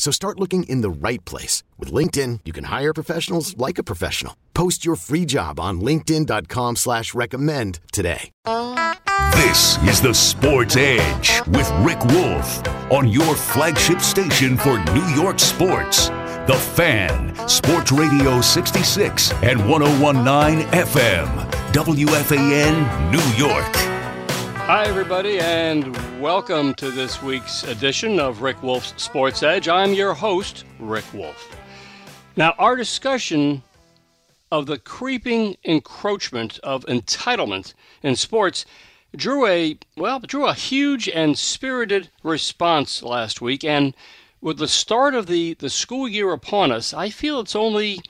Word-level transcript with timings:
So 0.00 0.10
start 0.10 0.40
looking 0.40 0.62
in 0.62 0.80
the 0.80 0.88
right 0.88 1.22
place. 1.26 1.62
With 1.78 1.92
LinkedIn, 1.92 2.40
you 2.46 2.54
can 2.54 2.64
hire 2.64 2.94
professionals 2.94 3.54
like 3.58 3.76
a 3.76 3.82
professional. 3.82 4.34
Post 4.54 4.82
your 4.82 4.96
free 4.96 5.26
job 5.26 5.60
on 5.60 5.82
linkedin.com 5.82 6.76
slash 6.76 7.12
recommend 7.12 7.80
today. 7.92 8.30
This 9.32 9.76
is 9.84 10.00
the 10.00 10.14
Sports 10.14 10.76
Edge 10.78 11.42
with 11.48 11.70
Rick 11.84 12.02
Wolff 12.06 12.66
on 12.90 13.08
your 13.08 13.36
flagship 13.36 14.00
station 14.00 14.56
for 14.56 14.82
New 14.94 15.06
York 15.08 15.38
sports. 15.38 16.08
The 16.46 16.58
Fan, 16.74 17.36
Sports 17.46 17.92
Radio 17.92 18.40
66 18.40 19.32
and 19.42 19.68
1019 19.68 20.66
FM, 20.70 21.50
WFAN, 21.72 23.10
New 23.12 23.36
York. 23.36 23.99
Hi, 24.72 24.84
everybody, 24.84 25.40
and 25.40 25.96
welcome 26.22 26.74
to 26.74 26.92
this 26.92 27.20
week's 27.20 27.64
edition 27.64 28.20
of 28.20 28.40
Rick 28.40 28.62
Wolff's 28.62 28.94
Sports 29.02 29.42
Edge. 29.42 29.66
I'm 29.66 29.94
your 29.94 30.14
host, 30.14 30.64
Rick 30.78 31.12
Wolff. 31.12 31.56
Now, 32.36 32.54
our 32.56 32.76
discussion 32.76 33.64
of 34.52 34.66
the 34.66 34.78
creeping 34.78 35.56
encroachment 35.64 36.60
of 36.60 36.86
entitlement 36.86 37.74
in 38.04 38.14
sports 38.14 38.64
drew 39.16 39.44
a 39.44 39.76
well 39.96 40.20
drew 40.20 40.46
a 40.46 40.54
huge 40.54 41.08
and 41.08 41.36
spirited 41.36 42.08
response 42.22 43.02
last 43.02 43.40
week 43.40 43.64
and 43.64 43.92
with 44.40 44.58
the 44.58 44.68
start 44.68 45.16
of 45.16 45.26
the, 45.26 45.54
the 45.54 45.68
school 45.68 46.06
year 46.06 46.32
upon 46.32 46.70
us 46.70 46.94
i 46.94 47.10
feel 47.10 47.40
it's 47.40 47.56
only 47.56 48.00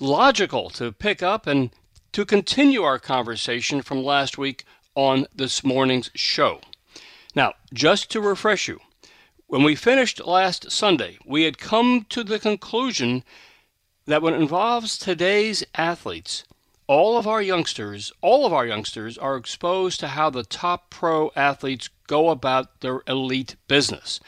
logical 0.00 0.68
to 0.68 0.90
pick 0.90 1.22
up 1.22 1.46
and 1.46 1.70
to 2.10 2.24
continue 2.24 2.82
our 2.82 2.98
conversation 2.98 3.82
from 3.82 4.02
last 4.02 4.36
week 4.36 4.64
on 4.98 5.26
this 5.32 5.62
morning's 5.62 6.10
show. 6.16 6.60
Now, 7.32 7.52
just 7.72 8.10
to 8.10 8.20
refresh 8.20 8.66
you, 8.66 8.80
when 9.46 9.62
we 9.62 9.76
finished 9.76 10.26
last 10.26 10.72
Sunday, 10.72 11.18
we 11.24 11.44
had 11.44 11.56
come 11.56 12.04
to 12.08 12.24
the 12.24 12.40
conclusion 12.40 13.22
that 14.06 14.22
when 14.22 14.34
it 14.34 14.40
involves 14.40 14.98
today's 14.98 15.64
athletes, 15.76 16.42
all 16.88 17.16
of 17.16 17.28
our 17.28 17.40
youngsters, 17.40 18.10
all 18.22 18.44
of 18.44 18.52
our 18.52 18.66
youngsters 18.66 19.16
are 19.16 19.36
exposed 19.36 20.00
to 20.00 20.08
how 20.08 20.30
the 20.30 20.42
top 20.42 20.90
pro 20.90 21.30
athletes 21.36 21.90
go 22.08 22.30
about 22.30 22.80
their 22.80 23.02
elite 23.06 23.54
business. 23.68 24.18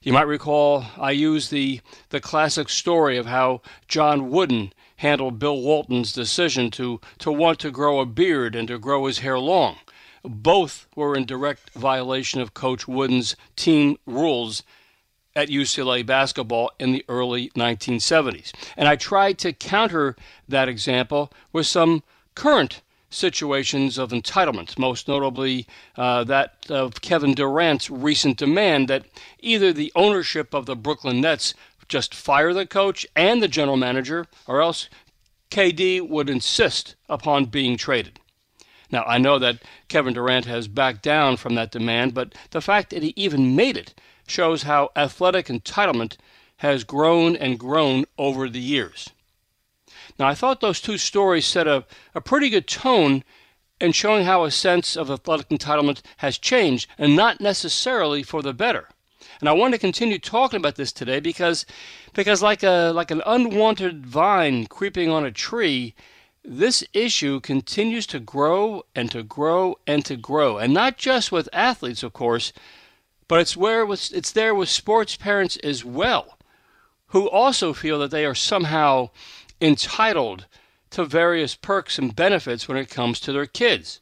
You 0.00 0.14
might 0.14 0.26
recall 0.26 0.86
I 0.96 1.10
used 1.10 1.50
the, 1.50 1.82
the 2.08 2.20
classic 2.20 2.70
story 2.70 3.18
of 3.18 3.26
how 3.26 3.60
John 3.88 4.30
Wooden 4.30 4.72
handled 4.96 5.38
Bill 5.38 5.60
Walton's 5.60 6.14
decision 6.14 6.70
to, 6.70 6.98
to 7.18 7.30
want 7.30 7.58
to 7.58 7.70
grow 7.70 8.00
a 8.00 8.06
beard 8.06 8.54
and 8.56 8.68
to 8.68 8.78
grow 8.78 9.04
his 9.04 9.18
hair 9.18 9.38
long. 9.38 9.76
Both 10.30 10.86
were 10.94 11.16
in 11.16 11.24
direct 11.24 11.70
violation 11.70 12.42
of 12.42 12.52
Coach 12.52 12.86
Wooden's 12.86 13.34
team 13.56 13.96
rules 14.04 14.62
at 15.34 15.48
UCLA 15.48 16.04
basketball 16.04 16.70
in 16.78 16.92
the 16.92 17.04
early 17.08 17.48
1970s. 17.50 18.52
And 18.76 18.88
I 18.88 18.96
tried 18.96 19.38
to 19.38 19.54
counter 19.54 20.16
that 20.46 20.68
example 20.68 21.32
with 21.50 21.66
some 21.66 22.02
current 22.34 22.82
situations 23.08 23.96
of 23.96 24.10
entitlement, 24.10 24.78
most 24.78 25.08
notably 25.08 25.66
uh, 25.96 26.24
that 26.24 26.66
of 26.68 27.00
Kevin 27.00 27.34
Durant's 27.34 27.88
recent 27.88 28.36
demand 28.36 28.88
that 28.88 29.06
either 29.40 29.72
the 29.72 29.90
ownership 29.94 30.52
of 30.52 30.66
the 30.66 30.76
Brooklyn 30.76 31.22
Nets 31.22 31.54
just 31.88 32.14
fire 32.14 32.52
the 32.52 32.66
coach 32.66 33.06
and 33.16 33.42
the 33.42 33.48
general 33.48 33.78
manager, 33.78 34.26
or 34.46 34.60
else 34.60 34.90
KD 35.50 36.06
would 36.06 36.28
insist 36.28 36.96
upon 37.08 37.46
being 37.46 37.78
traded. 37.78 38.20
Now, 38.90 39.04
I 39.06 39.18
know 39.18 39.38
that 39.38 39.62
Kevin 39.88 40.14
Durant 40.14 40.46
has 40.46 40.66
backed 40.66 41.02
down 41.02 41.36
from 41.36 41.54
that 41.54 41.70
demand, 41.70 42.14
but 42.14 42.34
the 42.50 42.60
fact 42.60 42.90
that 42.90 43.02
he 43.02 43.12
even 43.16 43.54
made 43.54 43.76
it 43.76 43.94
shows 44.26 44.62
how 44.62 44.90
athletic 44.96 45.46
entitlement 45.46 46.16
has 46.58 46.84
grown 46.84 47.36
and 47.36 47.58
grown 47.58 48.04
over 48.16 48.48
the 48.48 48.60
years. 48.60 49.10
Now, 50.18 50.26
I 50.26 50.34
thought 50.34 50.60
those 50.60 50.80
two 50.80 50.98
stories 50.98 51.46
set 51.46 51.66
a, 51.66 51.84
a 52.14 52.20
pretty 52.20 52.48
good 52.48 52.66
tone 52.66 53.24
in 53.80 53.92
showing 53.92 54.24
how 54.24 54.44
a 54.44 54.50
sense 54.50 54.96
of 54.96 55.10
athletic 55.10 55.48
entitlement 55.50 56.02
has 56.18 56.38
changed, 56.38 56.88
and 56.98 57.14
not 57.14 57.40
necessarily 57.40 58.22
for 58.22 58.42
the 58.42 58.52
better. 58.52 58.88
And 59.40 59.48
I 59.48 59.52
want 59.52 59.72
to 59.74 59.78
continue 59.78 60.18
talking 60.18 60.56
about 60.56 60.74
this 60.74 60.90
today 60.90 61.20
because, 61.20 61.64
because 62.12 62.42
like, 62.42 62.64
a, 62.64 62.90
like 62.92 63.12
an 63.12 63.22
unwanted 63.24 64.04
vine 64.04 64.66
creeping 64.66 65.10
on 65.10 65.24
a 65.24 65.30
tree, 65.30 65.94
this 66.50 66.82
issue 66.94 67.40
continues 67.40 68.06
to 68.06 68.18
grow 68.18 68.82
and 68.94 69.10
to 69.10 69.22
grow 69.22 69.78
and 69.86 70.02
to 70.06 70.16
grow, 70.16 70.56
and 70.56 70.72
not 70.72 70.96
just 70.96 71.30
with 71.30 71.46
athletes, 71.52 72.02
of 72.02 72.14
course, 72.14 72.54
but 73.28 73.40
it's 73.40 73.54
where 73.56 73.86
it's 73.90 74.32
there 74.32 74.54
with 74.54 74.70
sports 74.70 75.14
parents 75.14 75.58
as 75.58 75.84
well, 75.84 76.38
who 77.08 77.28
also 77.28 77.74
feel 77.74 77.98
that 77.98 78.10
they 78.10 78.24
are 78.24 78.34
somehow 78.34 79.10
entitled 79.60 80.46
to 80.88 81.04
various 81.04 81.54
perks 81.54 81.98
and 81.98 82.16
benefits 82.16 82.66
when 82.66 82.78
it 82.78 82.88
comes 82.88 83.20
to 83.20 83.32
their 83.32 83.46
kids. 83.46 84.00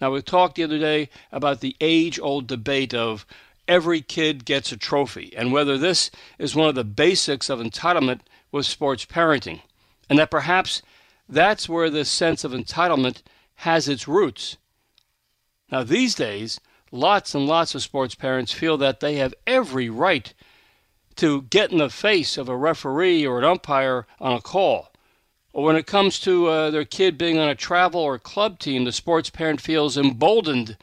Now, 0.00 0.10
we 0.10 0.22
talked 0.22 0.56
the 0.56 0.64
other 0.64 0.78
day 0.78 1.08
about 1.30 1.60
the 1.60 1.76
age 1.80 2.18
old 2.18 2.48
debate 2.48 2.92
of 2.92 3.24
every 3.68 4.00
kid 4.00 4.44
gets 4.44 4.72
a 4.72 4.76
trophy 4.76 5.32
and 5.36 5.52
whether 5.52 5.78
this 5.78 6.10
is 6.36 6.56
one 6.56 6.68
of 6.68 6.74
the 6.74 6.84
basics 6.84 7.48
of 7.48 7.60
entitlement 7.60 8.22
with 8.50 8.66
sports 8.66 9.04
parenting, 9.04 9.60
and 10.10 10.18
that 10.18 10.32
perhaps 10.32 10.82
that's 11.28 11.68
where 11.68 11.90
this 11.90 12.08
sense 12.08 12.44
of 12.44 12.52
entitlement 12.52 13.22
has 13.56 13.88
its 13.88 14.06
roots. 14.06 14.56
Now, 15.70 15.82
these 15.82 16.14
days, 16.14 16.60
lots 16.92 17.34
and 17.34 17.46
lots 17.46 17.74
of 17.74 17.82
sports 17.82 18.14
parents 18.14 18.52
feel 18.52 18.76
that 18.78 19.00
they 19.00 19.16
have 19.16 19.34
every 19.46 19.88
right 19.88 20.32
to 21.16 21.42
get 21.42 21.72
in 21.72 21.78
the 21.78 21.90
face 21.90 22.36
of 22.36 22.48
a 22.48 22.56
referee 22.56 23.26
or 23.26 23.38
an 23.38 23.44
umpire 23.44 24.06
on 24.20 24.32
a 24.32 24.40
call. 24.40 24.92
Or 25.52 25.64
when 25.64 25.76
it 25.76 25.86
comes 25.86 26.20
to 26.20 26.48
uh, 26.48 26.70
their 26.70 26.84
kid 26.84 27.16
being 27.16 27.38
on 27.38 27.48
a 27.48 27.54
travel 27.54 28.00
or 28.00 28.18
club 28.18 28.58
team, 28.58 28.84
the 28.84 28.92
sports 28.92 29.30
parent 29.30 29.60
feels 29.60 29.96
emboldened 29.96 30.76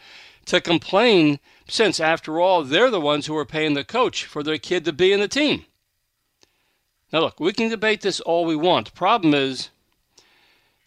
to 0.46 0.60
complain 0.60 1.40
since, 1.68 2.00
after 2.00 2.42
all, 2.42 2.64
they're 2.64 2.90
the 2.90 3.00
ones 3.00 3.28
who 3.28 3.38
are 3.38 3.46
paying 3.46 3.76
the 3.76 3.84
coach 3.84 4.26
for 4.26 4.44
their 4.44 4.58
kid 4.58 4.84
to 4.86 4.92
be 4.92 5.14
in 5.14 5.20
the 5.20 5.28
team. 5.28 5.66
Now, 7.14 7.20
look, 7.20 7.40
we 7.40 7.54
can 7.54 7.70
debate 7.70 8.02
this 8.02 8.20
all 8.20 8.44
we 8.46 8.56
want. 8.56 8.88
The 8.88 8.94
problem 8.94 9.36
is, 9.36 9.70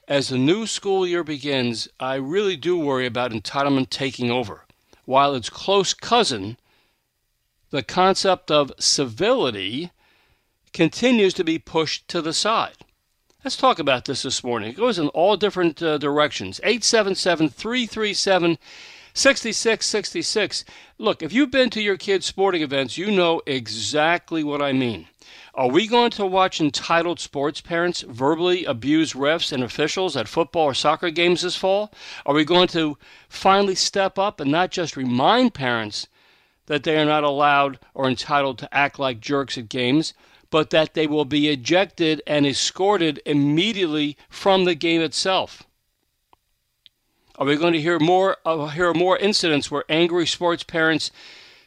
as 0.09 0.29
the 0.29 0.39
new 0.39 0.67
school 0.67 1.07
year 1.07 1.25
begins, 1.25 1.89
I 1.99 2.15
really 2.15 2.57
do 2.57 2.79
worry 2.79 3.07
about 3.07 3.33
entitlement 3.33 3.91
taking 3.91 4.31
over, 4.31 4.65
while 5.05 5.35
its 5.35 5.51
close 5.51 5.95
cousin, 5.95 6.57
the 7.71 7.83
concept 7.83 8.51
of 8.51 8.73
civility, 8.79 9.91
continues 10.73 11.35
to 11.35 11.45
be 11.45 11.59
pushed 11.59 12.07
to 12.09 12.23
the 12.23 12.33
side. 12.33 12.77
Let's 13.43 13.57
talk 13.57 13.79
about 13.79 14.05
this 14.05 14.23
this 14.23 14.45
morning. 14.45 14.71
It 14.71 14.77
goes 14.77 14.99
in 14.99 15.09
all 15.09 15.37
different 15.37 15.83
uh, 15.83 15.99
directions. 15.99 16.61
877 16.63 17.49
337 17.49 18.59
6666. 19.17 20.67
Look, 20.99 21.23
if 21.23 21.33
you've 21.33 21.51
been 21.51 21.71
to 21.71 21.81
your 21.81 21.97
kids' 21.97 22.27
sporting 22.27 22.61
events, 22.61 22.99
you 22.99 23.11
know 23.11 23.41
exactly 23.47 24.45
what 24.45 24.61
I 24.61 24.73
mean. 24.73 25.09
Are 25.55 25.71
we 25.71 25.87
going 25.87 26.11
to 26.11 26.27
watch 26.27 26.61
entitled 26.61 27.19
sports 27.19 27.63
parents 27.63 28.03
verbally 28.03 28.67
abuse 28.67 29.15
refs 29.15 29.53
and 29.53 29.65
officials 29.65 30.19
at 30.19 30.29
football 30.29 30.65
or 30.65 30.75
soccer 30.75 31.09
games 31.09 31.41
this 31.41 31.57
fall? 31.57 31.95
Are 32.27 32.35
we 32.35 32.45
going 32.45 32.69
to 32.69 32.99
finally 33.31 33.75
step 33.75 34.19
up 34.19 34.39
and 34.39 34.51
not 34.51 34.71
just 34.71 34.99
remind 34.99 35.55
parents 35.55 36.09
that 36.67 36.83
they 36.83 36.99
are 36.99 37.07
not 37.07 37.25
allowed 37.25 37.79
or 37.95 38.11
entitled 38.11 38.59
to 38.59 38.75
act 38.75 38.99
like 38.99 39.21
jerks 39.21 39.57
at 39.57 39.71
games, 39.71 40.13
but 40.51 40.69
that 40.69 40.93
they 40.93 41.07
will 41.07 41.25
be 41.25 41.49
ejected 41.49 42.21
and 42.27 42.47
escorted 42.47 43.23
immediately 43.25 44.19
from 44.29 44.65
the 44.65 44.75
game 44.75 45.01
itself. 45.01 45.66
Are 47.39 47.45
we 47.45 47.57
going 47.57 47.75
to 47.75 47.81
hear 47.81 47.99
more 47.99 48.39
uh, 48.47 48.69
hear 48.69 48.95
more 48.95 49.19
incidents 49.19 49.71
where 49.71 49.85
angry 49.91 50.27
sports 50.27 50.63
parents 50.63 51.11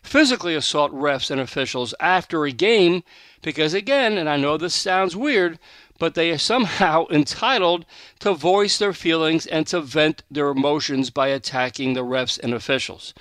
physically 0.01 0.55
assault 0.55 0.91
refs 0.91 1.29
and 1.29 1.39
officials 1.39 1.93
after 1.99 2.45
a 2.45 2.51
game 2.51 3.03
because 3.43 3.75
again, 3.75 4.17
and 4.17 4.27
I 4.27 4.37
know 4.37 4.57
this 4.57 4.73
sounds 4.73 5.15
weird, 5.15 5.59
but 5.99 6.15
they 6.15 6.31
are 6.31 6.39
somehow 6.39 7.05
entitled 7.11 7.85
to 8.19 8.33
voice 8.33 8.79
their 8.79 8.93
feelings 8.93 9.45
and 9.45 9.67
to 9.67 9.81
vent 9.81 10.23
their 10.31 10.49
emotions 10.49 11.11
by 11.11 11.27
attacking 11.27 11.93
the 11.93 12.03
refs 12.03 12.39
and 12.39 12.53
officials. 12.53 13.13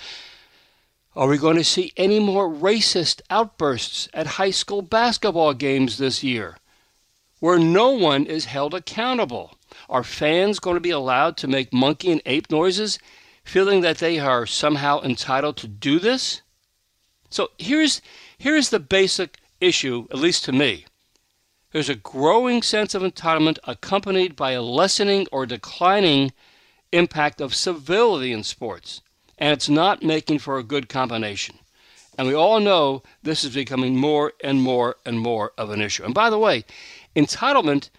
Are 1.14 1.28
we 1.28 1.36
going 1.36 1.56
to 1.56 1.64
see 1.64 1.92
any 1.98 2.18
more 2.18 2.48
racist 2.48 3.20
outbursts 3.28 4.08
at 4.14 4.38
high 4.38 4.52
school 4.52 4.80
basketball 4.80 5.52
games 5.52 5.98
this 5.98 6.24
year 6.24 6.56
where 7.40 7.58
no 7.58 7.90
one 7.90 8.24
is 8.24 8.46
held 8.46 8.72
accountable? 8.72 9.57
Are 9.88 10.04
fans 10.04 10.58
going 10.58 10.74
to 10.76 10.80
be 10.80 10.90
allowed 10.90 11.36
to 11.38 11.48
make 11.48 11.72
monkey 11.72 12.12
and 12.12 12.22
ape 12.26 12.50
noises, 12.50 12.98
feeling 13.44 13.80
that 13.80 13.98
they 13.98 14.18
are 14.18 14.46
somehow 14.46 15.00
entitled 15.00 15.56
to 15.58 15.68
do 15.68 15.98
this? 15.98 16.42
So 17.30 17.50
here's 17.58 18.02
here's 18.36 18.70
the 18.70 18.80
basic 18.80 19.38
issue, 19.60 20.06
at 20.10 20.18
least 20.18 20.44
to 20.44 20.52
me. 20.52 20.86
There's 21.72 21.88
a 21.88 21.94
growing 21.94 22.62
sense 22.62 22.94
of 22.94 23.02
entitlement 23.02 23.58
accompanied 23.64 24.36
by 24.36 24.52
a 24.52 24.62
lessening 24.62 25.26
or 25.30 25.44
declining 25.44 26.32
impact 26.92 27.40
of 27.40 27.54
civility 27.54 28.32
in 28.32 28.42
sports, 28.42 29.02
and 29.36 29.52
it's 29.52 29.68
not 29.68 30.02
making 30.02 30.38
for 30.38 30.58
a 30.58 30.62
good 30.62 30.88
combination. 30.88 31.58
And 32.16 32.26
we 32.26 32.34
all 32.34 32.58
know 32.58 33.02
this 33.22 33.44
is 33.44 33.54
becoming 33.54 33.96
more 33.96 34.32
and 34.42 34.60
more 34.60 34.96
and 35.04 35.20
more 35.20 35.52
of 35.56 35.70
an 35.70 35.80
issue. 35.80 36.04
And 36.04 36.14
by 36.14 36.30
the 36.30 36.38
way, 36.38 36.64
entitlement, 37.14 37.90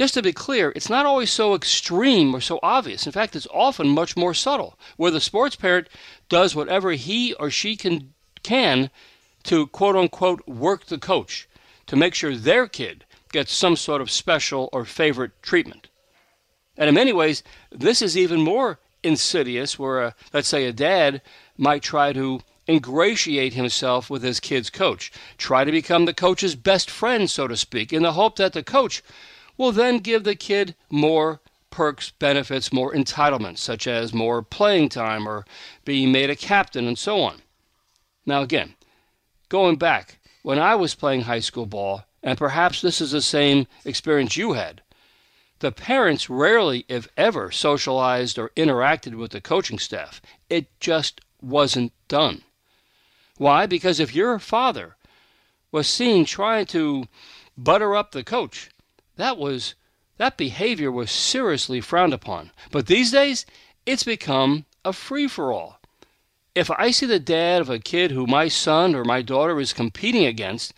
just 0.00 0.14
to 0.14 0.22
be 0.22 0.32
clear, 0.32 0.72
it's 0.74 0.88
not 0.88 1.04
always 1.04 1.30
so 1.30 1.54
extreme 1.54 2.34
or 2.34 2.40
so 2.40 2.58
obvious. 2.62 3.04
In 3.04 3.12
fact, 3.12 3.36
it's 3.36 3.46
often 3.52 3.86
much 3.86 4.16
more 4.16 4.32
subtle, 4.32 4.78
where 4.96 5.10
the 5.10 5.20
sports 5.20 5.56
parent 5.56 5.90
does 6.30 6.54
whatever 6.54 6.92
he 6.92 7.34
or 7.34 7.50
she 7.50 7.76
can 7.76 8.14
can 8.42 8.88
to 9.42 9.66
quote 9.66 9.96
unquote 9.96 10.48
work 10.48 10.86
the 10.86 10.96
coach 10.96 11.46
to 11.86 11.96
make 11.96 12.14
sure 12.14 12.34
their 12.34 12.66
kid 12.66 13.04
gets 13.30 13.52
some 13.52 13.76
sort 13.76 14.00
of 14.00 14.10
special 14.10 14.70
or 14.72 14.86
favorite 14.86 15.32
treatment. 15.42 15.88
And 16.78 16.88
in 16.88 16.94
many 16.94 17.12
ways, 17.12 17.42
this 17.70 18.00
is 18.00 18.16
even 18.16 18.40
more 18.40 18.78
insidious, 19.02 19.78
where, 19.78 20.00
a, 20.00 20.14
let's 20.32 20.48
say, 20.48 20.64
a 20.64 20.72
dad 20.72 21.20
might 21.58 21.82
try 21.82 22.14
to 22.14 22.40
ingratiate 22.66 23.52
himself 23.52 24.08
with 24.08 24.22
his 24.22 24.40
kid's 24.40 24.70
coach, 24.70 25.12
try 25.36 25.62
to 25.62 25.70
become 25.70 26.06
the 26.06 26.14
coach's 26.14 26.54
best 26.54 26.88
friend, 26.88 27.28
so 27.28 27.46
to 27.46 27.54
speak, 27.54 27.92
in 27.92 28.02
the 28.02 28.14
hope 28.14 28.36
that 28.36 28.54
the 28.54 28.62
coach 28.62 29.02
will 29.60 29.72
then 29.72 29.98
give 29.98 30.24
the 30.24 30.34
kid 30.34 30.74
more 30.88 31.38
perks, 31.68 32.12
benefits, 32.12 32.72
more 32.72 32.94
entitlements, 32.94 33.58
such 33.58 33.86
as 33.86 34.14
more 34.14 34.40
playing 34.40 34.88
time 34.88 35.28
or 35.28 35.44
being 35.84 36.10
made 36.10 36.30
a 36.30 36.34
captain 36.34 36.86
and 36.86 36.98
so 36.98 37.20
on. 37.20 37.42
Now, 38.24 38.40
again, 38.40 38.74
going 39.50 39.76
back, 39.76 40.18
when 40.42 40.58
I 40.58 40.76
was 40.76 40.94
playing 40.94 41.22
high 41.22 41.40
school 41.40 41.66
ball, 41.66 42.04
and 42.22 42.38
perhaps 42.38 42.80
this 42.80 43.02
is 43.02 43.10
the 43.10 43.20
same 43.20 43.66
experience 43.84 44.34
you 44.34 44.54
had, 44.54 44.80
the 45.58 45.70
parents 45.70 46.30
rarely, 46.30 46.86
if 46.88 47.06
ever, 47.18 47.50
socialized 47.50 48.38
or 48.38 48.48
interacted 48.56 49.14
with 49.14 49.32
the 49.32 49.42
coaching 49.42 49.78
staff. 49.78 50.22
It 50.48 50.68
just 50.80 51.20
wasn't 51.42 51.92
done. 52.08 52.44
Why? 53.36 53.66
Because 53.66 54.00
if 54.00 54.14
your 54.14 54.38
father 54.38 54.96
was 55.70 55.86
seen 55.86 56.24
trying 56.24 56.64
to 56.66 57.08
butter 57.58 57.94
up 57.94 58.12
the 58.12 58.24
coach, 58.24 58.70
that 59.20 59.38
was 59.38 59.74
that 60.16 60.36
behavior 60.36 60.90
was 60.90 61.10
seriously 61.10 61.80
frowned 61.80 62.12
upon. 62.12 62.50
But 62.70 62.86
these 62.86 63.10
days, 63.10 63.46
it's 63.86 64.04
become 64.04 64.66
a 64.84 64.92
free 64.92 65.28
for 65.28 65.52
all 65.52 65.80
if 66.54 66.70
I 66.70 66.90
see 66.90 67.06
the 67.06 67.20
dad 67.20 67.60
of 67.60 67.70
a 67.70 67.78
kid 67.78 68.10
who 68.10 68.26
my 68.26 68.48
son 68.48 68.94
or 68.94 69.04
my 69.04 69.22
daughter 69.22 69.60
is 69.60 69.72
competing 69.72 70.24
against, 70.24 70.74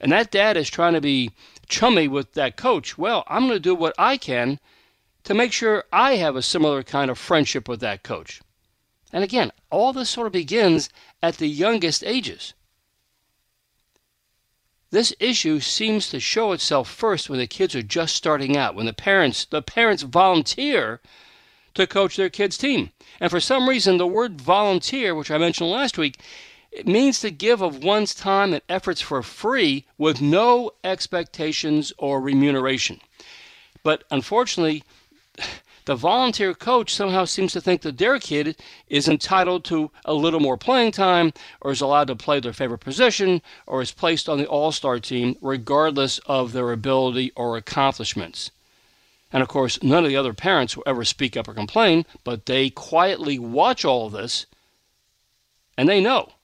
and 0.00 0.10
that 0.12 0.30
dad 0.30 0.56
is 0.56 0.70
trying 0.70 0.94
to 0.94 1.00
be 1.00 1.30
chummy 1.68 2.08
with 2.08 2.32
that 2.32 2.56
coach, 2.56 2.96
well, 2.96 3.24
I'm 3.28 3.42
going 3.42 3.54
to 3.54 3.60
do 3.60 3.74
what 3.74 3.94
I 3.98 4.16
can 4.16 4.58
to 5.24 5.34
make 5.34 5.52
sure 5.52 5.84
I 5.92 6.16
have 6.16 6.36
a 6.36 6.42
similar 6.42 6.82
kind 6.82 7.10
of 7.10 7.18
friendship 7.18 7.68
with 7.68 7.80
that 7.80 8.02
coach. 8.02 8.40
And 9.12 9.22
again, 9.22 9.52
all 9.70 9.92
this 9.92 10.08
sort 10.08 10.26
of 10.26 10.32
begins 10.32 10.88
at 11.22 11.36
the 11.36 11.48
youngest 11.48 12.02
ages. 12.04 12.54
This 14.90 15.14
issue 15.20 15.60
seems 15.60 16.08
to 16.08 16.18
show 16.18 16.50
itself 16.52 16.90
first 16.90 17.30
when 17.30 17.38
the 17.38 17.46
kids 17.46 17.76
are 17.76 17.82
just 17.82 18.16
starting 18.16 18.56
out, 18.56 18.74
when 18.74 18.86
the 18.86 18.92
parents 18.92 19.44
the 19.44 19.62
parents 19.62 20.02
volunteer 20.02 21.00
to 21.74 21.86
coach 21.86 22.16
their 22.16 22.28
kids' 22.28 22.58
team. 22.58 22.90
And 23.20 23.30
for 23.30 23.38
some 23.38 23.68
reason, 23.68 23.98
the 23.98 24.06
word 24.06 24.40
volunteer, 24.40 25.14
which 25.14 25.30
I 25.30 25.38
mentioned 25.38 25.70
last 25.70 25.96
week, 25.96 26.18
it 26.72 26.88
means 26.88 27.20
to 27.20 27.30
give 27.30 27.62
of 27.62 27.84
one's 27.84 28.14
time 28.14 28.52
and 28.52 28.62
efforts 28.68 29.00
for 29.00 29.22
free 29.22 29.86
with 29.96 30.20
no 30.20 30.72
expectations 30.82 31.92
or 31.98 32.20
remuneration. 32.20 33.00
But 33.82 34.04
unfortunately, 34.10 34.82
the 35.90 35.96
volunteer 35.96 36.54
coach 36.54 36.94
somehow 36.94 37.24
seems 37.24 37.52
to 37.52 37.60
think 37.60 37.82
that 37.82 37.98
their 37.98 38.20
kid 38.20 38.54
is 38.86 39.08
entitled 39.08 39.64
to 39.64 39.90
a 40.04 40.14
little 40.14 40.38
more 40.38 40.56
playing 40.56 40.92
time, 40.92 41.32
or 41.60 41.72
is 41.72 41.80
allowed 41.80 42.06
to 42.06 42.14
play 42.14 42.38
their 42.38 42.52
favorite 42.52 42.78
position, 42.78 43.42
or 43.66 43.82
is 43.82 43.90
placed 43.90 44.28
on 44.28 44.38
the 44.38 44.46
all 44.46 44.70
star 44.70 45.00
team 45.00 45.36
regardless 45.42 46.20
of 46.26 46.52
their 46.52 46.70
ability 46.70 47.32
or 47.34 47.56
accomplishments. 47.56 48.52
And 49.32 49.42
of 49.42 49.48
course, 49.48 49.82
none 49.82 50.04
of 50.04 50.10
the 50.10 50.16
other 50.16 50.32
parents 50.32 50.76
will 50.76 50.84
ever 50.86 51.04
speak 51.04 51.36
up 51.36 51.48
or 51.48 51.54
complain, 51.54 52.06
but 52.22 52.46
they 52.46 52.70
quietly 52.70 53.40
watch 53.40 53.84
all 53.84 54.06
of 54.06 54.12
this 54.12 54.46
and 55.76 55.88
they 55.88 56.00
know. 56.00 56.34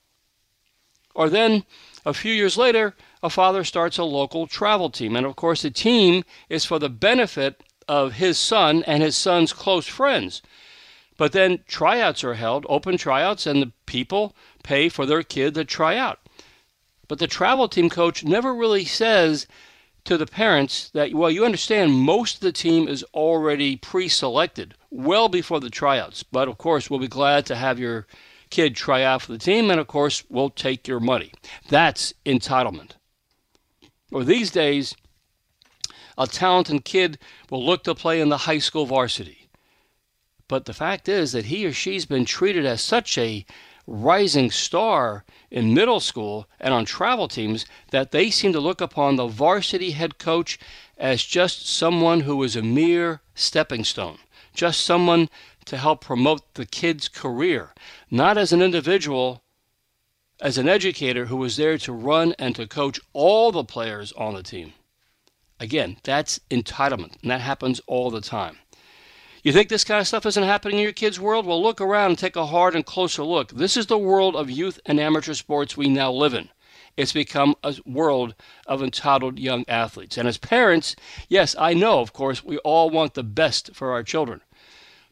Or 1.15 1.29
then, 1.29 1.63
a 2.05 2.13
few 2.13 2.33
years 2.33 2.57
later, 2.57 2.97
a 3.23 3.29
father 3.29 3.63
starts 3.63 3.97
a 3.97 4.03
local 4.03 4.45
travel 4.45 4.89
team. 4.89 5.15
And 5.15 5.25
of 5.25 5.37
course, 5.37 5.61
the 5.61 5.71
team 5.71 6.25
is 6.49 6.65
for 6.65 6.79
the 6.79 6.89
benefit 6.89 7.63
of 7.87 8.13
his 8.13 8.37
son 8.37 8.83
and 8.83 9.01
his 9.01 9.15
son's 9.15 9.53
close 9.53 9.87
friends. 9.87 10.41
But 11.17 11.31
then 11.31 11.63
tryouts 11.67 12.23
are 12.23 12.35
held, 12.35 12.65
open 12.69 12.97
tryouts, 12.97 13.47
and 13.47 13.61
the 13.61 13.71
people 13.85 14.35
pay 14.63 14.89
for 14.89 15.05
their 15.05 15.23
kid 15.23 15.55
to 15.55 15.65
try 15.65 15.97
out. 15.97 16.19
But 17.07 17.19
the 17.19 17.27
travel 17.27 17.67
team 17.67 17.89
coach 17.89 18.23
never 18.23 18.53
really 18.53 18.85
says 18.85 19.47
to 20.03 20.17
the 20.17 20.25
parents 20.25 20.89
that, 20.89 21.13
well, 21.13 21.31
you 21.31 21.43
understand 21.43 21.93
most 21.93 22.35
of 22.35 22.41
the 22.41 22.51
team 22.51 22.87
is 22.87 23.03
already 23.13 23.75
pre 23.75 24.07
selected 24.07 24.75
well 24.89 25.27
before 25.27 25.59
the 25.59 25.69
tryouts. 25.69 26.23
But 26.23 26.47
of 26.47 26.57
course, 26.57 26.89
we'll 26.89 26.99
be 26.99 27.07
glad 27.07 27.45
to 27.47 27.55
have 27.55 27.79
your 27.79 28.07
kid 28.49 28.75
try 28.75 29.03
out 29.03 29.21
for 29.21 29.31
the 29.31 29.37
team, 29.37 29.69
and 29.69 29.79
of 29.79 29.87
course, 29.87 30.23
we'll 30.29 30.49
take 30.49 30.87
your 30.87 30.99
money. 30.99 31.33
That's 31.69 32.13
entitlement. 32.25 32.91
Or 34.11 34.23
these 34.23 34.51
days, 34.51 34.95
a 36.17 36.27
talented 36.27 36.83
kid 36.83 37.19
will 37.49 37.65
look 37.65 37.83
to 37.83 37.95
play 37.95 38.19
in 38.19 38.29
the 38.29 38.37
high 38.37 38.57
school 38.59 38.85
varsity. 38.85 39.49
But 40.47 40.65
the 40.65 40.73
fact 40.73 41.09
is 41.09 41.33
that 41.33 41.45
he 41.45 41.65
or 41.65 41.73
she's 41.73 42.05
been 42.05 42.25
treated 42.25 42.65
as 42.65 42.81
such 42.81 43.17
a 43.17 43.45
rising 43.85 44.51
star 44.51 45.23
in 45.49 45.73
middle 45.73 45.99
school 45.99 46.47
and 46.59 46.73
on 46.73 46.85
travel 46.85 47.27
teams 47.27 47.65
that 47.91 48.11
they 48.11 48.29
seem 48.29 48.51
to 48.53 48.59
look 48.59 48.81
upon 48.81 49.15
the 49.15 49.27
varsity 49.27 49.91
head 49.91 50.17
coach 50.17 50.59
as 50.97 51.23
just 51.23 51.67
someone 51.67 52.21
who 52.21 52.41
is 52.43 52.55
a 52.55 52.61
mere 52.61 53.21
stepping 53.35 53.83
stone, 53.83 54.17
just 54.53 54.81
someone 54.83 55.29
to 55.65 55.77
help 55.77 56.01
promote 56.01 56.53
the 56.55 56.65
kid's 56.65 57.07
career, 57.07 57.73
not 58.09 58.37
as 58.37 58.51
an 58.51 58.61
individual, 58.61 59.41
as 60.41 60.57
an 60.57 60.67
educator 60.67 61.25
who 61.25 61.37
was 61.37 61.57
there 61.57 61.77
to 61.77 61.91
run 61.91 62.33
and 62.39 62.55
to 62.55 62.67
coach 62.67 62.99
all 63.13 63.51
the 63.51 63.63
players 63.63 64.11
on 64.13 64.33
the 64.33 64.43
team. 64.43 64.73
Again, 65.59 65.97
that's 66.03 66.39
entitlement, 66.51 67.21
and 67.21 67.31
that 67.31 67.41
happens 67.41 67.81
all 67.87 68.11
the 68.11 68.21
time. 68.21 68.57
You 69.43 69.53
think 69.53 69.69
this 69.69 69.83
kind 69.83 70.01
of 70.01 70.07
stuff 70.07 70.25
isn't 70.25 70.43
happening 70.43 70.77
in 70.77 70.83
your 70.83 70.91
kids' 70.91 71.19
world? 71.19 71.45
Well, 71.45 71.61
look 71.61 71.79
around 71.79 72.11
and 72.11 72.19
take 72.19 72.35
a 72.35 72.47
hard 72.47 72.75
and 72.75 72.85
closer 72.85 73.23
look. 73.23 73.51
This 73.51 73.77
is 73.77 73.87
the 73.87 73.97
world 73.97 74.35
of 74.35 74.51
youth 74.51 74.79
and 74.85 74.99
amateur 74.99 75.33
sports 75.33 75.77
we 75.77 75.87
now 75.87 76.11
live 76.11 76.33
in. 76.33 76.49
It's 76.97 77.13
become 77.13 77.55
a 77.63 77.75
world 77.85 78.35
of 78.65 78.81
entitled 78.81 79.39
young 79.39 79.63
athletes. 79.67 80.17
And 80.17 80.27
as 80.27 80.37
parents, 80.37 80.95
yes, 81.29 81.55
I 81.57 81.73
know, 81.73 81.99
of 81.99 82.11
course, 82.11 82.43
we 82.43 82.57
all 82.59 82.89
want 82.89 83.13
the 83.13 83.23
best 83.23 83.75
for 83.75 83.91
our 83.91 84.03
children. 84.03 84.41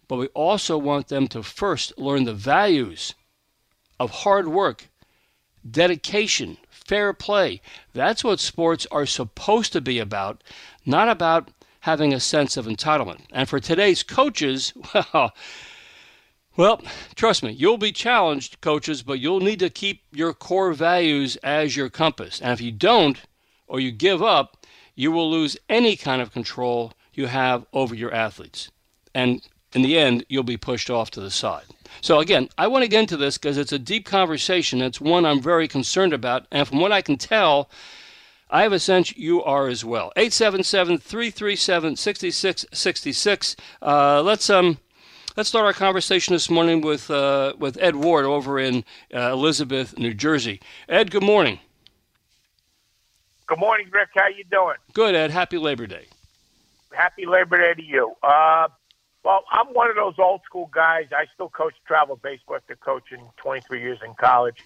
But 0.07 0.17
we 0.17 0.27
also 0.27 0.77
want 0.77 1.07
them 1.07 1.27
to 1.29 1.43
first 1.43 1.97
learn 1.97 2.25
the 2.25 2.33
values 2.33 3.13
of 3.99 4.11
hard 4.11 4.47
work, 4.47 4.89
dedication, 5.69 6.57
fair 6.85 7.13
play. 7.13 7.61
That's 7.93 8.23
what 8.23 8.39
sports 8.39 8.87
are 8.91 9.05
supposed 9.05 9.73
to 9.73 9.81
be 9.81 9.99
about, 9.99 10.43
not 10.85 11.09
about 11.09 11.49
having 11.81 12.13
a 12.13 12.19
sense 12.19 12.57
of 12.57 12.65
entitlement. 12.65 13.21
And 13.31 13.49
for 13.49 13.59
today's 13.59 14.03
coaches, 14.03 14.73
well, 16.57 16.81
trust 17.15 17.43
me, 17.43 17.51
you'll 17.51 17.77
be 17.77 17.91
challenged, 17.91 18.61
coaches, 18.61 19.03
but 19.03 19.19
you'll 19.19 19.39
need 19.39 19.59
to 19.59 19.69
keep 19.69 20.03
your 20.11 20.33
core 20.33 20.73
values 20.73 21.35
as 21.37 21.75
your 21.75 21.89
compass. 21.89 22.41
And 22.41 22.51
if 22.51 22.61
you 22.61 22.71
don't, 22.71 23.19
or 23.67 23.79
you 23.79 23.91
give 23.91 24.21
up, 24.21 24.65
you 24.95 25.11
will 25.11 25.29
lose 25.29 25.57
any 25.67 25.95
kind 25.95 26.21
of 26.21 26.31
control 26.31 26.93
you 27.13 27.27
have 27.27 27.65
over 27.73 27.95
your 27.95 28.13
athletes. 28.13 28.69
And 29.13 29.41
in 29.73 29.81
the 29.81 29.97
end, 29.97 30.25
you'll 30.29 30.43
be 30.43 30.57
pushed 30.57 30.89
off 30.89 31.11
to 31.11 31.21
the 31.21 31.31
side. 31.31 31.65
So, 32.01 32.19
again, 32.19 32.49
I 32.57 32.67
want 32.67 32.83
to 32.83 32.87
get 32.87 33.01
into 33.01 33.17
this 33.17 33.37
because 33.37 33.57
it's 33.57 33.71
a 33.71 33.79
deep 33.79 34.05
conversation. 34.05 34.81
It's 34.81 35.01
one 35.01 35.25
I'm 35.25 35.41
very 35.41 35.67
concerned 35.67 36.13
about. 36.13 36.45
And 36.51 36.67
from 36.67 36.79
what 36.79 36.91
I 36.91 37.01
can 37.01 37.17
tell, 37.17 37.69
I 38.49 38.63
have 38.63 38.73
a 38.73 38.79
sense 38.79 39.15
you 39.17 39.43
are 39.43 39.67
as 39.67 39.83
well. 39.83 40.11
877 40.15 40.99
337 40.99 41.95
6666. 41.95 43.55
Uh, 43.81 44.21
let's. 44.21 44.49
Um, 44.49 44.77
Let's 45.37 45.49
start 45.49 45.65
our 45.65 45.73
conversation 45.73 46.31
this 46.33 46.49
morning 46.49 46.79
with 46.79 47.11
uh, 47.11 47.55
with 47.59 47.77
Ed 47.81 47.97
Ward 47.97 48.23
over 48.23 48.57
in 48.57 48.85
uh, 49.13 49.33
Elizabeth, 49.33 49.97
New 49.97 50.13
Jersey. 50.13 50.61
Ed, 50.87 51.11
good 51.11 51.23
morning. 51.23 51.59
Good 53.47 53.59
morning, 53.59 53.89
Rick. 53.91 54.09
How 54.15 54.29
you 54.29 54.45
doing? 54.49 54.77
Good, 54.93 55.13
Ed. 55.13 55.31
Happy 55.31 55.57
Labor 55.57 55.87
Day. 55.87 56.05
Happy 56.91 57.25
Labor 57.25 57.57
Day 57.57 57.73
to 57.73 57.83
you. 57.83 58.13
Uh, 58.23 58.69
well, 59.25 59.43
I'm 59.51 59.67
one 59.73 59.89
of 59.89 59.95
those 59.95 60.13
old 60.19 60.41
school 60.45 60.69
guys. 60.73 61.05
I 61.11 61.25
still 61.33 61.49
coach 61.49 61.73
travel 61.87 62.15
baseball 62.21 62.57
after 62.57 62.75
coaching 62.75 63.27
23 63.37 63.81
years 63.81 63.97
in 64.05 64.13
college. 64.13 64.63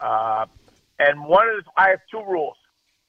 Uh, 0.00 0.46
and 0.98 1.24
one 1.24 1.48
of 1.48 1.64
the, 1.64 1.70
I 1.76 1.90
have 1.90 2.00
two 2.10 2.18
rules 2.18 2.56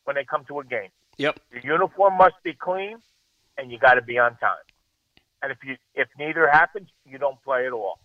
when 0.03 0.15
they 0.15 0.23
come 0.23 0.45
to 0.45 0.59
a 0.59 0.63
game. 0.63 0.89
Yep. 1.17 1.39
Your 1.51 1.73
uniform 1.73 2.17
must 2.17 2.35
be 2.43 2.53
clean, 2.53 2.97
and 3.57 3.71
you 3.71 3.79
got 3.79 3.95
to 3.95 4.03
be 4.03 4.19
on 4.19 4.37
time. 4.37 4.57
And 5.41 5.51
if 5.51 5.57
you 5.65 5.75
if 5.95 6.07
neither 6.19 6.47
happens, 6.47 6.89
you 7.05 7.17
don't 7.17 7.41
play 7.43 7.65
at 7.65 7.73
all. 7.73 7.99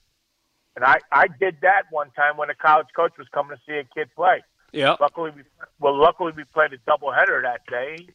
And 0.75 0.85
I 0.85 1.01
I 1.13 1.27
did 1.29 1.57
that 1.63 1.85
one 1.91 2.11
time 2.13 2.39
when 2.39 2.49
a 2.49 2.55
college 2.55 2.89
coach 2.97 3.13
was 3.19 3.29
coming 3.29 3.57
to 3.57 3.63
see 3.67 3.79
a 3.79 3.85
kid 3.85 4.09
play. 4.17 4.43
Yeah. 4.73 4.97
Luckily, 5.01 5.33
we 5.37 5.43
well 5.81 5.99
luckily 5.99 6.33
we 6.35 6.45
played 6.45 6.73
a 6.73 6.79
doubleheader 6.91 7.43
that 7.43 7.61
day, 7.69 8.09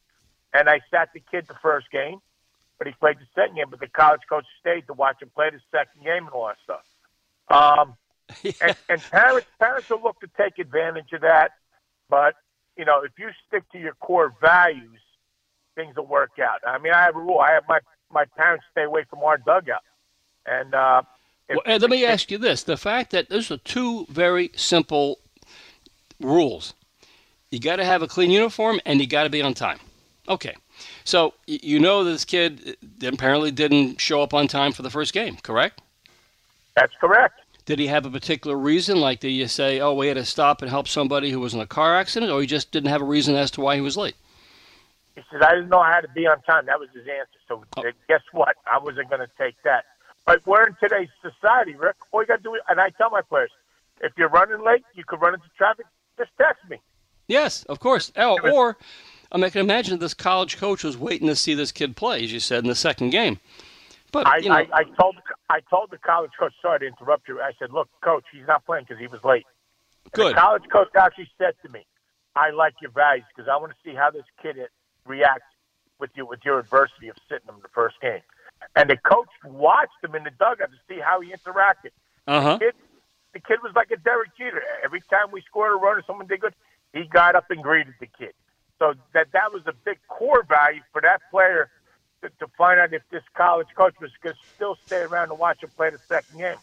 and 0.54 0.70
I 0.70 0.80
sat 0.90 1.10
the 1.14 1.22
kid 1.32 1.46
the 1.48 1.56
first 1.62 1.92
game, 1.92 2.20
but 2.78 2.88
he 2.88 2.94
played 2.94 3.18
the 3.18 3.28
second 3.34 3.56
game. 3.56 3.66
But 3.70 3.80
the 3.80 3.88
college 3.88 4.22
coach 4.30 4.46
stayed 4.60 4.88
to 4.88 4.94
watch 4.94 5.22
him 5.22 5.32
play 5.34 5.50
the 5.52 5.60
second 5.72 6.04
game 6.04 6.26
and 6.26 6.30
all 6.30 6.48
that 6.48 6.58
stuff. 6.64 6.86
Um, 7.50 7.96
yeah. 8.44 8.52
and, 8.62 8.78
and 8.90 9.02
parents 9.12 9.48
parents 9.60 9.90
will 9.90 10.02
look 10.02 10.20
to 10.22 10.30
take 10.38 10.60
advantage 10.60 11.14
of 11.14 11.22
that, 11.22 11.52
but 12.10 12.36
you 12.76 12.86
know 12.86 13.02
if 13.04 13.12
you 13.18 13.30
stick 13.48 13.64
to 13.72 13.80
your 13.80 13.94
core 13.94 14.34
values, 14.42 15.00
things 15.76 15.96
will 15.96 16.08
work 16.08 16.32
out. 16.42 16.62
I 16.68 16.80
mean, 16.80 16.94
I 16.94 17.04
have 17.04 17.16
a 17.16 17.20
rule. 17.20 17.40
I 17.40 17.52
have 17.52 17.64
my 17.70 17.80
my 18.12 18.26
parents 18.38 18.66
stay 18.72 18.84
away 18.84 19.06
from 19.10 19.20
our 19.20 19.38
dugout. 19.38 19.84
And 20.46 20.74
uh, 20.74 21.04
well, 21.50 21.62
Ed, 21.66 21.82
let 21.82 21.92
me 21.92 22.06
ask 22.06 22.32
you 22.32 22.38
this: 22.38 22.64
the 22.64 22.78
fact 22.78 23.12
that 23.12 23.30
those 23.30 23.52
are 23.52 23.58
two 23.58 24.06
very 24.10 24.52
simple 24.56 25.20
rules. 26.20 26.74
You 27.52 27.60
got 27.60 27.76
to 27.78 27.86
have 27.86 28.02
a 28.02 28.08
clean 28.08 28.32
uniform, 28.32 28.80
and 28.86 29.00
you 29.00 29.08
got 29.08 29.24
to 29.24 29.30
be 29.30 29.42
on 29.42 29.54
time. 29.54 29.80
Okay, 30.28 30.56
so 31.04 31.34
you 31.48 31.80
know 31.80 32.04
this 32.04 32.26
kid 32.26 32.78
uh, 33.04 33.08
apparently 33.08 33.52
didn't 33.52 34.00
show 34.00 34.22
up 34.22 34.34
on 34.34 34.48
time 34.48 34.72
for 34.72 34.82
the 34.82 34.90
first 34.90 35.14
game, 35.14 35.38
correct? 35.44 35.82
That's 36.76 36.94
correct. 37.00 37.40
Did 37.66 37.80
he 37.80 37.88
have 37.88 38.06
a 38.06 38.12
particular 38.12 38.56
reason? 38.56 39.00
Like, 39.00 39.20
did 39.20 39.32
you 39.32 39.48
say, 39.48 39.80
"Oh, 39.80 39.94
we 39.94 40.08
had 40.08 40.18
to 40.18 40.26
stop 40.26 40.62
and 40.62 40.70
help 40.70 40.88
somebody 40.88 41.32
who 41.32 41.40
was 41.40 41.54
in 41.54 41.60
a 41.60 41.68
car 41.68 41.96
accident," 41.96 42.32
or 42.32 42.42
he 42.42 42.48
just 42.48 42.72
didn't 42.72 42.90
have 42.90 43.02
a 43.02 43.06
reason 43.06 43.36
as 43.36 43.50
to 43.52 43.62
why 43.62 43.76
he 43.76 43.82
was 43.82 43.98
late? 43.98 44.16
He 45.16 45.22
said, 45.32 45.42
I 45.42 45.56
didn't 45.56 45.70
know 45.70 45.82
how 45.82 46.02
to 46.02 46.10
be 46.10 46.28
on 46.28 46.42
time. 46.42 46.66
That 46.66 46.80
was 46.80 46.90
his 46.94 47.08
answer. 47.08 47.40
So 47.48 47.64
oh. 47.78 47.82
Uh, 47.82 47.92
guess 48.08 48.22
what? 48.34 48.58
I 48.68 48.78
wasn't 48.80 49.10
going 49.10 49.22
to 49.22 49.30
take 49.38 49.56
that. 49.64 49.86
But 50.26 50.46
we're 50.46 50.68
in 50.68 50.76
today's 50.82 51.10
society, 51.22 51.76
Rick. 51.76 51.96
All 52.12 52.22
you 52.22 52.28
got 52.28 52.38
to 52.38 52.44
do, 52.44 52.60
and 52.68 52.80
I 52.80 52.90
tell 52.90 53.10
my 53.10 53.22
players, 53.22 53.52
if 54.02 54.12
you're 54.18 54.30
running 54.30 54.64
late, 54.64 54.84
you 54.94 55.04
could 55.06 55.22
run 55.22 55.34
into 55.34 55.46
traffic. 55.58 55.86
Just 56.18 56.32
text 56.38 56.70
me. 56.70 56.82
Yes, 57.28 57.64
of 57.64 57.80
course. 57.80 58.12
Oh, 58.18 58.38
or 58.52 58.78
I, 59.36 59.38
mean, 59.38 59.44
I 59.44 59.50
can 59.50 59.60
imagine 59.60 60.00
this 60.00 60.14
college 60.14 60.56
coach 60.56 60.86
was 60.86 60.98
waiting 60.98 61.28
to 61.28 61.36
see 61.36 61.56
this 61.56 61.74
kid 61.74 61.98
play, 61.98 62.24
as 62.24 62.32
you 62.32 62.40
said 62.40 62.64
in 62.64 62.70
the 62.70 62.76
second 62.76 63.10
game. 63.10 63.42
But 64.14 64.28
I, 64.28 64.38
you 64.38 64.48
know, 64.48 64.56
I, 64.56 64.68
I 64.72 64.84
told 64.98 65.18
I 65.50 65.60
told 65.70 65.92
the 65.92 65.98
college 65.98 66.32
coach. 66.40 66.54
Sorry 66.62 66.80
to 66.80 66.88
interrupt 66.88 67.28
you. 67.28 67.42
I 67.42 67.52
said, 67.60 67.74
look, 67.74 67.90
coach, 68.02 68.24
he's 68.32 68.48
not 68.48 68.66
playing 68.66 68.86
because 68.88 68.98
he 68.98 69.08
was 69.08 69.22
late. 69.26 69.46
And 70.06 70.14
Good. 70.14 70.32
The 70.38 70.40
college 70.40 70.64
coach 70.72 70.88
actually 70.98 71.30
said 71.38 71.54
to 71.66 71.70
me, 71.70 71.86
I 72.38 72.52
like 72.52 72.76
your 72.82 72.92
values 72.92 73.26
because 73.36 73.50
I 73.52 73.58
want 73.58 73.74
to 73.74 73.78
see 73.84 73.94
how 73.94 74.10
this 74.10 74.24
kid 74.42 74.56
reacts 75.06 75.52
with 76.00 76.12
you 76.16 76.26
with 76.26 76.40
your 76.46 76.60
adversity 76.60 77.10
of 77.10 77.18
sitting 77.28 77.50
him 77.50 77.56
the 77.62 77.68
first 77.74 78.00
game. 78.00 78.22
And 78.78 78.90
the 78.90 78.96
coach 78.96 79.28
watched 79.44 80.00
him 80.02 80.16
in 80.16 80.24
the 80.24 80.32
dugout 80.32 80.70
to 80.72 80.78
see 80.88 81.02
how 81.02 81.20
he 81.20 81.34
interacted. 81.34 81.92
Uh-huh. 82.26 82.54
The, 82.54 82.60
kid, 82.60 82.74
the 83.34 83.40
kid 83.42 83.60
was 83.62 83.74
like 83.76 83.92
a 83.92 83.98
Derek 83.98 84.30
Jeter. 84.38 84.64
Every 84.82 85.02
time 85.10 85.28
we 85.34 85.42
scored 85.42 85.74
a 85.74 85.76
run 85.76 85.98
or 85.98 86.04
someone 86.08 86.28
did 86.28 86.40
good, 86.40 86.56
he 86.94 87.04
got 87.04 87.36
up 87.36 87.52
and 87.52 87.62
greeted 87.62 87.96
the 88.00 88.08
kid. 88.08 88.32
So 88.80 88.94
that 89.14 89.28
that 89.32 89.54
was 89.54 89.64
a 89.68 89.74
big 89.86 89.98
core 90.08 90.44
value 90.44 90.82
for 90.92 91.02
that 91.02 91.22
player 91.32 91.70
to, 92.22 92.30
to 92.40 92.48
find 92.58 92.80
out 92.80 92.94
if 92.94 93.04
this 93.10 93.24
college 93.36 93.68
coach 93.76 93.96
was 94.02 94.12
going 94.22 94.36
to 94.36 94.42
still 94.56 94.78
stay 94.86 95.02
around 95.02 95.30
to 95.30 95.36
watch 95.36 95.64
him 95.64 95.70
play 95.76 95.90
the 95.90 95.98
second 95.98 96.40
game. 96.40 96.58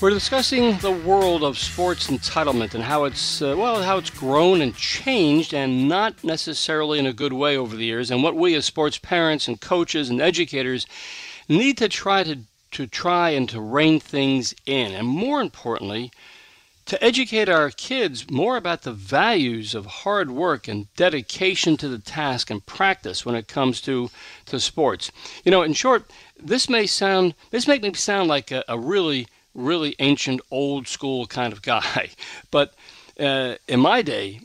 We're 0.00 0.10
discussing 0.10 0.78
the 0.78 0.92
world 0.92 1.42
of 1.42 1.58
sports 1.58 2.06
entitlement 2.06 2.72
and 2.74 2.84
how 2.84 3.02
it's 3.02 3.42
uh, 3.42 3.56
well, 3.58 3.82
how 3.82 3.98
it's 3.98 4.10
grown 4.10 4.62
and 4.62 4.72
changed, 4.76 5.52
and 5.52 5.88
not 5.88 6.22
necessarily 6.22 7.00
in 7.00 7.06
a 7.06 7.12
good 7.12 7.32
way 7.32 7.56
over 7.56 7.74
the 7.74 7.86
years, 7.86 8.08
and 8.08 8.22
what 8.22 8.36
we 8.36 8.54
as 8.54 8.64
sports 8.64 8.96
parents 8.96 9.48
and 9.48 9.60
coaches 9.60 10.08
and 10.08 10.20
educators 10.20 10.86
need 11.48 11.78
to 11.78 11.88
try 11.88 12.22
to 12.22 12.38
to 12.70 12.86
try 12.86 13.30
and 13.30 13.48
to 13.48 13.60
rein 13.60 13.98
things 13.98 14.54
in, 14.66 14.92
and 14.92 15.08
more 15.08 15.40
importantly, 15.40 16.12
to 16.86 17.02
educate 17.04 17.48
our 17.48 17.70
kids 17.70 18.30
more 18.30 18.56
about 18.56 18.82
the 18.82 18.92
values 18.92 19.74
of 19.74 19.84
hard 19.86 20.30
work 20.30 20.68
and 20.68 20.94
dedication 20.94 21.76
to 21.76 21.88
the 21.88 21.98
task 21.98 22.50
and 22.50 22.64
practice 22.66 23.26
when 23.26 23.34
it 23.34 23.48
comes 23.48 23.80
to, 23.80 24.10
to 24.46 24.60
sports. 24.60 25.10
You 25.44 25.50
know, 25.50 25.62
in 25.62 25.72
short, 25.72 26.08
this 26.40 26.68
may 26.68 26.86
sound 26.86 27.34
this 27.50 27.66
may 27.66 27.92
sound 27.94 28.28
like 28.28 28.52
a, 28.52 28.62
a 28.68 28.78
really 28.78 29.26
really 29.58 29.94
ancient 29.98 30.40
old 30.50 30.88
school 30.88 31.26
kind 31.26 31.52
of 31.52 31.62
guy, 31.62 32.10
but 32.50 32.74
uh, 33.18 33.56
in 33.66 33.80
my 33.80 34.02
day, 34.02 34.40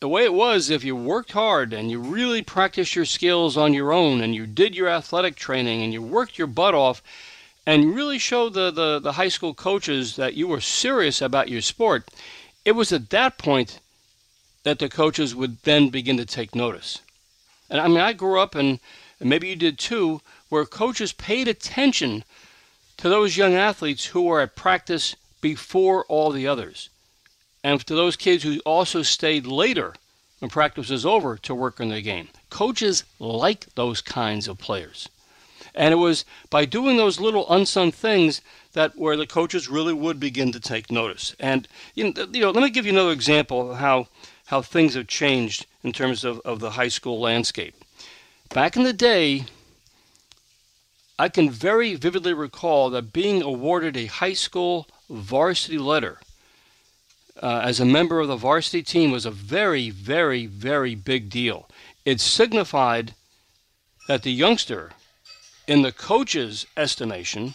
the 0.00 0.08
way 0.08 0.24
it 0.24 0.34
was, 0.34 0.70
if 0.70 0.84
you 0.84 0.94
worked 0.94 1.32
hard 1.32 1.72
and 1.72 1.90
you 1.90 1.98
really 1.98 2.42
practiced 2.42 2.94
your 2.94 3.04
skills 3.04 3.56
on 3.56 3.74
your 3.74 3.92
own 3.92 4.20
and 4.20 4.34
you 4.34 4.46
did 4.46 4.74
your 4.74 4.88
athletic 4.88 5.34
training 5.34 5.82
and 5.82 5.92
you 5.92 6.02
worked 6.02 6.38
your 6.38 6.46
butt 6.46 6.74
off, 6.74 7.02
and 7.66 7.94
really 7.94 8.18
showed 8.18 8.54
the, 8.54 8.70
the, 8.70 8.98
the 8.98 9.12
high 9.12 9.28
school 9.28 9.52
coaches 9.52 10.16
that 10.16 10.32
you 10.32 10.48
were 10.48 10.60
serious 10.60 11.20
about 11.20 11.50
your 11.50 11.60
sport, 11.60 12.08
it 12.64 12.72
was 12.72 12.92
at 12.92 13.10
that 13.10 13.36
point 13.36 13.80
that 14.62 14.78
the 14.78 14.88
coaches 14.88 15.34
would 15.34 15.62
then 15.64 15.90
begin 15.90 16.16
to 16.16 16.24
take 16.24 16.54
notice. 16.54 17.00
And 17.68 17.78
I 17.78 17.88
mean, 17.88 18.00
I 18.00 18.14
grew 18.14 18.40
up, 18.40 18.54
and, 18.54 18.80
and 19.20 19.28
maybe 19.28 19.48
you 19.48 19.56
did 19.56 19.78
too, 19.78 20.22
where 20.48 20.64
coaches 20.64 21.12
paid 21.12 21.46
attention 21.46 22.24
to 22.98 23.08
those 23.08 23.36
young 23.36 23.54
athletes 23.54 24.06
who 24.06 24.22
were 24.22 24.40
at 24.40 24.56
practice 24.56 25.16
before 25.40 26.04
all 26.06 26.30
the 26.30 26.46
others. 26.46 26.90
And 27.64 27.80
to 27.86 27.94
those 27.94 28.16
kids 28.16 28.44
who 28.44 28.60
also 28.60 29.02
stayed 29.02 29.46
later 29.46 29.94
when 30.38 30.50
practice 30.50 30.90
was 30.90 31.06
over 31.06 31.36
to 31.38 31.54
work 31.54 31.80
on 31.80 31.88
their 31.88 32.00
game. 32.00 32.28
Coaches 32.50 33.04
like 33.18 33.74
those 33.74 34.00
kinds 34.00 34.46
of 34.46 34.58
players. 34.58 35.08
And 35.74 35.92
it 35.92 35.96
was 35.96 36.24
by 36.50 36.64
doing 36.64 36.96
those 36.96 37.20
little 37.20 37.50
unsung 37.52 37.92
things 37.92 38.40
that 38.72 38.96
where 38.96 39.16
the 39.16 39.26
coaches 39.26 39.68
really 39.68 39.92
would 39.92 40.20
begin 40.20 40.52
to 40.52 40.60
take 40.60 40.90
notice. 40.90 41.34
And 41.38 41.68
you 41.94 42.04
know, 42.04 42.26
you 42.32 42.40
know 42.40 42.50
let 42.50 42.62
me 42.62 42.70
give 42.70 42.86
you 42.86 42.92
another 42.92 43.12
example 43.12 43.72
of 43.72 43.78
how 43.78 44.08
how 44.46 44.62
things 44.62 44.94
have 44.94 45.06
changed 45.06 45.66
in 45.84 45.92
terms 45.92 46.24
of, 46.24 46.40
of 46.44 46.58
the 46.60 46.70
high 46.70 46.88
school 46.88 47.20
landscape. 47.20 47.74
Back 48.48 48.76
in 48.76 48.82
the 48.82 48.92
day, 48.92 49.44
I 51.18 51.28
can 51.28 51.50
very 51.50 51.94
vividly 51.94 52.32
recall 52.32 52.90
that 52.90 53.12
being 53.12 53.42
awarded 53.42 53.96
a 53.96 54.06
high 54.06 54.34
school 54.34 54.86
varsity 55.10 55.78
letter 55.78 56.20
uh, 57.42 57.60
as 57.64 57.80
a 57.80 57.84
member 57.84 58.20
of 58.20 58.28
the 58.28 58.36
varsity 58.36 58.82
team 58.82 59.10
was 59.10 59.26
a 59.26 59.30
very, 59.30 59.90
very, 59.90 60.46
very 60.46 60.94
big 60.94 61.28
deal. 61.28 61.68
It 62.04 62.20
signified 62.20 63.14
that 64.06 64.22
the 64.22 64.32
youngster 64.32 64.92
in 65.66 65.82
the 65.82 65.92
coach's 65.92 66.66
estimation, 66.76 67.54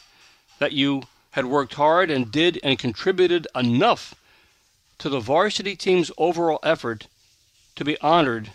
that 0.59 0.73
you 0.73 1.03
had 1.31 1.45
worked 1.45 1.73
hard 1.73 2.11
and 2.11 2.31
did 2.31 2.59
and 2.63 2.77
contributed 2.77 3.47
enough 3.55 4.13
to 4.99 5.09
the 5.09 5.19
varsity 5.19 5.75
team's 5.75 6.11
overall 6.17 6.59
effort 6.63 7.07
to 7.75 7.83
be 7.83 7.99
honored 8.01 8.51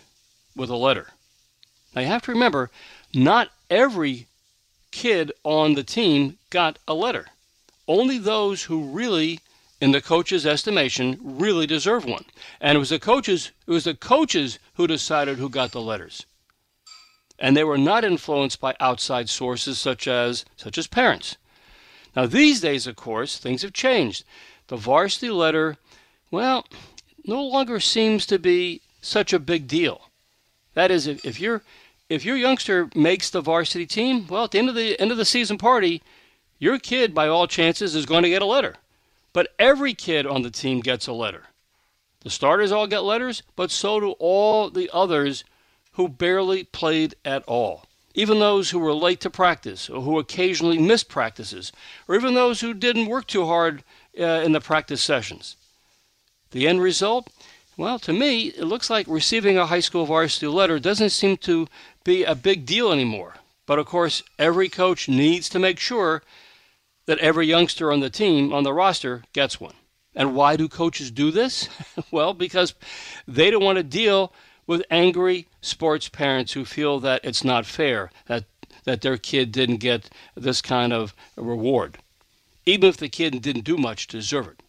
with 0.55 0.69
a 0.69 0.75
letter. 0.75 1.07
Now 1.93 2.01
you 2.01 2.07
have 2.07 2.23
to 2.23 2.31
remember, 2.31 2.69
not 3.13 3.49
every 3.69 4.27
kid 4.91 5.31
on 5.43 5.73
the 5.73 5.83
team 5.83 6.37
got 6.49 6.79
a 6.87 6.93
letter. 6.93 7.27
Only 7.87 8.17
those 8.17 8.63
who 8.63 8.83
really, 8.83 9.39
in 9.81 9.91
the 9.91 10.01
coach's 10.01 10.45
estimation, 10.45 11.19
really 11.21 11.65
deserve 11.65 12.05
one. 12.05 12.25
And 12.61 12.75
it 12.75 12.79
was 12.79 12.89
the 12.89 12.99
coaches, 12.99 13.51
it 13.67 13.71
was 13.71 13.85
the 13.85 13.95
coaches 13.95 14.59
who 14.75 14.87
decided 14.87 15.37
who 15.37 15.49
got 15.49 15.71
the 15.71 15.81
letters 15.81 16.25
and 17.39 17.55
they 17.55 17.63
were 17.63 17.77
not 17.77 18.03
influenced 18.03 18.59
by 18.59 18.75
outside 18.79 19.29
sources 19.29 19.79
such 19.79 20.07
as 20.07 20.45
such 20.57 20.77
as 20.77 20.87
parents. 20.87 21.37
Now 22.15 22.25
these 22.25 22.61
days, 22.61 22.85
of 22.85 22.95
course, 22.95 23.37
things 23.37 23.61
have 23.61 23.73
changed. 23.73 24.25
The 24.67 24.75
varsity 24.75 25.29
letter, 25.29 25.77
well, 26.29 26.67
no 27.25 27.41
longer 27.43 27.79
seems 27.79 28.25
to 28.27 28.37
be 28.37 28.81
such 29.01 29.31
a 29.31 29.39
big 29.39 29.67
deal. 29.67 30.09
That 30.73 30.91
is, 30.91 31.07
if, 31.07 31.25
if 31.25 31.39
your 31.39 31.63
if 32.09 32.25
your 32.25 32.35
youngster 32.35 32.89
makes 32.95 33.29
the 33.29 33.41
varsity 33.41 33.85
team, 33.85 34.27
well, 34.27 34.45
at 34.45 34.51
the 34.51 34.59
end 34.59 34.69
of 34.69 34.75
the 34.75 34.99
end 34.99 35.11
of 35.11 35.17
the 35.17 35.25
season 35.25 35.57
party, 35.57 36.01
your 36.57 36.79
kid, 36.79 37.13
by 37.13 37.27
all 37.27 37.47
chances, 37.47 37.95
is 37.95 38.05
going 38.05 38.23
to 38.23 38.29
get 38.29 38.41
a 38.41 38.45
letter. 38.45 38.75
But 39.31 39.53
every 39.57 39.93
kid 39.93 40.25
on 40.25 40.41
the 40.41 40.49
team 40.49 40.81
gets 40.81 41.07
a 41.07 41.13
letter. 41.13 41.43
The 42.21 42.29
starters 42.29 42.71
all 42.71 42.87
get 42.87 43.03
letters, 43.03 43.43
but 43.55 43.71
so 43.71 43.99
do 43.99 44.11
all 44.19 44.69
the 44.69 44.89
others 44.91 45.45
who 45.93 46.09
barely 46.09 46.63
played 46.65 47.15
at 47.23 47.43
all, 47.43 47.85
even 48.13 48.39
those 48.39 48.71
who 48.71 48.79
were 48.79 48.93
late 48.93 49.21
to 49.21 49.29
practice 49.29 49.89
or 49.89 50.01
who 50.01 50.19
occasionally 50.19 50.79
missed 50.79 51.07
practices, 51.07 51.71
or 52.07 52.15
even 52.15 52.33
those 52.33 52.59
who 52.59 52.73
didn't 52.73 53.07
work 53.07 53.27
too 53.27 53.45
hard 53.45 53.83
uh, 54.19 54.23
in 54.23 54.51
the 54.51 54.59
practice 54.59 55.01
sessions. 55.01 55.55
The 56.51 56.67
end 56.67 56.81
result? 56.81 57.29
Well, 57.77 57.99
to 57.99 58.11
me, 58.11 58.47
it 58.47 58.65
looks 58.65 58.89
like 58.89 59.07
receiving 59.07 59.57
a 59.57 59.67
high 59.67 59.79
school 59.79 60.05
varsity 60.05 60.47
letter 60.47 60.79
doesn't 60.79 61.11
seem 61.11 61.37
to 61.37 61.69
be 62.09 62.23
a 62.23 62.33
big 62.33 62.65
deal 62.65 62.91
anymore. 62.91 63.35
But 63.67 63.77
of 63.77 63.85
course, 63.85 64.23
every 64.39 64.67
coach 64.67 65.07
needs 65.07 65.47
to 65.49 65.59
make 65.59 65.79
sure 65.79 66.23
that 67.05 67.19
every 67.19 67.45
youngster 67.45 67.91
on 67.91 67.99
the 67.99 68.09
team, 68.09 68.51
on 68.51 68.63
the 68.63 68.73
roster, 68.73 69.23
gets 69.31 69.61
one. 69.61 69.75
And 70.15 70.33
why 70.33 70.55
do 70.55 70.67
coaches 70.67 71.11
do 71.11 71.29
this? 71.29 71.69
well, 72.11 72.33
because 72.33 72.73
they 73.27 73.51
don't 73.51 73.63
want 73.63 73.77
to 73.77 73.83
deal 73.83 74.33
with 74.65 74.83
angry 74.89 75.47
sports 75.61 76.09
parents 76.09 76.53
who 76.53 76.65
feel 76.65 76.99
that 76.99 77.21
it's 77.23 77.43
not 77.43 77.65
fair 77.65 78.11
that 78.25 78.45
that 78.85 79.01
their 79.01 79.17
kid 79.17 79.51
didn't 79.51 79.77
get 79.77 80.09
this 80.35 80.61
kind 80.61 80.93
of 80.93 81.13
reward, 81.35 81.97
even 82.65 82.89
if 82.89 82.97
the 82.97 83.09
kid 83.09 83.39
didn't 83.41 83.65
do 83.65 83.77
much 83.77 84.07
to 84.07 84.17
deserve 84.17 84.47
it. 84.47 84.63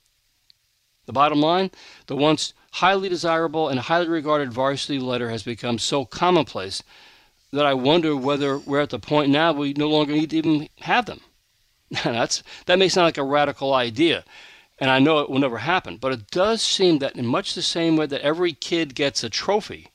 The 1.07 1.12
bottom 1.12 1.40
line 1.40 1.70
the 2.07 2.16
once 2.16 2.53
highly 2.72 3.09
desirable 3.09 3.68
and 3.68 3.81
highly 3.81 4.09
regarded 4.09 4.53
varsity 4.53 4.98
letter 4.98 5.31
has 5.31 5.42
become 5.42 5.79
so 5.79 6.05
commonplace 6.05 6.83
that 7.53 7.67
I 7.67 7.75
wonder 7.75 8.17
whether 8.17 8.59
we're 8.59 8.81
at 8.81 8.91
the 8.91 8.99
point 8.99 9.31
now 9.31 9.53
we 9.53 9.73
no 9.73 9.89
longer 9.89 10.13
need 10.13 10.31
to 10.31 10.37
even 10.37 10.69
have 10.81 11.07
them. 11.07 11.21
That's, 12.05 12.43
that 12.67 12.79
may 12.79 12.89
sound 12.89 13.07
like 13.07 13.19
a 13.19 13.25
radical 13.25 13.75
idea, 13.75 14.25
and 14.79 14.91
I 14.91 15.01
know 15.01 15.19
it 15.19 15.31
will 15.31 15.41
never 15.41 15.59
happen. 15.59 15.97
But 15.97 16.13
it 16.13 16.31
does 16.31 16.63
seem 16.63 16.99
that, 16.99 17.17
in 17.17 17.27
much 17.27 17.55
the 17.55 17.63
same 17.63 17.97
way 17.97 18.07
that 18.07 18.21
every 18.21 18.53
kid 18.53 18.95
gets 18.95 19.25
a 19.25 19.31
trophy 19.31 19.89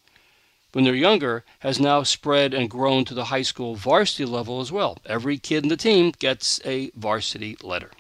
when 0.74 0.84
they're 0.84 0.94
younger, 0.94 1.46
has 1.60 1.80
now 1.80 2.04
spread 2.04 2.54
and 2.54 2.70
grown 2.70 3.06
to 3.06 3.14
the 3.14 3.26
high 3.26 3.42
school 3.42 3.76
varsity 3.76 4.26
level 4.26 4.60
as 4.60 4.74
well. 4.74 4.98
Every 5.06 5.38
kid 5.38 5.64
in 5.64 5.70
the 5.70 5.78
team 5.78 6.12
gets 6.20 6.60
a 6.66 6.92
varsity 6.96 7.58
letter. 7.62 7.92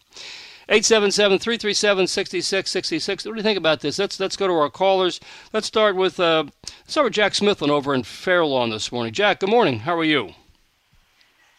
877 0.67 1.39
337 1.39 2.07
6666. 2.07 3.25
What 3.25 3.31
do 3.31 3.37
you 3.37 3.43
think 3.43 3.57
about 3.57 3.81
this? 3.81 3.99
Let's, 3.99 4.19
let's 4.19 4.35
go 4.35 4.47
to 4.47 4.53
our 4.53 4.69
callers. 4.69 5.19
Let's 5.53 5.67
start 5.67 5.95
with, 5.95 6.19
uh, 6.19 6.45
let's 6.63 6.91
start 6.91 7.05
with 7.05 7.13
Jack 7.13 7.33
Smithland 7.33 7.69
over 7.69 7.93
in 7.93 8.03
Fairlawn 8.03 8.69
this 8.69 8.91
morning. 8.91 9.13
Jack, 9.13 9.39
good 9.39 9.49
morning. 9.49 9.79
How 9.79 9.97
are 9.97 10.03
you? 10.03 10.33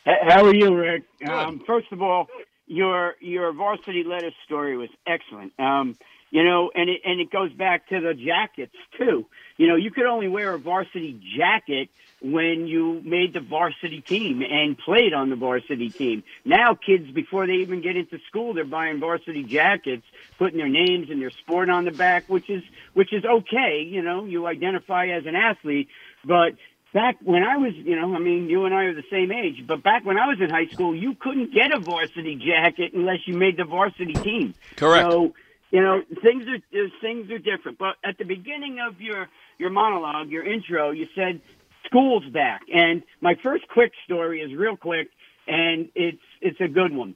How 0.06 0.44
are 0.44 0.54
you, 0.54 0.74
Rick? 0.74 1.02
Um, 1.28 1.60
first 1.66 1.90
of 1.90 2.00
all, 2.00 2.28
your 2.66 3.14
your 3.20 3.52
varsity 3.52 4.04
letter 4.04 4.30
story 4.44 4.76
was 4.76 4.88
excellent. 5.06 5.52
Um, 5.58 5.96
you 6.30 6.44
know, 6.44 6.70
and 6.74 6.88
it 6.88 7.00
and 7.04 7.20
it 7.20 7.30
goes 7.30 7.52
back 7.52 7.88
to 7.88 8.00
the 8.00 8.14
jackets 8.14 8.74
too. 8.98 9.26
You 9.56 9.66
know, 9.66 9.76
you 9.76 9.90
could 9.90 10.06
only 10.06 10.28
wear 10.28 10.54
a 10.54 10.58
varsity 10.58 11.20
jacket 11.36 11.88
when 12.32 12.66
you 12.66 13.00
made 13.04 13.32
the 13.32 13.40
varsity 13.40 14.00
team 14.00 14.42
and 14.42 14.76
played 14.76 15.12
on 15.12 15.30
the 15.30 15.36
varsity 15.36 15.90
team. 15.90 16.24
Now, 16.44 16.74
kids 16.74 17.10
before 17.10 17.46
they 17.46 17.54
even 17.54 17.82
get 17.82 17.96
into 17.96 18.18
school, 18.28 18.54
they're 18.54 18.64
buying 18.64 19.00
varsity 19.00 19.44
jackets, 19.44 20.04
putting 20.38 20.58
their 20.58 20.68
names 20.68 21.10
and 21.10 21.20
their 21.20 21.30
sport 21.30 21.70
on 21.70 21.84
the 21.84 21.90
back, 21.90 22.28
which 22.28 22.50
is 22.50 22.62
which 22.94 23.12
is 23.12 23.24
okay. 23.24 23.86
You 23.88 24.02
know, 24.02 24.24
you 24.24 24.46
identify 24.46 25.08
as 25.08 25.26
an 25.26 25.36
athlete, 25.36 25.88
but 26.24 26.54
back 26.92 27.16
when 27.22 27.42
I 27.42 27.58
was, 27.58 27.74
you 27.74 27.94
know, 27.94 28.14
I 28.14 28.18
mean, 28.18 28.48
you 28.48 28.64
and 28.64 28.74
I 28.74 28.84
are 28.84 28.94
the 28.94 29.04
same 29.10 29.30
age, 29.30 29.64
but 29.66 29.82
back 29.82 30.04
when 30.04 30.18
I 30.18 30.26
was 30.26 30.38
in 30.40 30.50
high 30.50 30.66
school, 30.66 30.94
you 30.94 31.14
couldn't 31.14 31.52
get 31.52 31.72
a 31.72 31.78
varsity 31.78 32.36
jacket 32.36 32.92
unless 32.94 33.18
you 33.26 33.36
made 33.36 33.56
the 33.56 33.64
varsity 33.64 34.14
team. 34.14 34.54
Correct. 34.76 35.10
So, 35.10 35.34
you 35.70 35.82
know, 35.82 36.02
things 36.22 36.44
are 36.48 36.88
things 37.00 37.30
are 37.30 37.38
different. 37.38 37.78
But 37.78 37.96
at 38.02 38.18
the 38.18 38.24
beginning 38.24 38.78
of 38.80 39.00
your 39.00 39.28
your 39.58 39.70
monologue, 39.70 40.28
your 40.28 40.44
intro, 40.44 40.90
you 40.90 41.06
said 41.14 41.40
school's 41.86 42.24
back, 42.26 42.62
and 42.72 43.02
my 43.20 43.34
first 43.42 43.68
quick 43.68 43.92
story 44.04 44.40
is 44.40 44.54
real 44.54 44.76
quick, 44.76 45.08
and 45.46 45.88
it's 45.94 46.22
it's 46.40 46.60
a 46.60 46.68
good 46.68 46.94
one. 46.94 47.14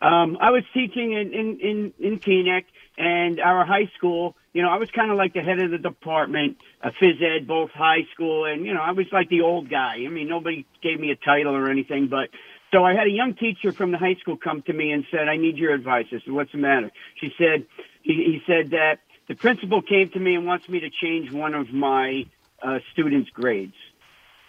Um, 0.00 0.36
I 0.40 0.50
was 0.50 0.64
teaching 0.74 1.12
in 1.12 1.32
in 1.32 1.60
in, 1.60 1.92
in 2.00 2.18
Teaneck, 2.18 2.64
And 2.98 3.40
our 3.40 3.64
high 3.64 3.88
school, 3.96 4.36
you 4.52 4.62
know, 4.62 4.68
I 4.68 4.76
was 4.76 4.90
kind 4.90 5.10
of 5.12 5.16
like 5.16 5.32
the 5.32 5.42
head 5.42 5.60
of 5.60 5.70
the 5.70 5.78
department, 5.78 6.56
uh, 6.82 6.90
phys 7.00 7.22
ed, 7.22 7.46
both 7.46 7.70
high 7.70 8.04
school, 8.12 8.44
and 8.44 8.66
you 8.66 8.74
know, 8.74 8.80
I 8.80 8.92
was 8.92 9.06
like 9.12 9.28
the 9.28 9.42
old 9.42 9.70
guy. 9.70 10.04
I 10.04 10.08
mean, 10.08 10.28
nobody 10.28 10.66
gave 10.82 10.98
me 10.98 11.10
a 11.12 11.16
title 11.16 11.54
or 11.54 11.70
anything, 11.70 12.08
but 12.08 12.30
so 12.72 12.84
I 12.84 12.94
had 12.94 13.06
a 13.06 13.10
young 13.10 13.34
teacher 13.34 13.70
from 13.70 13.92
the 13.92 13.98
high 13.98 14.16
school 14.20 14.36
come 14.36 14.62
to 14.62 14.72
me 14.72 14.90
and 14.90 15.04
said, 15.10 15.28
"I 15.28 15.36
need 15.36 15.56
your 15.56 15.72
advice." 15.72 16.06
I 16.08 16.18
said, 16.24 16.32
"What's 16.32 16.52
the 16.52 16.58
matter?" 16.58 16.90
She 17.20 17.30
said, 17.38 17.66
"He, 18.02 18.14
he 18.14 18.42
said 18.46 18.70
that 18.70 19.00
the 19.28 19.36
principal 19.36 19.82
came 19.82 20.10
to 20.10 20.18
me 20.18 20.34
and 20.34 20.46
wants 20.46 20.68
me 20.68 20.80
to 20.80 20.90
change 20.90 21.30
one 21.30 21.54
of 21.54 21.72
my 21.72 22.26
uh, 22.60 22.78
students' 22.92 23.30
grades." 23.30 23.76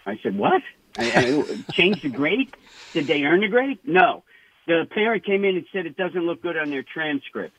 I 0.06 0.18
said, 0.22 0.36
"What? 0.36 0.62
I, 0.96 1.10
I, 1.12 1.72
change 1.72 2.02
the 2.02 2.08
grade? 2.08 2.54
Did 2.92 3.06
they 3.06 3.22
earn 3.22 3.40
the 3.40 3.48
grade? 3.48 3.78
No." 3.84 4.24
The 4.66 4.86
parent 4.90 5.24
came 5.24 5.44
in 5.44 5.56
and 5.56 5.66
said 5.72 5.84
it 5.84 5.96
doesn't 5.96 6.24
look 6.24 6.40
good 6.40 6.56
on 6.56 6.70
their 6.70 6.82
transcript. 6.82 7.54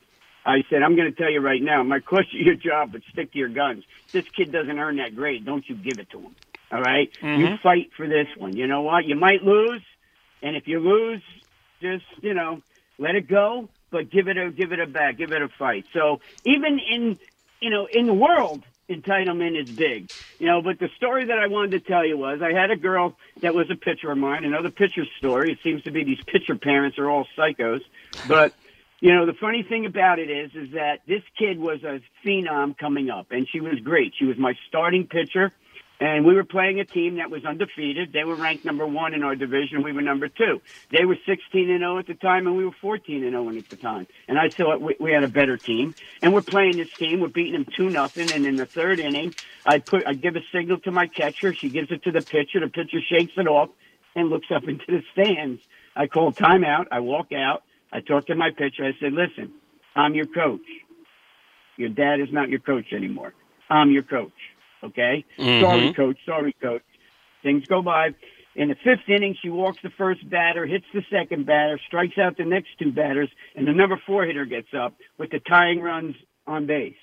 I 0.46 0.64
said, 0.70 0.84
I'm 0.84 0.96
going 0.96 1.12
to 1.12 1.18
tell 1.18 1.32
you 1.32 1.40
right 1.40 1.62
now, 1.62 1.84
cost 2.00 2.32
you 2.32 2.46
your 2.46 2.56
job, 2.56 2.92
but 2.92 3.02
stick 3.12 3.32
to 3.34 3.38
your 3.38 3.50
guns. 3.50 3.84
This 4.12 4.26
kid 4.36 4.52
doesn't 4.52 4.78
earn 4.78 4.98
that 4.98 5.16
grade. 5.16 5.46
Don't 5.46 5.68
you 5.68 5.76
give 5.76 5.98
it 5.98 6.10
to 6.12 6.20
him. 6.20 6.36
All 6.72 6.82
right? 6.82 7.12
Mm-hmm. 7.22 7.42
You 7.42 7.58
fight 7.64 7.92
for 7.98 8.08
this 8.08 8.28
one. 8.38 8.56
You 8.56 8.68
know 8.68 8.82
what? 8.82 9.06
You 9.06 9.16
might 9.16 9.44
lose, 9.44 9.82
and 10.42 10.56
if 10.56 10.68
you 10.68 10.80
lose, 10.80 11.22
just 11.82 12.06
you 12.22 12.34
know, 12.34 12.62
let 12.98 13.16
it 13.16 13.28
go. 13.28 13.70
But 13.92 14.10
give 14.10 14.28
it 14.28 14.38
a 14.38 14.52
give 14.52 14.72
it 14.72 14.80
a 14.80 14.88
back, 14.88 15.18
give 15.18 15.32
it 15.32 15.42
a 15.42 15.48
fight. 15.48 15.86
So 15.94 16.20
even 16.44 16.80
in 16.80 17.20
you 17.62 17.70
know 17.70 17.88
in 17.92 18.08
the 18.08 18.14
world, 18.14 18.64
entitlement 18.89 19.60
is 19.62 19.69
big. 19.69 20.12
You 20.39 20.48
know, 20.48 20.62
but 20.62 20.80
the 20.80 20.89
story 20.95 21.26
that 21.26 21.39
I 21.39 21.48
wanted 21.48 21.71
to 21.71 21.80
tell 21.80 22.06
you 22.06 22.17
was 22.17 22.41
I 22.41 22.54
had 22.54 22.71
a 22.71 22.76
girl 22.76 23.15
that 23.41 23.56
was 23.56 23.69
a 23.71 23.76
pitcher 23.76 24.12
of 24.12 24.17
mine. 24.17 24.45
Another 24.45 24.69
pitcher 24.69 25.06
story. 25.17 25.52
It 25.52 25.60
seems 25.63 25.84
to 25.84 25.91
be 25.91 26.04
these 26.04 26.24
pitcher 26.26 26.56
parents 26.56 26.98
are 27.00 27.10
all 27.10 27.28
psychos, 27.38 27.82
but. 28.28 28.54
You 29.02 29.13
know, 29.13 29.26
the 29.26 29.34
funny 29.34 29.62
thing 29.62 29.86
about 29.86 30.19
it 30.19 30.32
is, 30.32 30.56
is 30.56 30.71
that 30.71 31.02
this 31.06 31.21
kid 31.38 31.60
was 31.60 31.84
a 31.84 32.02
phenom 32.24 32.76
coming 32.78 33.10
up, 33.10 33.28
and 33.30 33.45
she 33.48 33.60
was 33.60 33.78
great. 33.82 34.13
She 34.17 34.26
was 34.26 34.38
my 34.38 34.54
starting 34.69 35.06
pitcher, 35.06 35.52
and 36.00 36.26
we 36.26 36.34
were 36.36 36.44
playing 36.44 36.80
a 36.80 36.86
team 36.86 37.16
that 37.18 37.32
was 37.32 37.46
undefeated. 37.46 38.12
They 38.12 38.24
were 38.26 38.36
ranked 38.36 38.66
number 38.66 38.86
one 38.86 39.14
in 39.14 39.24
our 39.24 39.36
division. 39.36 39.82
We 39.82 39.94
were 39.94 40.02
number 40.02 40.28
two. 40.28 40.62
They 40.92 41.06
were 41.06 41.18
16 41.26 41.70
and 41.70 41.80
0 41.80 42.00
at 42.00 42.08
the 42.08 42.16
time, 42.16 42.48
and 42.48 42.58
we 42.58 42.66
were 42.66 42.76
14 42.82 43.24
and 43.24 43.32
0 43.32 43.50
at 43.58 43.70
the 43.70 43.78
time. 43.78 44.08
And 44.28 44.38
I 44.38 44.50
thought 44.50 44.82
we, 44.82 45.12
had 45.12 45.24
a 45.24 45.30
better 45.30 45.56
team. 45.56 45.96
And 46.22 46.34
we're 46.34 46.42
playing 46.42 46.78
this 46.78 46.92
team. 46.92 47.22
We're 47.22 47.30
beating 47.30 47.54
them 47.54 47.66
two 47.78 47.90
nothing. 47.90 48.32
And 48.34 48.46
in 48.46 48.58
the 48.58 48.66
third 48.66 49.00
inning, 49.00 49.36
I 49.66 49.80
put 49.80 50.06
I 50.06 50.14
give 50.14 50.36
a 50.36 50.42
signal 50.52 50.80
to 50.80 50.92
my 50.92 51.08
catcher. 51.08 51.54
She 51.54 51.70
gives 51.70 51.92
it 51.92 52.04
to 52.04 52.12
the 52.12 52.22
pitcher. 52.22 52.60
The 52.60 52.68
pitcher 52.68 53.00
shakes 53.10 53.34
it 53.38 53.48
off 53.48 53.70
and 54.16 54.30
looks 54.30 54.48
up 54.54 54.64
into 54.68 54.86
the 54.88 55.02
stands. 55.14 55.62
I 55.96 56.08
call 56.08 56.34
timeout. 56.34 56.88
I 56.92 57.00
walk 57.00 57.32
out. 57.32 57.64
I 57.92 58.02
talk 58.02 58.28
to 58.28 58.36
my 58.36 58.50
pitcher. 58.52 58.84
I 58.84 58.92
said, 59.00 59.14
listen, 59.14 59.54
I'm 59.96 60.14
your 60.14 60.26
coach. 60.26 60.66
Your 61.78 61.90
dad 61.90 62.20
is 62.20 62.28
not 62.32 62.50
your 62.50 62.60
coach 62.60 62.92
anymore. 62.92 63.34
I'm 63.70 63.92
your 63.92 64.04
coach. 64.04 64.34
Okay? 64.84 65.26
Mhm. 65.38 65.62
Sorry, 65.62 65.94
coach. 65.94 66.18
Sorry, 66.26 66.54
coach. 66.62 66.84
Things 67.44 67.66
go 67.68 67.82
by. 67.82 68.14
In 68.56 68.70
the 68.70 68.76
fifth 68.76 69.10
inning, 69.10 69.36
she 69.42 69.50
walks 69.50 69.80
the 69.84 69.90
first 69.90 70.28
batter, 70.30 70.66
hits 70.66 70.86
the 70.94 71.04
second 71.10 71.46
batter, 71.46 71.78
strikes 71.88 72.18
out 72.18 72.38
the 72.38 72.46
next 72.46 72.70
two 72.80 72.92
batters, 72.92 73.30
and 73.56 73.68
the 73.68 73.74
number 73.74 73.98
four 74.06 74.26
hitter 74.26 74.46
gets 74.46 74.74
up 74.74 74.96
with 75.18 75.30
the 75.32 75.40
tying 75.40 75.82
runs 75.82 76.16
on 76.48 76.66
base. 76.66 76.96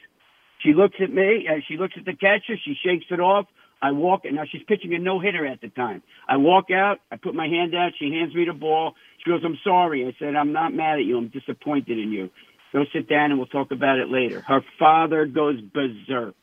She 0.60 0.72
looks 0.72 0.96
at 1.00 1.12
me, 1.12 1.46
uh, 1.48 1.60
she 1.68 1.76
looks 1.76 1.94
at 1.98 2.06
the 2.06 2.14
catcher, 2.14 2.56
she 2.56 2.74
shakes 2.82 3.06
it 3.10 3.20
off. 3.20 3.46
I 3.82 3.90
walk, 3.90 4.24
and 4.24 4.36
now 4.36 4.44
she's 4.50 4.62
pitching 4.62 4.94
a 4.94 4.98
no 4.98 5.18
hitter 5.18 5.44
at 5.44 5.60
the 5.60 5.68
time. 5.68 6.02
I 6.28 6.36
walk 6.36 6.70
out, 6.70 7.00
I 7.10 7.16
put 7.16 7.34
my 7.34 7.48
hand 7.48 7.74
out, 7.74 7.92
she 7.98 8.12
hands 8.12 8.32
me 8.32 8.44
the 8.44 8.52
ball. 8.52 8.94
She 9.18 9.28
goes, 9.28 9.42
I'm 9.44 9.58
sorry. 9.64 10.06
I 10.06 10.14
said, 10.20 10.36
I'm 10.36 10.52
not 10.52 10.72
mad 10.72 11.00
at 11.00 11.04
you, 11.04 11.18
I'm 11.18 11.28
disappointed 11.28 11.98
in 11.98 12.12
you. 12.12 12.30
Go 12.72 12.84
sit 12.92 13.08
down 13.08 13.30
and 13.30 13.38
we'll 13.38 13.48
talk 13.48 13.72
about 13.72 13.98
it 13.98 14.08
later. 14.08 14.40
Her 14.40 14.64
father 14.78 15.26
goes 15.26 15.60
berserk 15.60 16.34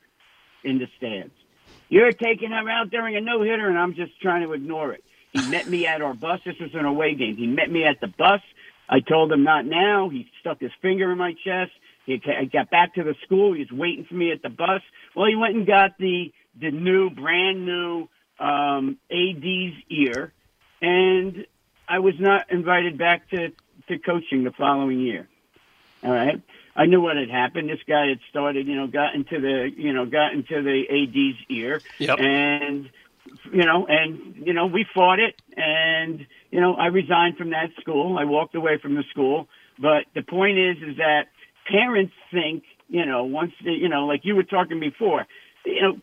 in 0.63 0.79
the 0.79 0.87
stands. 0.97 1.33
You're 1.89 2.11
taking 2.11 2.51
him 2.51 2.67
out 2.67 2.91
during 2.91 3.15
a 3.15 3.21
no 3.21 3.41
hitter, 3.41 3.67
and 3.67 3.77
I'm 3.77 3.95
just 3.95 4.19
trying 4.21 4.43
to 4.43 4.53
ignore 4.53 4.93
it. 4.93 5.03
He 5.31 5.47
met 5.49 5.67
me 5.67 5.85
at 5.87 6.01
our 6.01 6.13
bus. 6.13 6.39
This 6.45 6.57
was 6.59 6.73
an 6.73 6.85
away 6.85 7.15
game. 7.15 7.37
He 7.37 7.47
met 7.47 7.71
me 7.71 7.83
at 7.83 7.99
the 7.99 8.07
bus. 8.07 8.41
I 8.87 8.99
told 8.99 9.31
him 9.31 9.43
not 9.43 9.65
now. 9.65 10.09
He 10.09 10.29
stuck 10.39 10.59
his 10.59 10.71
finger 10.81 11.11
in 11.11 11.17
my 11.17 11.33
chest. 11.43 11.71
He, 12.05 12.17
got 12.17 12.71
back 12.71 12.95
to 12.95 13.03
the 13.03 13.15
school. 13.23 13.53
He 13.53 13.59
was 13.59 13.71
waiting 13.71 14.05
for 14.05 14.15
me 14.15 14.31
at 14.31 14.41
the 14.41 14.49
bus. 14.49 14.81
Well, 15.15 15.27
he 15.27 15.35
went 15.35 15.55
and 15.55 15.67
got 15.67 15.97
the 15.99 16.31
the 16.59 16.71
new, 16.71 17.09
brand 17.09 17.65
new 17.65 18.09
um, 18.39 18.97
AD's 19.11 19.75
ear, 19.89 20.33
and 20.81 21.45
I 21.87 21.99
was 21.99 22.15
not 22.19 22.51
invited 22.51 22.97
back 22.97 23.29
to 23.29 23.51
to 23.89 23.99
coaching 23.99 24.43
the 24.43 24.51
following 24.51 24.99
year. 24.99 25.27
All 26.03 26.11
right. 26.11 26.41
I 26.79 26.85
knew 26.85 27.01
what 27.01 27.17
had 27.17 27.29
happened. 27.29 27.69
This 27.69 27.83
guy 27.85 28.07
had 28.07 28.19
started, 28.29 28.65
you 28.65 28.75
know, 28.75 28.87
got 28.87 29.13
into 29.13 29.41
the, 29.41 29.69
you 29.75 29.91
know, 29.91 30.05
got 30.05 30.31
into 30.31 30.61
the 30.63 30.83
AD's 30.89 31.37
ear, 31.49 31.81
Yep. 31.97 32.19
and 32.19 32.89
you 33.51 33.65
know, 33.65 33.85
and 33.85 34.47
you 34.47 34.53
know, 34.53 34.65
we 34.67 34.85
fought 34.95 35.19
it, 35.19 35.35
and 35.57 36.25
you 36.51 36.61
know, 36.61 36.75
I 36.75 36.87
resigned 36.87 37.35
from 37.37 37.49
that 37.49 37.71
school. 37.81 38.17
I 38.17 38.23
walked 38.23 38.55
away 38.55 38.77
from 38.81 38.95
the 38.95 39.03
school. 39.11 39.49
But 39.77 40.05
the 40.15 40.21
point 40.23 40.57
is, 40.57 40.77
is 40.77 40.97
that 40.97 41.27
parents 41.69 42.13
think, 42.31 42.63
you 42.87 43.05
know, 43.05 43.25
once 43.25 43.51
they, 43.63 43.71
you 43.71 43.89
know, 43.89 44.05
like 44.05 44.21
you 44.23 44.35
were 44.35 44.43
talking 44.43 44.79
before, 44.79 45.25
you 45.65 45.81
know, 45.81 45.97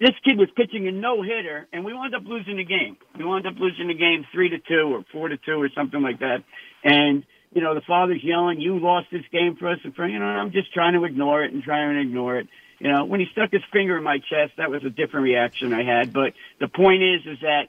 this 0.00 0.16
kid 0.24 0.38
was 0.38 0.48
pitching 0.56 0.88
a 0.88 0.92
no 0.92 1.22
hitter, 1.22 1.68
and 1.74 1.84
we 1.84 1.92
wound 1.92 2.14
up 2.14 2.22
losing 2.24 2.56
the 2.56 2.64
game. 2.64 2.96
We 3.18 3.24
wound 3.26 3.46
up 3.46 3.54
losing 3.58 3.88
the 3.88 3.94
game 3.94 4.24
three 4.32 4.48
to 4.48 4.58
two 4.58 4.94
or 4.94 5.04
four 5.12 5.28
to 5.28 5.36
two 5.36 5.60
or 5.60 5.68
something 5.76 6.00
like 6.00 6.20
that. 6.20 6.42
And 6.82 7.24
you 7.54 7.60
know, 7.62 7.74
the 7.74 7.82
father's 7.82 8.22
yelling, 8.22 8.60
"You 8.60 8.78
lost 8.78 9.08
this 9.10 9.24
game 9.30 9.56
for 9.56 9.68
us." 9.68 9.78
And 9.84 9.94
for 9.94 10.06
you 10.06 10.18
know, 10.18 10.24
I'm 10.24 10.52
just 10.52 10.72
trying 10.72 10.94
to 10.94 11.04
ignore 11.04 11.44
it 11.44 11.52
and 11.52 11.62
trying 11.62 11.94
to 11.94 12.00
ignore 12.00 12.38
it. 12.38 12.48
You 12.78 12.90
know, 12.90 13.04
when 13.04 13.20
he 13.20 13.26
stuck 13.30 13.52
his 13.52 13.62
finger 13.72 13.96
in 13.96 14.02
my 14.02 14.18
chest, 14.18 14.54
that 14.56 14.70
was 14.70 14.84
a 14.84 14.90
different 14.90 15.24
reaction 15.24 15.72
I 15.72 15.84
had. 15.84 16.12
But 16.12 16.32
the 16.58 16.66
point 16.68 17.02
is, 17.02 17.20
is 17.26 17.38
that 17.42 17.68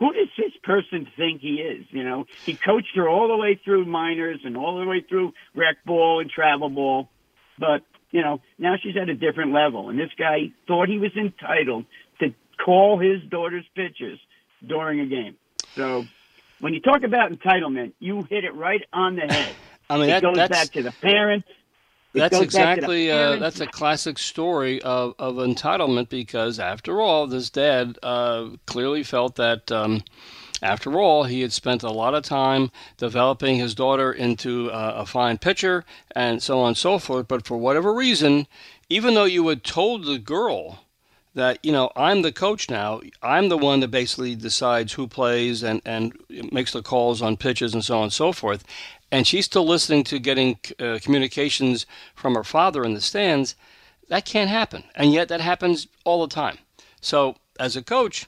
who 0.00 0.12
does 0.12 0.28
this 0.36 0.52
person 0.62 1.06
think 1.16 1.42
he 1.42 1.56
is? 1.56 1.86
You 1.90 2.04
know, 2.04 2.26
he 2.44 2.54
coached 2.54 2.96
her 2.96 3.08
all 3.08 3.28
the 3.28 3.36
way 3.36 3.60
through 3.62 3.84
minors 3.84 4.40
and 4.44 4.56
all 4.56 4.78
the 4.78 4.86
way 4.86 5.02
through 5.02 5.34
rec 5.54 5.84
ball 5.84 6.20
and 6.20 6.30
travel 6.30 6.70
ball. 6.70 7.10
But, 7.58 7.82
you 8.10 8.22
know, 8.22 8.40
now 8.58 8.76
she's 8.82 8.96
at 8.96 9.10
a 9.10 9.14
different 9.14 9.52
level. 9.52 9.90
And 9.90 9.98
this 9.98 10.10
guy 10.18 10.52
thought 10.66 10.88
he 10.88 10.98
was 10.98 11.14
entitled 11.16 11.84
to 12.20 12.34
call 12.64 12.98
his 12.98 13.22
daughter's 13.30 13.66
pitches 13.74 14.18
during 14.66 15.00
a 15.00 15.06
game. 15.06 15.36
So 15.74 16.06
when 16.60 16.74
you 16.74 16.80
talk 16.80 17.02
about 17.02 17.32
entitlement, 17.32 17.92
you 17.98 18.22
hit 18.22 18.44
it 18.44 18.54
right 18.54 18.82
on 18.92 19.16
the 19.16 19.22
head. 19.22 19.54
I 19.90 19.94
mean, 19.96 20.04
it 20.04 20.12
that- 20.12 20.22
goes 20.22 20.36
that's- 20.36 20.66
back 20.66 20.72
to 20.74 20.82
the 20.82 20.92
parents. 20.92 21.48
It 22.12 22.18
That's 22.18 22.36
goes 22.40 22.52
back 22.52 22.80
to 22.80 22.86
the 22.88 22.92
exactly 23.06 23.10
uh, 23.12 23.36
that's 23.36 23.60
a 23.60 23.68
classic 23.68 24.18
story 24.18 24.82
of, 24.82 25.14
of 25.20 25.36
entitlement 25.36 26.08
because 26.08 26.58
after 26.58 27.00
all, 27.00 27.28
this 27.28 27.50
dad 27.50 28.00
uh, 28.02 28.48
clearly 28.66 29.04
felt 29.04 29.36
that 29.36 29.70
um, 29.70 30.02
after 30.60 30.98
all 30.98 31.22
he 31.22 31.40
had 31.42 31.52
spent 31.52 31.84
a 31.84 31.90
lot 31.92 32.16
of 32.16 32.24
time 32.24 32.72
developing 32.96 33.58
his 33.58 33.76
daughter 33.76 34.12
into 34.12 34.72
uh, 34.72 34.94
a 34.96 35.06
fine 35.06 35.38
pitcher 35.38 35.84
and 36.16 36.42
so 36.42 36.58
on 36.62 36.68
and 36.68 36.76
so 36.76 36.98
forth. 36.98 37.28
But 37.28 37.46
for 37.46 37.56
whatever 37.56 37.94
reason, 37.94 38.48
even 38.88 39.14
though 39.14 39.22
you 39.22 39.46
had 39.46 39.62
told 39.62 40.04
the 40.04 40.18
girl 40.18 40.80
that 41.34 41.58
you 41.64 41.72
know 41.72 41.90
I'm 41.96 42.22
the 42.22 42.32
coach 42.32 42.70
now. 42.70 43.00
I'm 43.22 43.48
the 43.48 43.58
one 43.58 43.80
that 43.80 43.88
basically 43.88 44.34
decides 44.34 44.92
who 44.92 45.06
plays 45.06 45.62
and 45.62 45.80
and 45.84 46.12
makes 46.52 46.72
the 46.72 46.82
calls 46.82 47.22
on 47.22 47.36
pitches 47.36 47.74
and 47.74 47.84
so 47.84 47.98
on 47.98 48.04
and 48.04 48.12
so 48.12 48.32
forth. 48.32 48.64
And 49.12 49.26
she's 49.26 49.44
still 49.44 49.66
listening 49.66 50.04
to 50.04 50.18
getting 50.18 50.58
uh, 50.78 50.98
communications 51.02 51.84
from 52.14 52.34
her 52.34 52.44
father 52.44 52.84
in 52.84 52.94
the 52.94 53.00
stands. 53.00 53.56
That 54.08 54.24
can't 54.24 54.50
happen, 54.50 54.84
and 54.94 55.12
yet 55.12 55.28
that 55.28 55.40
happens 55.40 55.86
all 56.04 56.26
the 56.26 56.34
time. 56.34 56.58
So 57.00 57.36
as 57.58 57.76
a 57.76 57.82
coach, 57.82 58.26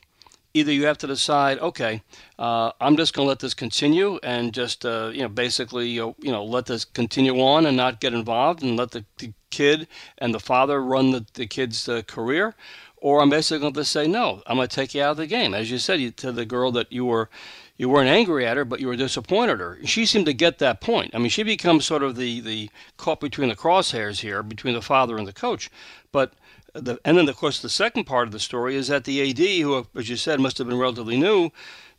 either 0.55 0.73
you 0.73 0.87
have 0.87 0.99
to 0.99 1.07
decide, 1.07 1.59
okay, 1.59 2.03
uh, 2.39 2.73
I'm 2.81 2.97
just 2.97 3.15
going 3.15 3.27
to 3.27 3.29
let 3.29 3.41
this 3.41 3.55
continue 3.55 4.19
and 4.23 4.53
just 4.53 4.85
uh, 4.85 5.11
you 5.13 5.23
know 5.23 5.29
basically 5.29 5.89
you 5.89 6.01
know, 6.01 6.17
you 6.21 6.33
know 6.33 6.45
let 6.45 6.67
this 6.67 6.85
continue 6.85 7.41
on 7.41 7.67
and 7.67 7.77
not 7.77 8.01
get 8.01 8.15
involved 8.15 8.63
and 8.63 8.77
let 8.77 8.91
the, 8.93 9.05
the 9.19 9.33
kid 9.51 9.87
and 10.19 10.35
the 10.35 10.41
father 10.41 10.83
run 10.83 11.11
the, 11.11 11.27
the 11.35 11.47
kid's 11.47 11.89
uh, 11.89 12.03
career, 12.03 12.55
or 13.03 13.21
I'm 13.21 13.31
basically 13.31 13.59
going 13.59 13.75
to 13.75 13.85
say 13.85 14.07
no. 14.07 14.43
I'm 14.47 14.57
going 14.57 14.69
to 14.69 14.75
take 14.75 14.95
you 14.95 15.03
out 15.03 15.13
of 15.13 15.17
the 15.19 15.27
game, 15.27 15.55
as 15.55 15.71
you 15.71 15.79
said 15.79 16.01
you, 16.01 16.13
to 16.13 16.31
the 16.31 16.47
girl 16.47 16.71
that 16.73 16.91
you 16.93 17.05
were. 17.05 17.29
You 17.77 17.89
weren't 17.89 18.09
angry 18.09 18.47
at 18.47 18.57
her, 18.57 18.65
but 18.65 18.79
you 18.79 18.87
were 18.87 18.97
disappointed 18.97 19.55
at 19.55 19.59
her. 19.59 19.79
She 19.85 20.07
seemed 20.07 20.27
to 20.27 20.33
get 20.33 20.59
that 20.59 20.81
point. 20.81 21.15
I 21.15 21.19
mean, 21.19 21.31
she 21.31 21.43
becomes 21.43 21.85
sort 21.85 22.05
of 22.05 22.15
the, 22.15 22.41
the 22.41 22.71
caught 22.97 23.19
between 23.19 23.49
the 23.49 23.57
crosshairs 23.57 24.21
here, 24.21 24.43
between 24.43 24.75
the 24.75 24.83
father 24.83 25.19
and 25.19 25.27
the 25.27 25.33
coach. 25.33 25.69
But 26.13 26.35
the, 26.75 27.01
and 27.05 27.19
then, 27.19 27.29
of 27.29 27.37
course, 27.37 27.61
the 27.61 27.69
second 27.69 28.05
part 28.05 28.29
of 28.29 28.33
the 28.33 28.39
story 28.39 28.77
is 28.77 28.87
that 28.89 29.03
the 29.03 29.31
AD, 29.31 29.63
who, 29.63 29.87
as 29.99 30.09
you 30.09 30.17
said, 30.17 30.39
must 30.39 30.59
have 30.59 30.69
been 30.69 30.79
relatively 30.79 31.19
new, 31.19 31.51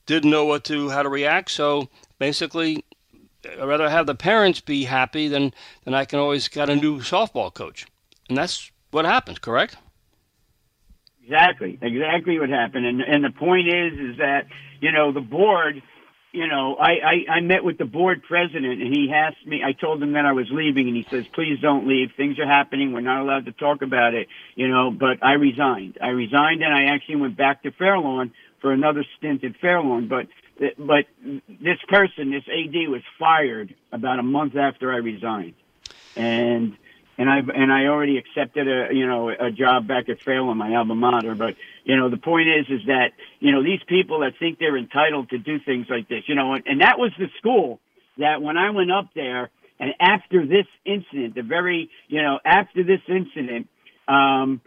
didn't 0.05 0.29
know 0.31 0.45
what 0.45 0.63
to 0.65 0.89
how 0.89 1.03
to 1.03 1.09
react. 1.09 1.51
So 1.51 1.89
basically, 2.17 2.85
I'd 3.45 3.65
rather 3.65 3.89
have 3.89 4.05
the 4.05 4.15
parents 4.15 4.61
be 4.61 4.85
happy 4.85 5.27
than 5.27 5.53
than 5.83 5.93
I 5.93 6.05
can 6.05 6.19
always 6.19 6.47
get 6.47 6.69
a 6.69 6.75
new 6.75 6.99
softball 6.99 7.53
coach, 7.53 7.85
and 8.29 8.37
that's 8.37 8.71
what 8.91 9.05
happens. 9.05 9.39
Correct? 9.39 9.75
Exactly, 11.23 11.79
exactly 11.81 12.39
what 12.39 12.49
happened. 12.49 12.85
And 12.85 13.01
and 13.01 13.23
the 13.23 13.31
point 13.31 13.67
is, 13.67 13.93
is 13.93 14.17
that 14.17 14.47
you 14.81 14.91
know 14.91 15.11
the 15.11 15.21
board 15.21 15.81
you 16.33 16.47
know, 16.47 16.75
I, 16.75 16.89
I, 16.89 17.31
I 17.35 17.39
met 17.41 17.63
with 17.63 17.77
the 17.77 17.85
board 17.85 18.23
president 18.23 18.81
and 18.81 18.93
he 18.93 19.11
asked 19.13 19.45
me, 19.45 19.61
I 19.63 19.71
told 19.71 20.01
him 20.01 20.13
that 20.13 20.25
I 20.25 20.31
was 20.31 20.47
leaving 20.51 20.87
and 20.87 20.97
he 20.97 21.05
says, 21.09 21.25
please 21.31 21.59
don't 21.61 21.87
leave. 21.87 22.09
Things 22.17 22.39
are 22.39 22.47
happening. 22.47 22.91
We're 22.91 23.01
not 23.01 23.21
allowed 23.21 23.45
to 23.45 23.51
talk 23.51 23.83
about 23.83 24.15
it, 24.15 24.27
you 24.55 24.67
know, 24.67 24.89
but 24.89 25.23
I 25.23 25.33
resigned. 25.33 25.99
I 26.01 26.07
resigned 26.07 26.63
and 26.63 26.73
I 26.73 26.85
actually 26.85 27.17
went 27.17 27.37
back 27.37 27.61
to 27.63 27.71
Fairlawn 27.71 28.33
for 28.61 28.71
another 28.71 29.05
stint 29.17 29.43
at 29.43 29.57
Fairlawn. 29.61 30.07
But, 30.07 30.25
but 30.79 31.05
this 31.47 31.77
person, 31.87 32.31
this 32.31 32.45
AD 32.47 32.89
was 32.89 33.03
fired 33.19 33.75
about 33.91 34.17
a 34.17 34.23
month 34.23 34.55
after 34.55 34.91
I 34.91 34.97
resigned. 34.97 35.53
And, 36.15 36.77
and 37.17 37.29
I 37.29 37.39
and 37.39 37.71
I 37.71 37.85
already 37.85 38.17
accepted 38.17 38.67
a 38.67 38.93
you 38.93 39.07
know 39.07 39.29
a 39.29 39.51
job 39.51 39.87
back 39.87 40.09
at 40.09 40.21
Fairlawn, 40.21 40.57
my 40.57 40.75
alma 40.75 40.95
mater. 40.95 41.35
But 41.35 41.55
you 41.83 41.95
know 41.95 42.09
the 42.09 42.17
point 42.17 42.47
is 42.49 42.65
is 42.69 42.85
that 42.87 43.11
you 43.39 43.51
know 43.51 43.63
these 43.63 43.81
people 43.87 44.21
that 44.21 44.33
think 44.39 44.59
they're 44.59 44.77
entitled 44.77 45.29
to 45.29 45.37
do 45.37 45.59
things 45.59 45.87
like 45.89 46.07
this, 46.09 46.23
you 46.27 46.35
know, 46.35 46.53
and, 46.53 46.63
and 46.65 46.81
that 46.81 46.97
was 46.97 47.11
the 47.17 47.27
school 47.37 47.79
that 48.17 48.41
when 48.41 48.57
I 48.57 48.71
went 48.71 48.91
up 48.91 49.09
there 49.15 49.49
and 49.79 49.93
after 49.99 50.45
this 50.45 50.65
incident, 50.85 51.35
the 51.35 51.43
very 51.43 51.89
you 52.07 52.21
know 52.21 52.39
after 52.45 52.83
this 52.83 53.01
incident, 53.07 53.67
um, 54.07 54.61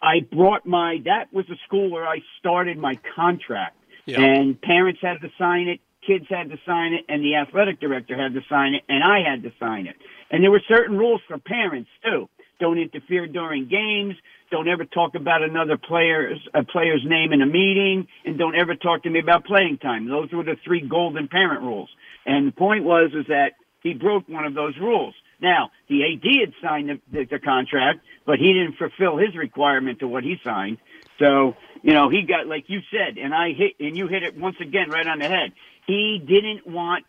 I 0.00 0.20
brought 0.30 0.66
my 0.66 0.98
that 1.04 1.32
was 1.32 1.46
the 1.48 1.56
school 1.66 1.90
where 1.90 2.06
I 2.06 2.18
started 2.38 2.78
my 2.78 2.98
contract, 3.14 3.76
yeah. 4.06 4.20
and 4.20 4.60
parents 4.60 5.00
had 5.02 5.20
to 5.20 5.30
sign 5.38 5.68
it, 5.68 5.80
kids 6.06 6.26
had 6.28 6.50
to 6.50 6.56
sign 6.66 6.94
it, 6.94 7.04
and 7.08 7.22
the 7.22 7.36
athletic 7.36 7.80
director 7.80 8.16
had 8.16 8.34
to 8.34 8.40
sign 8.48 8.74
it, 8.74 8.82
and 8.88 9.02
I 9.02 9.28
had 9.28 9.42
to 9.42 9.52
sign 9.58 9.86
it. 9.86 9.96
And 10.30 10.42
there 10.42 10.50
were 10.50 10.62
certain 10.68 10.96
rules 10.96 11.20
for 11.28 11.38
parents 11.38 11.90
too. 12.04 12.28
Don't 12.60 12.78
interfere 12.78 13.26
during 13.26 13.68
games. 13.68 14.14
Don't 14.50 14.68
ever 14.68 14.84
talk 14.84 15.14
about 15.14 15.42
another 15.42 15.76
player's 15.76 16.38
a 16.54 16.62
player's 16.62 17.02
name 17.04 17.32
in 17.32 17.42
a 17.42 17.46
meeting, 17.46 18.06
and 18.24 18.38
don't 18.38 18.54
ever 18.54 18.74
talk 18.74 19.02
to 19.04 19.10
me 19.10 19.18
about 19.18 19.44
playing 19.44 19.78
time. 19.78 20.08
Those 20.08 20.30
were 20.32 20.44
the 20.44 20.56
three 20.64 20.86
golden 20.86 21.28
parent 21.28 21.62
rules. 21.62 21.90
And 22.24 22.48
the 22.48 22.52
point 22.52 22.84
was 22.84 23.10
is 23.14 23.26
that 23.28 23.52
he 23.82 23.94
broke 23.94 24.28
one 24.28 24.44
of 24.44 24.54
those 24.54 24.76
rules. 24.78 25.14
Now 25.40 25.70
the 25.88 26.04
AD 26.04 26.24
had 26.40 26.54
signed 26.62 26.88
the, 26.88 27.00
the, 27.10 27.24
the 27.24 27.38
contract, 27.38 28.00
but 28.24 28.38
he 28.38 28.52
didn't 28.52 28.76
fulfill 28.76 29.16
his 29.16 29.34
requirement 29.36 29.98
to 29.98 30.06
what 30.06 30.22
he 30.22 30.36
signed. 30.44 30.78
So 31.18 31.54
you 31.82 31.92
know 31.92 32.08
he 32.08 32.22
got 32.22 32.46
like 32.46 32.64
you 32.68 32.80
said, 32.90 33.18
and 33.18 33.34
I 33.34 33.52
hit 33.52 33.72
and 33.80 33.96
you 33.96 34.08
hit 34.08 34.22
it 34.22 34.36
once 34.36 34.56
again 34.60 34.90
right 34.90 35.06
on 35.06 35.18
the 35.18 35.28
head. 35.28 35.52
He 35.86 36.22
didn't 36.24 36.66
want 36.66 37.04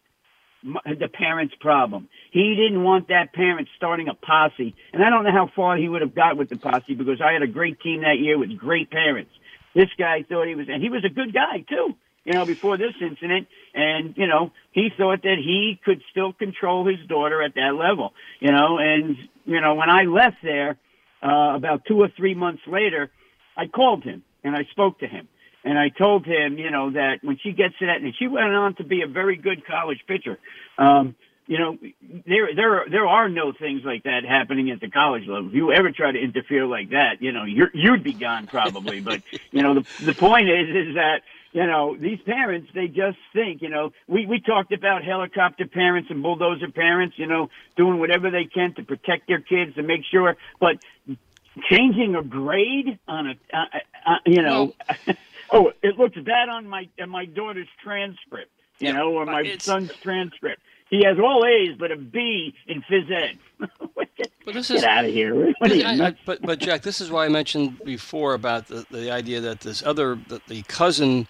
the 0.63 1.09
parent's 1.12 1.53
problem. 1.59 2.07
He 2.31 2.55
didn't 2.55 2.83
want 2.83 3.09
that 3.09 3.33
parent 3.33 3.67
starting 3.75 4.07
a 4.07 4.13
posse. 4.13 4.75
And 4.93 5.03
I 5.03 5.09
don't 5.09 5.23
know 5.23 5.31
how 5.31 5.49
far 5.55 5.75
he 5.77 5.89
would 5.89 6.01
have 6.01 6.15
got 6.15 6.38
with 6.38 6.49
the 6.49 6.55
posse 6.55 6.95
because 6.95 7.21
I 7.21 7.33
had 7.33 7.41
a 7.41 7.47
great 7.47 7.81
team 7.81 8.01
that 8.01 8.19
year 8.19 8.38
with 8.38 8.57
great 8.57 8.89
parents. 8.89 9.31
This 9.75 9.89
guy 9.97 10.23
thought 10.27 10.47
he 10.47 10.55
was, 10.55 10.67
and 10.69 10.81
he 10.81 10.89
was 10.89 11.03
a 11.03 11.09
good 11.09 11.33
guy 11.33 11.65
too, 11.67 11.95
you 12.23 12.33
know, 12.33 12.45
before 12.45 12.77
this 12.77 12.93
incident. 13.01 13.47
And, 13.73 14.15
you 14.15 14.27
know, 14.27 14.51
he 14.71 14.89
thought 14.95 15.23
that 15.23 15.38
he 15.38 15.79
could 15.83 16.01
still 16.12 16.31
control 16.31 16.88
his 16.88 17.05
daughter 17.07 17.41
at 17.41 17.55
that 17.55 17.75
level, 17.75 18.13
you 18.39 18.51
know, 18.51 18.77
and, 18.77 19.17
you 19.45 19.59
know, 19.59 19.75
when 19.75 19.89
I 19.89 20.03
left 20.03 20.38
there, 20.43 20.77
uh, 21.21 21.55
about 21.55 21.86
two 21.86 22.01
or 22.01 22.09
three 22.15 22.36
months 22.36 22.62
later, 22.67 23.09
I 23.57 23.67
called 23.67 24.03
him 24.03 24.23
and 24.43 24.56
I 24.56 24.63
spoke 24.71 24.99
to 24.99 25.08
him 25.08 25.27
and 25.63 25.77
I 25.77 25.89
told 25.89 26.25
him, 26.25 26.58
you 26.58 26.71
know, 26.71 26.91
that 26.91 27.19
when 27.21 27.38
she 27.41 27.51
gets 27.53 27.77
to 27.79 27.86
that, 27.86 28.01
and 28.01 28.13
she 28.17 28.27
went 28.27 28.53
on 28.53 28.75
to 28.75 28.84
be 28.84 29.01
a 29.01 29.08
very 29.08 29.38
good 29.38 29.65
college 29.65 30.03
pitcher. 30.08 30.38
Um, 30.77 31.15
you 31.45 31.58
know, 31.58 31.77
there 32.25 32.56
there 32.56 32.86
there 32.89 33.06
are 33.06 33.27
no 33.27 33.51
things 33.51 33.82
like 33.84 34.03
that 34.03 34.23
happening 34.27 34.71
at 34.71 34.79
the 34.79 34.89
college 34.89 35.27
level. 35.27 35.49
If 35.49 35.53
you 35.53 35.73
ever 35.73 35.91
try 35.91 36.12
to 36.12 36.17
interfere 36.17 36.65
like 36.65 36.91
that, 36.91 37.21
you 37.21 37.34
know, 37.34 37.43
you're, 37.43 37.69
you'd 37.73 38.03
be 38.03 38.13
gone 38.13 38.47
probably. 38.47 39.01
but 39.01 39.21
you 39.51 39.62
know, 39.62 39.73
the 39.75 40.06
the 40.06 40.13
point 40.13 40.47
is 40.49 40.69
is 40.69 40.95
that 40.95 41.19
you 41.51 41.67
know 41.67 41.97
these 41.97 42.19
parents 42.25 42.69
they 42.73 42.88
just 42.88 43.17
think 43.34 43.62
you 43.62 43.69
know 43.69 43.91
we 44.08 44.25
we 44.25 44.39
talked 44.39 44.71
about 44.71 45.03
helicopter 45.03 45.67
parents 45.67 46.10
and 46.10 46.23
bulldozer 46.23 46.71
parents 46.71 47.15
you 47.19 47.27
know 47.27 47.49
doing 47.75 47.99
whatever 47.99 48.32
they 48.32 48.45
can 48.45 48.73
to 48.75 48.84
protect 48.84 49.27
their 49.27 49.39
kids 49.39 49.75
to 49.75 49.84
make 49.84 50.01
sure 50.10 50.36
but 50.60 50.77
changing 51.69 52.15
a 52.15 52.23
grade 52.23 52.99
on 53.07 53.27
a 53.27 53.35
uh, 53.55 53.65
uh, 54.05 54.15
you 54.25 54.41
know 54.41 54.73
oh, 55.51 55.71
it 55.81 55.97
looks 55.97 56.17
bad 56.17 56.49
on 56.49 56.67
my 56.67 56.89
on 56.99 57.09
my 57.09 57.25
daughter's 57.25 57.67
transcript, 57.81 58.51
you 58.79 58.87
yeah, 58.87 58.93
know, 58.93 59.13
or 59.13 59.25
my 59.25 59.55
son's 59.57 59.93
transcript. 60.01 60.61
He 60.89 61.03
has 61.05 61.17
all 61.17 61.43
A's, 61.45 61.75
but 61.77 61.91
a 61.91 61.95
B 61.95 62.53
in 62.67 62.83
phys 62.83 63.09
ed. 63.09 63.39
but 63.95 64.53
this 64.53 64.67
Get 64.67 64.77
is, 64.77 64.83
out 64.83 65.05
of 65.05 65.11
here! 65.11 65.53
This, 65.61 65.83
I, 65.83 66.07
I, 66.07 66.15
but 66.25 66.41
but 66.41 66.59
Jack, 66.59 66.81
this 66.81 67.01
is 67.01 67.09
why 67.09 67.25
I 67.25 67.29
mentioned 67.29 67.83
before 67.83 68.33
about 68.33 68.67
the, 68.67 68.85
the 68.91 69.09
idea 69.09 69.41
that 69.41 69.61
this 69.61 69.81
other 69.83 70.19
that 70.27 70.45
the 70.47 70.63
cousin 70.63 71.27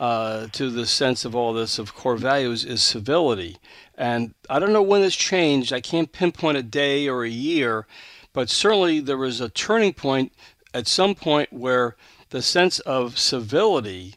uh, 0.00 0.48
to 0.48 0.70
the 0.70 0.86
sense 0.86 1.24
of 1.24 1.36
all 1.36 1.52
this 1.52 1.78
of 1.78 1.94
core 1.94 2.16
values 2.16 2.64
is 2.64 2.82
civility. 2.82 3.56
And 3.96 4.34
I 4.50 4.58
don't 4.58 4.72
know 4.72 4.82
when 4.82 5.02
this 5.02 5.14
changed. 5.14 5.72
I 5.72 5.80
can't 5.80 6.10
pinpoint 6.10 6.56
a 6.56 6.62
day 6.62 7.08
or 7.08 7.24
a 7.24 7.28
year, 7.28 7.86
but 8.34 8.50
certainly 8.50 9.00
there 9.00 9.16
was 9.16 9.40
a 9.40 9.48
turning 9.48 9.94
point 9.94 10.32
at 10.74 10.86
some 10.86 11.14
point 11.14 11.50
where 11.52 11.96
the 12.30 12.42
sense 12.42 12.80
of 12.80 13.18
civility 13.18 14.16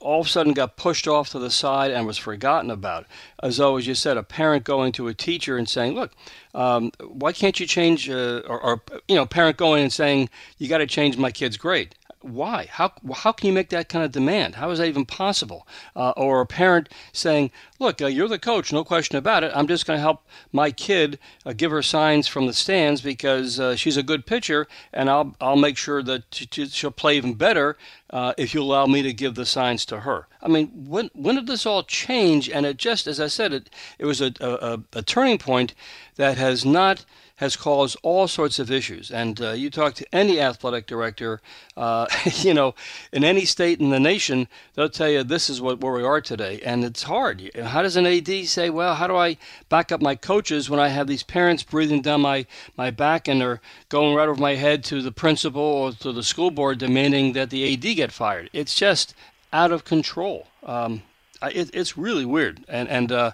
all 0.00 0.22
of 0.22 0.26
a 0.26 0.30
sudden 0.30 0.54
got 0.54 0.78
pushed 0.78 1.06
off 1.06 1.28
to 1.28 1.38
the 1.38 1.50
side 1.50 1.90
and 1.90 2.06
was 2.06 2.16
forgotten 2.16 2.70
about. 2.70 3.04
As 3.42 3.58
though, 3.58 3.76
as 3.76 3.86
you 3.86 3.94
said, 3.94 4.16
a 4.16 4.22
parent 4.22 4.64
going 4.64 4.92
to 4.92 5.08
a 5.08 5.14
teacher 5.14 5.58
and 5.58 5.68
saying, 5.68 5.94
"Look, 5.94 6.12
um, 6.54 6.90
why 7.02 7.32
can't 7.32 7.60
you 7.60 7.66
change?" 7.66 8.08
Uh, 8.08 8.40
or, 8.46 8.60
or, 8.62 8.82
you 9.08 9.14
know, 9.14 9.26
parent 9.26 9.58
going 9.58 9.82
and 9.82 9.92
saying, 9.92 10.30
"You 10.56 10.68
got 10.68 10.78
to 10.78 10.86
change 10.86 11.18
my 11.18 11.30
kid's 11.30 11.58
grade." 11.58 11.94
why? 12.22 12.68
How, 12.70 12.92
how 13.14 13.32
can 13.32 13.46
you 13.46 13.52
make 13.52 13.70
that 13.70 13.88
kind 13.88 14.04
of 14.04 14.12
demand? 14.12 14.56
How 14.56 14.70
is 14.70 14.78
that 14.78 14.88
even 14.88 15.06
possible? 15.06 15.66
Uh, 15.96 16.10
or 16.16 16.40
a 16.40 16.46
parent 16.46 16.88
saying, 17.12 17.50
look, 17.80 18.00
uh, 18.00 18.06
you're 18.06 18.28
the 18.28 18.38
coach, 18.38 18.72
no 18.72 18.84
question 18.84 19.16
about 19.16 19.42
it. 19.42 19.50
I'm 19.54 19.66
just 19.66 19.86
going 19.86 19.96
to 19.96 20.00
help 20.00 20.22
my 20.52 20.70
kid 20.70 21.18
uh, 21.44 21.54
give 21.54 21.72
her 21.72 21.82
signs 21.82 22.28
from 22.28 22.46
the 22.46 22.52
stands 22.52 23.00
because 23.00 23.58
uh, 23.58 23.74
she's 23.74 23.96
a 23.96 24.02
good 24.02 24.26
pitcher, 24.26 24.68
and 24.92 25.10
I'll, 25.10 25.34
I'll 25.40 25.56
make 25.56 25.76
sure 25.76 26.02
that 26.02 26.22
she'll 26.30 26.90
play 26.92 27.16
even 27.16 27.34
better 27.34 27.76
uh, 28.10 28.34
if 28.36 28.54
you 28.54 28.62
allow 28.62 28.86
me 28.86 29.02
to 29.02 29.12
give 29.12 29.34
the 29.34 29.46
signs 29.46 29.84
to 29.86 30.00
her. 30.00 30.28
I 30.42 30.48
mean, 30.48 30.68
when, 30.86 31.10
when 31.14 31.34
did 31.34 31.46
this 31.46 31.66
all 31.66 31.82
change? 31.82 32.48
And 32.48 32.66
it 32.66 32.76
just, 32.76 33.06
as 33.06 33.18
I 33.18 33.26
said, 33.26 33.52
it, 33.52 33.70
it 33.98 34.04
was 34.04 34.20
a, 34.20 34.32
a, 34.40 34.80
a 34.92 35.02
turning 35.02 35.38
point 35.38 35.74
that 36.16 36.36
has 36.36 36.64
not– 36.64 37.04
has 37.40 37.56
caused 37.56 37.96
all 38.02 38.28
sorts 38.28 38.58
of 38.58 38.70
issues. 38.70 39.10
And 39.10 39.40
uh, 39.40 39.52
you 39.52 39.70
talk 39.70 39.94
to 39.94 40.14
any 40.14 40.38
athletic 40.38 40.86
director, 40.86 41.40
uh, 41.74 42.06
you 42.24 42.52
know, 42.52 42.74
in 43.12 43.24
any 43.24 43.46
state 43.46 43.80
in 43.80 43.88
the 43.88 43.98
nation, 43.98 44.46
they'll 44.74 44.90
tell 44.90 45.08
you 45.08 45.24
this 45.24 45.48
is 45.48 45.58
what 45.58 45.80
where 45.80 45.94
we 45.94 46.02
are 46.02 46.20
today. 46.20 46.60
And 46.62 46.84
it's 46.84 47.04
hard. 47.04 47.50
How 47.70 47.82
does 47.82 47.96
an 47.96 48.06
AD 48.06 48.46
say, 48.46 48.70
well, 48.70 48.94
how 48.94 49.06
do 49.06 49.16
I 49.16 49.36
back 49.68 49.90
up 49.90 50.00
my 50.00 50.14
coaches 50.14 50.68
when 50.68 50.78
I 50.78 50.88
have 50.88 51.06
these 51.06 51.22
parents 51.22 51.62
breathing 51.62 52.02
down 52.02 52.20
my, 52.20 52.46
my 52.76 52.90
back 52.90 53.28
and 53.28 53.40
they're 53.40 53.60
going 53.88 54.14
right 54.14 54.28
over 54.28 54.40
my 54.40 54.54
head 54.54 54.84
to 54.84 55.02
the 55.02 55.12
principal 55.12 55.62
or 55.62 55.92
to 55.92 56.12
the 56.12 56.22
school 56.22 56.50
board 56.50 56.78
demanding 56.78 57.32
that 57.32 57.50
the 57.50 57.72
AD 57.72 57.96
get 57.96 58.12
fired? 58.12 58.50
It's 58.52 58.74
just 58.74 59.14
out 59.52 59.72
of 59.72 59.84
control. 59.84 60.46
Um, 60.62 61.02
it, 61.42 61.70
it's 61.72 61.96
really 61.96 62.24
weird. 62.24 62.64
And, 62.68 62.88
and, 62.88 63.10
uh, 63.10 63.32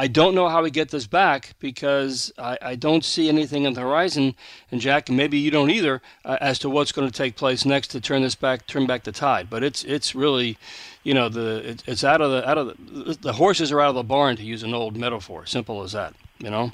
I 0.00 0.06
don't 0.06 0.34
know 0.34 0.48
how 0.48 0.62
we 0.62 0.70
get 0.70 0.90
this 0.90 1.06
back 1.06 1.54
because 1.58 2.32
I, 2.38 2.56
I 2.62 2.74
don't 2.74 3.04
see 3.04 3.28
anything 3.28 3.66
on 3.66 3.74
the 3.74 3.82
horizon. 3.82 4.34
And 4.70 4.80
Jack, 4.80 5.10
maybe 5.10 5.36
you 5.36 5.50
don't 5.50 5.70
either, 5.70 6.00
uh, 6.24 6.38
as 6.40 6.58
to 6.60 6.70
what's 6.70 6.90
going 6.90 7.06
to 7.06 7.12
take 7.12 7.36
place 7.36 7.66
next 7.66 7.88
to 7.88 8.00
turn 8.00 8.22
this 8.22 8.34
back, 8.34 8.66
turn 8.66 8.86
back 8.86 9.02
the 9.02 9.12
tide. 9.12 9.50
But 9.50 9.62
it's 9.62 9.84
it's 9.84 10.14
really, 10.14 10.56
you 11.02 11.14
know, 11.14 11.28
the 11.28 11.70
it, 11.70 11.82
it's 11.86 12.04
out 12.04 12.20
of 12.20 12.30
the 12.30 12.48
out 12.48 12.58
of 12.58 12.66
the 12.66 13.18
the 13.20 13.32
horses 13.32 13.72
are 13.72 13.80
out 13.80 13.90
of 13.90 13.94
the 13.94 14.02
barn 14.02 14.36
to 14.36 14.42
use 14.42 14.62
an 14.62 14.74
old 14.74 14.96
metaphor. 14.96 15.46
Simple 15.46 15.82
as 15.82 15.92
that. 15.92 16.14
You 16.38 16.50
know. 16.50 16.72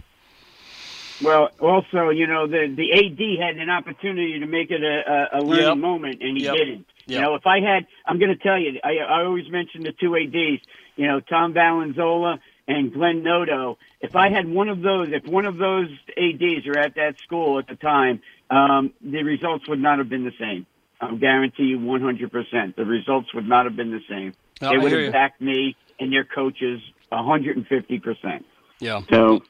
Well, 1.22 1.48
also, 1.60 2.10
you 2.10 2.26
know, 2.26 2.46
the 2.46 2.74
the 2.76 2.92
AD 2.92 3.42
had 3.42 3.56
an 3.56 3.70
opportunity 3.70 4.38
to 4.40 4.46
make 4.46 4.70
it 4.70 4.82
a, 4.82 5.36
a, 5.36 5.40
a 5.40 5.40
learning 5.40 5.66
yep. 5.66 5.78
moment, 5.78 6.22
and 6.22 6.36
he 6.36 6.44
yep. 6.44 6.54
didn't. 6.54 6.86
Yep. 7.06 7.16
You 7.16 7.20
know, 7.20 7.34
if 7.36 7.46
I 7.46 7.60
had, 7.60 7.86
I'm 8.04 8.18
going 8.18 8.36
to 8.36 8.42
tell 8.42 8.58
you, 8.58 8.80
I, 8.82 8.98
I 8.98 9.24
always 9.24 9.48
mention 9.48 9.82
the 9.82 9.92
two 9.92 10.16
ADs. 10.16 10.62
You 10.96 11.06
know, 11.06 11.20
Tom 11.20 11.54
Valenzola 11.54 12.38
and 12.68 12.92
Glenn 12.92 13.22
Noto. 13.22 13.78
If 14.00 14.16
I 14.16 14.28
had 14.30 14.48
one 14.48 14.68
of 14.68 14.82
those, 14.82 15.08
if 15.10 15.24
one 15.24 15.46
of 15.46 15.56
those 15.56 15.88
ADs 16.16 16.66
were 16.66 16.78
at 16.78 16.96
that 16.96 17.18
school 17.20 17.58
at 17.58 17.68
the 17.68 17.76
time, 17.76 18.20
um, 18.50 18.92
the 19.00 19.22
results 19.22 19.68
would 19.68 19.80
not 19.80 19.98
have 19.98 20.08
been 20.08 20.24
the 20.24 20.34
same. 20.38 20.66
Guarantee 21.00 21.64
you 21.64 21.78
100%. 21.78 22.76
The 22.76 22.84
results 22.84 23.32
would 23.34 23.48
not 23.48 23.66
have 23.66 23.76
been 23.76 23.90
the 23.90 24.00
same. 24.08 24.32
Oh, 24.62 24.70
they 24.70 24.78
would 24.78 24.92
have 24.92 25.00
you. 25.00 25.12
backed 25.12 25.40
me 25.40 25.76
and 26.00 26.12
your 26.12 26.24
coaches 26.24 26.80
150%. 27.12 28.44
Yeah. 28.78 29.00
So, 29.10 29.42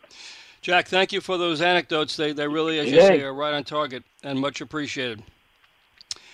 Jack, 0.60 0.88
thank 0.88 1.12
you 1.12 1.20
for 1.20 1.38
those 1.38 1.60
anecdotes. 1.60 2.16
They, 2.16 2.32
they 2.32 2.48
really, 2.48 2.78
as 2.78 2.90
you 2.90 3.00
say, 3.00 3.22
are 3.22 3.34
right 3.34 3.54
on 3.54 3.64
target 3.64 4.02
and 4.22 4.38
much 4.40 4.60
appreciated. 4.60 5.22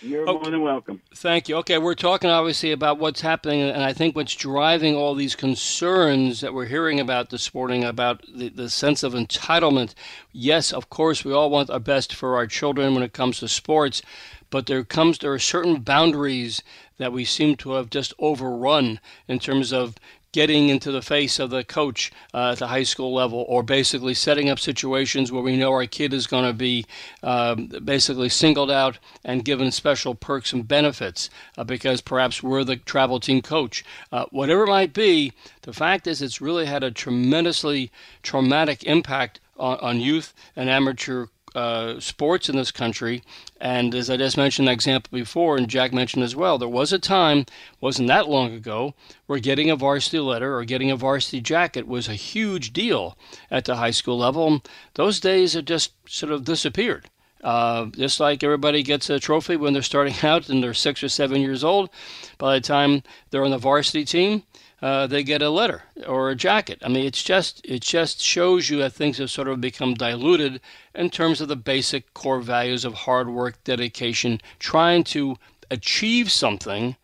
You're 0.03 0.29
oh, 0.29 0.35
more 0.35 0.51
than 0.51 0.62
welcome. 0.62 1.01
Thank 1.15 1.49
you. 1.49 1.57
Okay, 1.59 1.79
we're 1.79 1.95
talking 1.95 2.29
obviously 2.29 2.73
about 2.73 2.99
what's 2.99 3.21
happening, 3.21 3.61
and 3.61 3.85
I 3.85 3.93
think 3.93 4.17
what's 4.17 4.35
driving 4.35 4.97
all 4.97 5.15
these 5.15 5.37
concerns 5.37 6.41
that 6.41 6.53
we're 6.53 6.67
hearing 6.67 6.99
about 6.99 7.31
this 7.31 7.55
morning 7.55 7.85
about 7.85 8.23
the, 8.35 8.49
the 8.49 8.69
sense 8.69 9.05
of 9.05 9.15
entitlement. 9.15 9.95
Yes, 10.33 10.73
of 10.73 10.91
course, 10.91 11.25
we 11.25 11.33
all 11.33 11.51
want 11.51 11.71
our 11.71 11.79
best 11.79 12.15
for 12.15 12.35
our 12.35 12.49
children 12.49 12.95
when 12.95 13.05
it 13.05 13.12
comes 13.12 13.38
to 13.38 13.49
sports, 13.49 14.03
but 14.51 14.67
there 14.67 14.83
comes 14.83 15.19
there 15.19 15.33
are 15.33 15.38
certain 15.38 15.81
boundaries 15.81 16.62
that 16.99 17.12
we 17.12 17.25
seem 17.25 17.57
to 17.57 17.73
have 17.73 17.88
just 17.88 18.12
overrun 18.19 18.99
in 19.29 19.38
terms 19.38 19.73
of 19.73 19.95
getting 20.33 20.68
into 20.68 20.90
the 20.90 21.03
face 21.03 21.38
of 21.38 21.51
the 21.51 21.62
coach 21.62 22.11
uh, 22.35 22.53
at 22.53 22.59
the 22.59 22.66
high 22.66 22.83
school 22.83 23.14
level, 23.14 23.45
or 23.49 23.62
basically 23.62 24.14
setting 24.14 24.49
up 24.49 24.59
situations 24.59 25.31
where 25.31 25.42
we 25.42 25.57
know 25.57 25.71
our 25.71 25.87
kid 25.87 26.12
is 26.12 26.27
going 26.27 26.45
to 26.45 26.53
be 26.53 26.85
um, 27.23 27.66
basically 27.85 28.29
singled 28.29 28.71
out 28.71 28.99
and 29.25 29.45
given 29.45 29.71
special 29.71 30.14
perks 30.14 30.53
and 30.53 30.66
benefits 30.66 31.29
uh, 31.57 31.64
because 31.64 32.01
perhaps 32.01 32.42
we're 32.42 32.64
the 32.64 32.77
travel 32.77 33.21
team 33.21 33.42
coach. 33.42 33.85
Uh, 34.11 34.25
whatever 34.31 34.64
it 34.64 34.68
might 34.68 34.92
be, 34.92 35.33
the 35.62 35.73
fact 35.73 36.07
is 36.07 36.23
it's 36.23 36.40
really 36.40 36.66
had 36.66 36.83
a 36.83 36.90
tremendously 36.90 37.90
traumatic 38.23 38.83
impact 38.85 39.40
on, 39.59 39.79
on 39.79 40.01
youth 40.01 40.35
and 40.57 40.71
amateur 40.71 41.27
uh, 41.55 42.01
sports 42.01 42.49
in 42.49 42.57
this 42.57 42.71
country. 42.71 43.23
And 43.61 43.95
as 43.95 44.11
I 44.11 44.17
just 44.17 44.37
mentioned 44.37 44.69
the 44.69 44.73
example 44.73 45.11
before, 45.17 45.57
and 45.57 45.69
Jack 45.69 45.93
mentioned 45.93 46.25
as 46.25 46.37
well, 46.37 46.59
there 46.59 46.69
was 46.69 46.93
a 46.93 46.99
time, 46.99 47.47
wasn't 47.81 48.09
that 48.09 48.29
long 48.29 48.53
ago, 48.53 48.95
where 49.27 49.38
getting 49.38 49.71
a 49.71 49.77
varsity 49.77 50.19
letter 50.19 50.57
or 50.57 50.65
getting 50.65 50.91
a 50.91 50.97
varsity 50.97 51.41
jacket 51.41 51.87
was 51.87 52.09
a 52.09 52.15
huge 52.15 52.73
deal 52.73 53.17
at 53.51 53.65
the 53.65 53.77
high 53.77 53.91
school 53.91 54.19
level. 54.19 54.62
Those 54.95 55.21
days 55.21 55.55
have 55.55 55.65
just 55.65 55.93
sort 56.09 56.33
of 56.33 56.45
disappeared. 56.45 57.09
Uh, 57.43 57.87
just 57.87 58.21
like 58.21 58.45
everybody 58.45 58.85
gets 58.85 59.11
a 59.11 59.19
trophy 59.19 59.57
when 59.57 59.73
they're 59.73 59.83
starting 59.83 60.15
out 60.23 60.49
and 60.49 60.62
they're 60.62 60.75
six 60.75 61.03
or 61.03 61.09
seven 61.09 61.41
years 61.41 61.65
old, 61.65 61.91
by 62.38 62.55
the 62.55 62.61
time 62.61 63.03
they're 63.31 63.45
on 63.45 63.51
the 63.51 63.59
varsity 63.59 64.05
team, 64.05 64.45
uh, 64.83 65.07
they 65.07 65.23
get 65.23 65.40
a 65.40 65.49
letter 65.49 65.85
or 66.09 66.29
a 66.29 66.35
jacket. 66.35 66.79
I 66.85 66.88
mean, 66.88 67.07
it's 67.07 67.23
just 67.23 67.64
it 67.64 67.83
just 67.83 68.21
shows 68.21 68.68
you 68.68 68.79
that 68.79 68.92
things 68.92 69.18
have 69.18 69.31
sort 69.31 69.47
of 69.47 69.61
become 69.61 69.95
diluted 69.95 70.61
in 70.95 71.09
terms 71.09 71.40
of 71.40 71.47
the 71.47 71.57
basic 71.57 72.12
core 72.14 72.40
values 72.40 72.85
of 72.85 72.95
hard 72.95 73.31
work, 73.31 73.62
dedication, 73.62 74.40
trying 74.59 75.05
to 75.05 75.37
achieve 75.71 76.33
something 76.33 76.97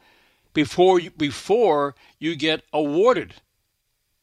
before 0.52 0.98
you, 0.98 1.10
before 1.10 1.94
you 2.18 2.34
get 2.34 2.64
awarded. 2.72 3.34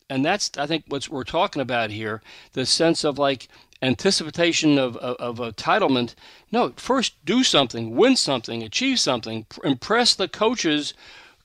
And 0.10 0.26
that's 0.26 0.52
I 0.58 0.68
think 0.68 0.84
what 0.90 1.08
we're 1.08 1.24
talking 1.24 1.62
about 1.62 1.92
here, 1.92 2.22
the 2.52 2.66
sense 2.66 3.06
of 3.06 3.18
like 3.18 3.48
anticipation 3.82 4.78
of, 4.78 4.98
of, 4.98 5.40
of 5.40 5.56
entitlement. 5.56 6.14
No, 6.52 6.74
first 6.76 7.24
do 7.24 7.42
something, 7.42 7.96
win 7.96 8.18
something, 8.18 8.64
achieve 8.64 9.00
something, 9.00 9.46
impress 9.64 10.14
the 10.14 10.28
coaches 10.28 10.94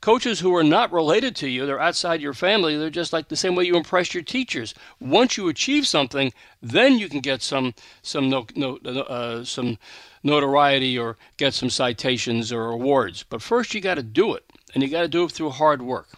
coaches 0.00 0.40
who 0.40 0.54
are 0.54 0.64
not 0.64 0.92
related 0.92 1.36
to 1.36 1.48
you, 1.48 1.66
they're 1.66 1.80
outside 1.80 2.20
your 2.20 2.34
family, 2.34 2.76
they're 2.76 2.90
just 2.90 3.12
like 3.12 3.28
the 3.28 3.36
same 3.36 3.54
way 3.54 3.64
you 3.64 3.76
impress 3.76 4.14
your 4.14 4.22
teachers. 4.22 4.74
Once 5.00 5.36
you 5.36 5.48
achieve 5.48 5.86
something, 5.86 6.32
then 6.62 6.98
you 6.98 7.08
can 7.08 7.20
get 7.20 7.42
some 7.42 7.74
some 8.02 8.28
no, 8.28 8.46
no, 8.54 8.76
uh, 8.76 9.44
some 9.44 9.78
notoriety 10.22 10.98
or 10.98 11.16
get 11.36 11.54
some 11.54 11.70
citations 11.70 12.52
or 12.52 12.70
awards. 12.70 13.24
But 13.28 13.42
first, 13.42 13.74
you 13.74 13.80
got 13.80 13.94
to 13.94 14.02
do 14.02 14.34
it, 14.34 14.44
and 14.74 14.82
you 14.82 14.88
got 14.88 15.02
to 15.02 15.08
do 15.08 15.24
it 15.24 15.32
through 15.32 15.50
hard 15.50 15.82
work. 15.82 16.08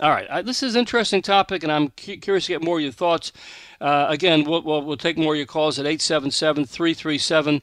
All 0.00 0.10
right, 0.10 0.26
I, 0.30 0.40
this 0.42 0.62
is 0.62 0.76
an 0.76 0.80
interesting 0.80 1.20
topic, 1.20 1.62
and 1.62 1.70
I'm 1.70 1.90
cu- 1.90 2.16
curious 2.16 2.46
to 2.46 2.52
get 2.52 2.64
more 2.64 2.78
of 2.78 2.82
your 2.82 2.92
thoughts. 2.92 3.32
Uh, 3.82 4.06
again, 4.08 4.44
we'll, 4.44 4.62
we'll, 4.62 4.82
we'll 4.82 4.96
take 4.96 5.18
more 5.18 5.34
of 5.34 5.36
your 5.36 5.46
calls 5.46 5.78
at 5.78 5.84
877 5.84 6.64
337 6.64 7.60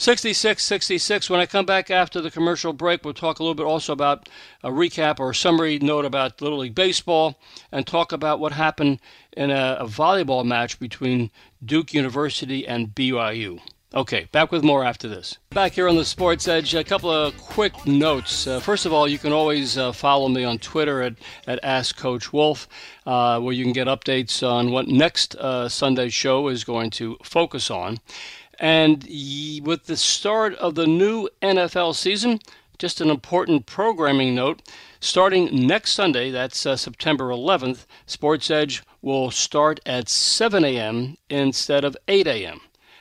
66 0.00 0.64
66. 0.64 1.28
When 1.28 1.40
I 1.40 1.44
come 1.44 1.66
back 1.66 1.90
after 1.90 2.22
the 2.22 2.30
commercial 2.30 2.72
break, 2.72 3.04
we'll 3.04 3.12
talk 3.12 3.38
a 3.38 3.42
little 3.42 3.54
bit 3.54 3.66
also 3.66 3.92
about 3.92 4.30
a 4.62 4.70
recap 4.70 5.20
or 5.20 5.28
a 5.28 5.34
summary 5.34 5.78
note 5.78 6.06
about 6.06 6.40
Little 6.40 6.60
League 6.60 6.74
Baseball 6.74 7.38
and 7.70 7.86
talk 7.86 8.10
about 8.10 8.40
what 8.40 8.52
happened 8.52 8.98
in 9.36 9.50
a, 9.50 9.76
a 9.78 9.84
volleyball 9.84 10.42
match 10.42 10.78
between 10.80 11.30
Duke 11.62 11.92
University 11.92 12.66
and 12.66 12.94
BYU. 12.94 13.60
Okay, 13.92 14.28
back 14.32 14.52
with 14.52 14.62
more 14.62 14.84
after 14.84 15.08
this. 15.08 15.36
Back 15.50 15.72
here 15.72 15.88
on 15.88 15.96
the 15.96 16.04
Sports 16.04 16.48
Edge, 16.48 16.74
a 16.74 16.84
couple 16.84 17.10
of 17.10 17.36
quick 17.36 17.74
notes. 17.86 18.46
Uh, 18.46 18.60
first 18.60 18.86
of 18.86 18.92
all, 18.94 19.08
you 19.08 19.18
can 19.18 19.32
always 19.32 19.76
uh, 19.76 19.90
follow 19.92 20.28
me 20.28 20.44
on 20.44 20.58
Twitter 20.60 21.02
at, 21.02 21.14
at 21.46 21.58
Ask 21.62 21.98
Coach 21.98 22.32
Wolff, 22.32 22.68
uh, 23.04 23.40
where 23.40 23.52
you 23.52 23.64
can 23.64 23.72
get 23.72 23.88
updates 23.88 24.48
on 24.48 24.70
what 24.70 24.86
next 24.86 25.34
uh, 25.34 25.68
Sunday's 25.68 26.14
show 26.14 26.46
is 26.46 26.62
going 26.62 26.90
to 26.90 27.18
focus 27.24 27.68
on. 27.68 27.98
And 28.60 29.04
with 29.64 29.86
the 29.86 29.96
start 29.96 30.54
of 30.56 30.74
the 30.74 30.86
new 30.86 31.30
NFL 31.40 31.94
season, 31.94 32.40
just 32.78 33.00
an 33.00 33.08
important 33.08 33.64
programming 33.64 34.34
note. 34.34 34.62
Starting 35.00 35.66
next 35.66 35.92
Sunday, 35.92 36.30
that's 36.30 36.66
uh, 36.66 36.76
September 36.76 37.30
11th, 37.30 37.86
Sports 38.04 38.50
Edge 38.50 38.82
will 39.00 39.30
start 39.30 39.80
at 39.86 40.10
7 40.10 40.62
a.m. 40.62 41.16
instead 41.30 41.84
of 41.84 41.96
8 42.06 42.26
a.m. 42.26 42.60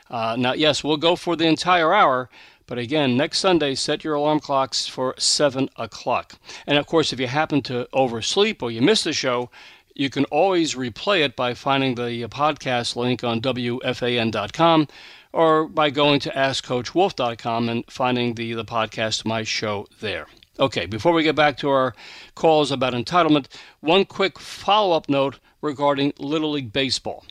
Uh, 0.09 0.35
now, 0.39 0.53
yes, 0.53 0.81
we'll 0.81 0.97
go 0.97 1.17
for 1.17 1.35
the 1.35 1.45
entire 1.45 1.93
hour, 1.93 2.29
but 2.65 2.77
again, 2.77 3.17
next 3.17 3.39
Sunday, 3.39 3.75
set 3.75 4.03
your 4.03 4.15
alarm 4.15 4.39
clocks 4.39 4.87
for 4.87 5.13
7 5.17 5.69
o'clock. 5.75 6.35
And 6.67 6.77
of 6.77 6.87
course, 6.87 7.11
if 7.11 7.19
you 7.19 7.27
happen 7.27 7.61
to 7.63 7.87
oversleep 7.91 8.63
or 8.63 8.71
you 8.71 8.81
miss 8.81 9.03
the 9.03 9.13
show, 9.13 9.49
you 9.93 10.09
can 10.09 10.23
always 10.25 10.75
replay 10.75 11.23
it 11.25 11.35
by 11.35 11.53
finding 11.53 11.95
the 11.95 12.23
podcast 12.29 12.95
link 12.95 13.23
on 13.23 13.41
WFAN.com 13.41 14.87
or 15.31 15.67
by 15.67 15.89
going 15.89 16.19
to 16.21 16.31
AskCoachWolff.com 16.31 17.69
and 17.69 17.83
finding 17.89 18.33
the, 18.33 18.53
the 18.53 18.65
podcast, 18.65 19.25
my 19.25 19.43
show 19.43 19.87
there. 19.99 20.27
Okay, 20.59 20.85
before 20.85 21.13
we 21.13 21.23
get 21.23 21.35
back 21.35 21.57
to 21.57 21.69
our 21.69 21.95
calls 22.35 22.71
about 22.71 22.93
entitlement, 22.93 23.47
one 23.79 24.05
quick 24.05 24.39
follow 24.39 24.95
up 24.95 25.07
note 25.07 25.39
regarding 25.61 26.13
Little 26.17 26.51
League 26.51 26.73
Baseball. 26.73 27.25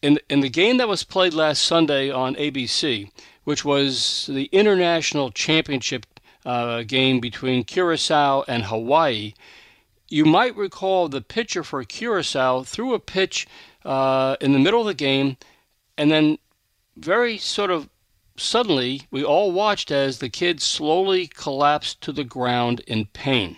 In, 0.00 0.18
in 0.28 0.40
the 0.40 0.48
game 0.48 0.76
that 0.76 0.88
was 0.88 1.04
played 1.04 1.34
last 1.34 1.62
Sunday 1.62 2.10
on 2.10 2.34
ABC, 2.36 3.10
which 3.44 3.64
was 3.64 4.28
the 4.32 4.44
International 4.46 5.30
Championship 5.30 6.06
uh, 6.44 6.82
game 6.82 7.20
between 7.20 7.64
Curacao 7.64 8.44
and 8.46 8.64
Hawaii, 8.64 9.34
you 10.08 10.24
might 10.24 10.54
recall 10.56 11.08
the 11.08 11.20
pitcher 11.20 11.64
for 11.64 11.82
Curacao 11.82 12.62
threw 12.62 12.94
a 12.94 13.00
pitch 13.00 13.46
uh, 13.84 14.36
in 14.40 14.52
the 14.52 14.58
middle 14.58 14.80
of 14.80 14.86
the 14.86 14.94
game 14.94 15.36
and 15.96 16.10
then 16.10 16.38
very 16.96 17.38
sort 17.38 17.70
of 17.70 17.88
suddenly, 18.36 19.02
we 19.10 19.24
all 19.24 19.52
watched 19.52 19.90
as 19.90 20.18
the 20.18 20.28
kid 20.28 20.60
slowly 20.60 21.26
collapsed 21.26 22.00
to 22.02 22.12
the 22.12 22.24
ground 22.24 22.80
in 22.86 23.06
pain. 23.06 23.56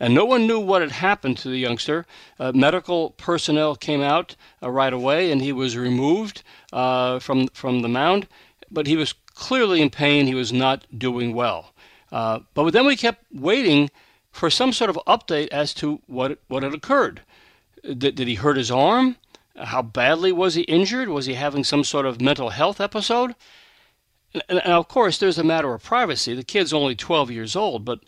And 0.00 0.14
no 0.14 0.24
one 0.24 0.46
knew 0.46 0.60
what 0.60 0.82
had 0.82 0.92
happened 0.92 1.38
to 1.38 1.48
the 1.48 1.58
youngster. 1.58 2.06
Uh, 2.38 2.52
medical 2.54 3.10
personnel 3.10 3.74
came 3.74 4.00
out 4.00 4.36
uh, 4.62 4.70
right 4.70 4.92
away, 4.92 5.32
and 5.32 5.42
he 5.42 5.52
was 5.52 5.76
removed 5.76 6.42
uh, 6.72 7.18
from 7.18 7.48
from 7.48 7.82
the 7.82 7.88
mound. 7.88 8.28
But 8.70 8.86
he 8.86 8.96
was 8.96 9.14
clearly 9.34 9.82
in 9.82 9.90
pain. 9.90 10.26
He 10.26 10.34
was 10.34 10.52
not 10.52 10.86
doing 10.96 11.34
well. 11.34 11.72
Uh, 12.12 12.40
but 12.54 12.70
then 12.70 12.86
we 12.86 12.96
kept 12.96 13.24
waiting 13.32 13.90
for 14.30 14.50
some 14.50 14.72
sort 14.72 14.90
of 14.90 14.98
update 15.06 15.48
as 15.48 15.74
to 15.74 16.00
what 16.06 16.38
what 16.46 16.62
had 16.62 16.74
occurred. 16.74 17.22
Did, 17.82 18.14
did 18.14 18.28
he 18.28 18.34
hurt 18.36 18.56
his 18.56 18.70
arm? 18.70 19.16
How 19.60 19.82
badly 19.82 20.32
was 20.32 20.54
he 20.54 20.62
injured? 20.62 21.08
Was 21.08 21.26
he 21.26 21.34
having 21.34 21.64
some 21.64 21.84
sort 21.84 22.06
of 22.06 22.20
mental 22.20 22.50
health 22.50 22.80
episode? 22.80 23.34
And, 24.32 24.42
and 24.48 24.72
of 24.72 24.88
course, 24.88 25.18
there's 25.18 25.38
a 25.38 25.44
matter 25.44 25.72
of 25.72 25.82
privacy. 25.82 26.34
The 26.34 26.44
kid's 26.44 26.72
only 26.72 26.94
12 26.94 27.30
years 27.30 27.56
old, 27.56 27.84
but 27.84 28.00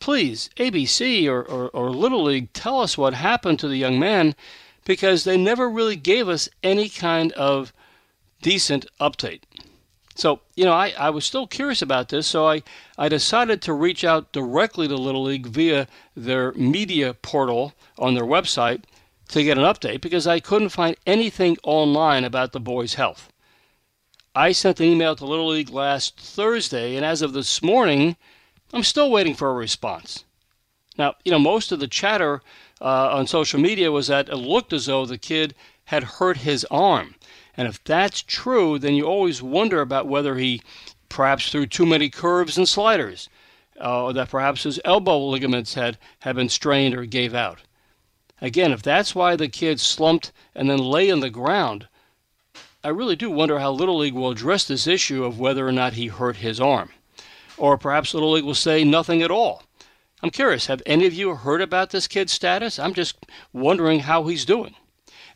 please, 0.00 0.50
ABC 0.56 1.28
or, 1.28 1.42
or, 1.42 1.68
or 1.70 1.90
Little 1.90 2.24
League, 2.24 2.52
tell 2.52 2.80
us 2.80 2.98
what 2.98 3.14
happened 3.14 3.58
to 3.60 3.68
the 3.68 3.76
young 3.76 3.98
man 3.98 4.34
because 4.84 5.24
they 5.24 5.36
never 5.36 5.68
really 5.68 5.96
gave 5.96 6.28
us 6.28 6.48
any 6.62 6.88
kind 6.88 7.32
of 7.32 7.72
decent 8.42 8.86
update. 9.00 9.40
So, 10.14 10.40
you 10.54 10.64
know, 10.64 10.72
I, 10.72 10.94
I 10.96 11.10
was 11.10 11.24
still 11.24 11.46
curious 11.46 11.82
about 11.82 12.08
this, 12.08 12.26
so 12.26 12.46
I, 12.46 12.62
I 12.96 13.08
decided 13.08 13.60
to 13.62 13.72
reach 13.72 14.04
out 14.04 14.32
directly 14.32 14.86
to 14.86 14.94
Little 14.94 15.24
League 15.24 15.46
via 15.46 15.88
their 16.14 16.52
media 16.52 17.14
portal 17.14 17.72
on 17.98 18.14
their 18.14 18.24
website 18.24 18.84
to 19.28 19.42
get 19.42 19.58
an 19.58 19.64
update 19.64 20.00
because 20.00 20.26
I 20.26 20.40
couldn't 20.40 20.68
find 20.68 20.96
anything 21.06 21.56
online 21.62 22.24
about 22.24 22.52
the 22.52 22.60
boy's 22.60 22.94
health. 22.94 23.32
I 24.34 24.52
sent 24.52 24.80
an 24.80 24.86
email 24.86 25.14
to 25.16 25.24
Little 25.24 25.48
League 25.48 25.70
last 25.70 26.18
Thursday, 26.18 26.96
and 26.96 27.04
as 27.04 27.22
of 27.22 27.32
this 27.32 27.62
morning, 27.62 28.16
I'm 28.72 28.82
still 28.82 29.10
waiting 29.10 29.34
for 29.34 29.48
a 29.50 29.54
response. 29.54 30.24
Now, 30.98 31.14
you 31.24 31.32
know, 31.32 31.38
most 31.38 31.72
of 31.72 31.80
the 31.80 31.88
chatter 31.88 32.42
uh, 32.80 33.16
on 33.16 33.26
social 33.26 33.60
media 33.60 33.92
was 33.92 34.08
that 34.08 34.28
it 34.28 34.36
looked 34.36 34.72
as 34.72 34.86
though 34.86 35.06
the 35.06 35.18
kid 35.18 35.54
had 35.84 36.04
hurt 36.04 36.38
his 36.38 36.64
arm. 36.70 37.14
And 37.56 37.68
if 37.68 37.82
that's 37.84 38.22
true, 38.22 38.78
then 38.78 38.94
you 38.94 39.04
always 39.04 39.42
wonder 39.42 39.80
about 39.80 40.08
whether 40.08 40.36
he 40.36 40.62
perhaps 41.08 41.50
threw 41.50 41.66
too 41.66 41.86
many 41.86 42.10
curves 42.10 42.58
and 42.58 42.68
sliders, 42.68 43.28
uh, 43.80 44.04
or 44.04 44.12
that 44.12 44.30
perhaps 44.30 44.64
his 44.64 44.80
elbow 44.84 45.24
ligaments 45.26 45.74
had, 45.74 45.98
had 46.20 46.34
been 46.34 46.48
strained 46.48 46.94
or 46.94 47.04
gave 47.04 47.34
out. 47.34 47.60
Again, 48.44 48.72
if 48.72 48.82
that's 48.82 49.14
why 49.14 49.36
the 49.36 49.48
kid 49.48 49.80
slumped 49.80 50.30
and 50.54 50.68
then 50.68 50.76
lay 50.76 51.10
on 51.10 51.20
the 51.20 51.30
ground, 51.30 51.88
I 52.84 52.88
really 52.88 53.16
do 53.16 53.30
wonder 53.30 53.58
how 53.58 53.70
Little 53.72 53.96
League 53.96 54.12
will 54.12 54.30
address 54.30 54.64
this 54.64 54.86
issue 54.86 55.24
of 55.24 55.40
whether 55.40 55.66
or 55.66 55.72
not 55.72 55.94
he 55.94 56.08
hurt 56.08 56.36
his 56.36 56.60
arm. 56.60 56.90
Or 57.56 57.78
perhaps 57.78 58.12
Little 58.12 58.32
League 58.32 58.44
will 58.44 58.54
say 58.54 58.84
nothing 58.84 59.22
at 59.22 59.30
all. 59.30 59.62
I'm 60.22 60.28
curious, 60.28 60.66
have 60.66 60.82
any 60.84 61.06
of 61.06 61.14
you 61.14 61.34
heard 61.34 61.62
about 61.62 61.88
this 61.88 62.06
kid's 62.06 62.34
status? 62.34 62.78
I'm 62.78 62.92
just 62.92 63.16
wondering 63.54 64.00
how 64.00 64.24
he's 64.24 64.44
doing. 64.44 64.74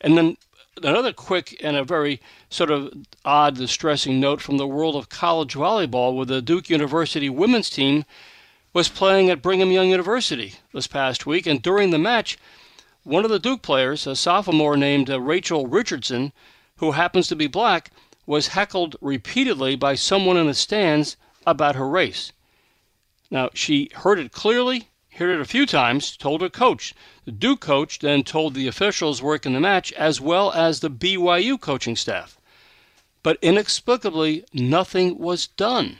And 0.02 0.18
then 0.18 0.36
another 0.82 1.14
quick 1.14 1.58
and 1.64 1.78
a 1.78 1.84
very 1.84 2.20
sort 2.50 2.70
of 2.70 2.92
odd, 3.24 3.56
distressing 3.56 4.20
note 4.20 4.42
from 4.42 4.58
the 4.58 4.66
world 4.66 4.96
of 4.96 5.08
college 5.08 5.54
volleyball, 5.54 6.14
where 6.14 6.26
the 6.26 6.42
Duke 6.42 6.68
University 6.68 7.30
women's 7.30 7.70
team 7.70 8.04
was 8.74 8.90
playing 8.90 9.30
at 9.30 9.40
Brigham 9.40 9.72
Young 9.72 9.88
University 9.88 10.56
this 10.74 10.86
past 10.86 11.24
week, 11.24 11.46
and 11.46 11.62
during 11.62 11.88
the 11.88 11.98
match, 11.98 12.36
one 13.04 13.24
of 13.24 13.30
the 13.30 13.38
Duke 13.38 13.62
players, 13.62 14.06
a 14.06 14.16
sophomore 14.16 14.76
named 14.76 15.08
uh, 15.08 15.20
Rachel 15.20 15.66
Richardson, 15.66 16.32
who 16.76 16.92
happens 16.92 17.28
to 17.28 17.36
be 17.36 17.46
black, 17.46 17.90
was 18.26 18.48
heckled 18.48 18.96
repeatedly 19.00 19.76
by 19.76 19.94
someone 19.94 20.36
in 20.36 20.46
the 20.46 20.54
stands 20.54 21.16
about 21.46 21.76
her 21.76 21.88
race. 21.88 22.32
Now, 23.30 23.50
she 23.54 23.90
heard 23.94 24.18
it 24.18 24.32
clearly, 24.32 24.88
heard 25.14 25.30
it 25.30 25.40
a 25.40 25.44
few 25.44 25.64
times, 25.64 26.16
told 26.16 26.40
her 26.42 26.50
coach. 26.50 26.94
The 27.24 27.32
Duke 27.32 27.60
coach 27.60 27.98
then 27.98 28.22
told 28.22 28.54
the 28.54 28.66
officials 28.66 29.22
working 29.22 29.52
the 29.52 29.60
match 29.60 29.92
as 29.92 30.20
well 30.20 30.52
as 30.52 30.80
the 30.80 30.90
BYU 30.90 31.60
coaching 31.60 31.96
staff. 31.96 32.38
But 33.22 33.38
inexplicably, 33.42 34.44
nothing 34.52 35.18
was 35.18 35.46
done. 35.46 35.98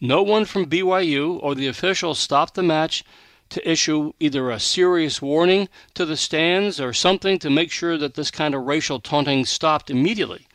No 0.00 0.22
one 0.22 0.44
from 0.44 0.66
BYU 0.66 1.38
or 1.42 1.54
the 1.54 1.66
officials 1.68 2.18
stopped 2.18 2.54
the 2.54 2.62
match 2.62 3.04
to 3.52 3.70
issue 3.70 4.12
either 4.18 4.50
a 4.50 4.58
serious 4.58 5.22
warning 5.22 5.68
to 5.94 6.04
the 6.04 6.16
stands 6.16 6.80
or 6.80 6.92
something 6.92 7.38
to 7.38 7.50
make 7.50 7.70
sure 7.70 7.96
that 7.96 8.14
this 8.14 8.30
kind 8.30 8.54
of 8.54 8.62
racial 8.62 9.00
taunting 9.00 9.44
stopped 9.44 9.90
immediately. 9.90 10.46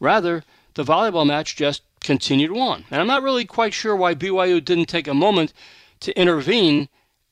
Rather, 0.00 0.44
the 0.74 0.84
volleyball 0.84 1.26
match 1.26 1.56
just 1.56 1.82
continued 2.00 2.50
on. 2.50 2.84
And 2.90 3.00
I'm 3.00 3.06
not 3.06 3.22
really 3.22 3.44
quite 3.44 3.74
sure 3.74 3.94
why 3.94 4.14
BYU 4.14 4.64
didn't 4.64 4.86
take 4.86 5.06
a 5.06 5.14
moment 5.14 5.52
to 6.00 6.18
intervene 6.18 6.88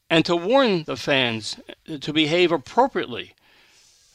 and 0.08 0.24
to 0.24 0.36
warn 0.36 0.84
the 0.84 0.96
fans 0.96 1.56
to 2.00 2.12
behave 2.12 2.52
appropriately. 2.52 3.34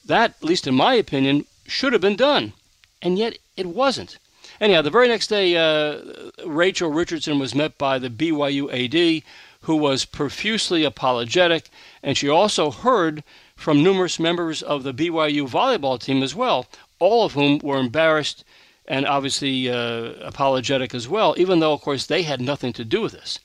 That, 0.06 0.36
at 0.42 0.44
least 0.44 0.68
in 0.68 0.76
my 0.76 0.94
opinion, 0.94 1.46
should 1.68 1.94
have 1.94 2.02
been 2.02 2.16
done. 2.16 2.54
And 3.02 3.18
yet 3.18 3.38
it 3.58 3.66
wasn't. 3.66 4.18
Anyhow, 4.62 4.82
the 4.82 4.90
very 4.90 5.08
next 5.08 5.28
day, 5.28 5.58
uh, 5.58 6.00
Rachel 6.46 6.92
Richardson 6.92 7.40
was 7.40 7.56
met 7.56 7.78
by 7.78 8.00
the 8.00 8.10
BYU 8.10 8.70
AD, 8.72 9.24
who 9.66 9.76
was 9.76 10.05
profusely 10.05 10.84
apologetic, 10.84 11.70
and 12.03 12.16
she 12.16 12.30
also 12.30 12.70
heard 12.70 13.24
from 13.55 13.82
numerous 13.82 14.20
members 14.20 14.61
of 14.61 14.84
the 14.84 14.93
BYU 14.93 15.47
volleyball 15.47 15.99
team 15.99 16.22
as 16.22 16.36
well, 16.36 16.68
all 16.99 17.26
of 17.26 17.34
whom 17.34 17.57
were 17.59 17.80
embarrassed 17.80 18.43
and 18.88 19.07
obviously 19.07 19.68
uh, 19.68 20.13
apologetic 20.22 20.93
as 20.93 21.07
well, 21.07 21.34
even 21.38 21.59
though, 21.59 21.74
of 21.74 21.82
course, 21.82 22.05
they 22.05 22.22
had 22.22 22.39
nothing 22.39 22.74
to 22.74 22.86
do 22.86 23.01
with 23.01 23.13
this. 23.13 23.39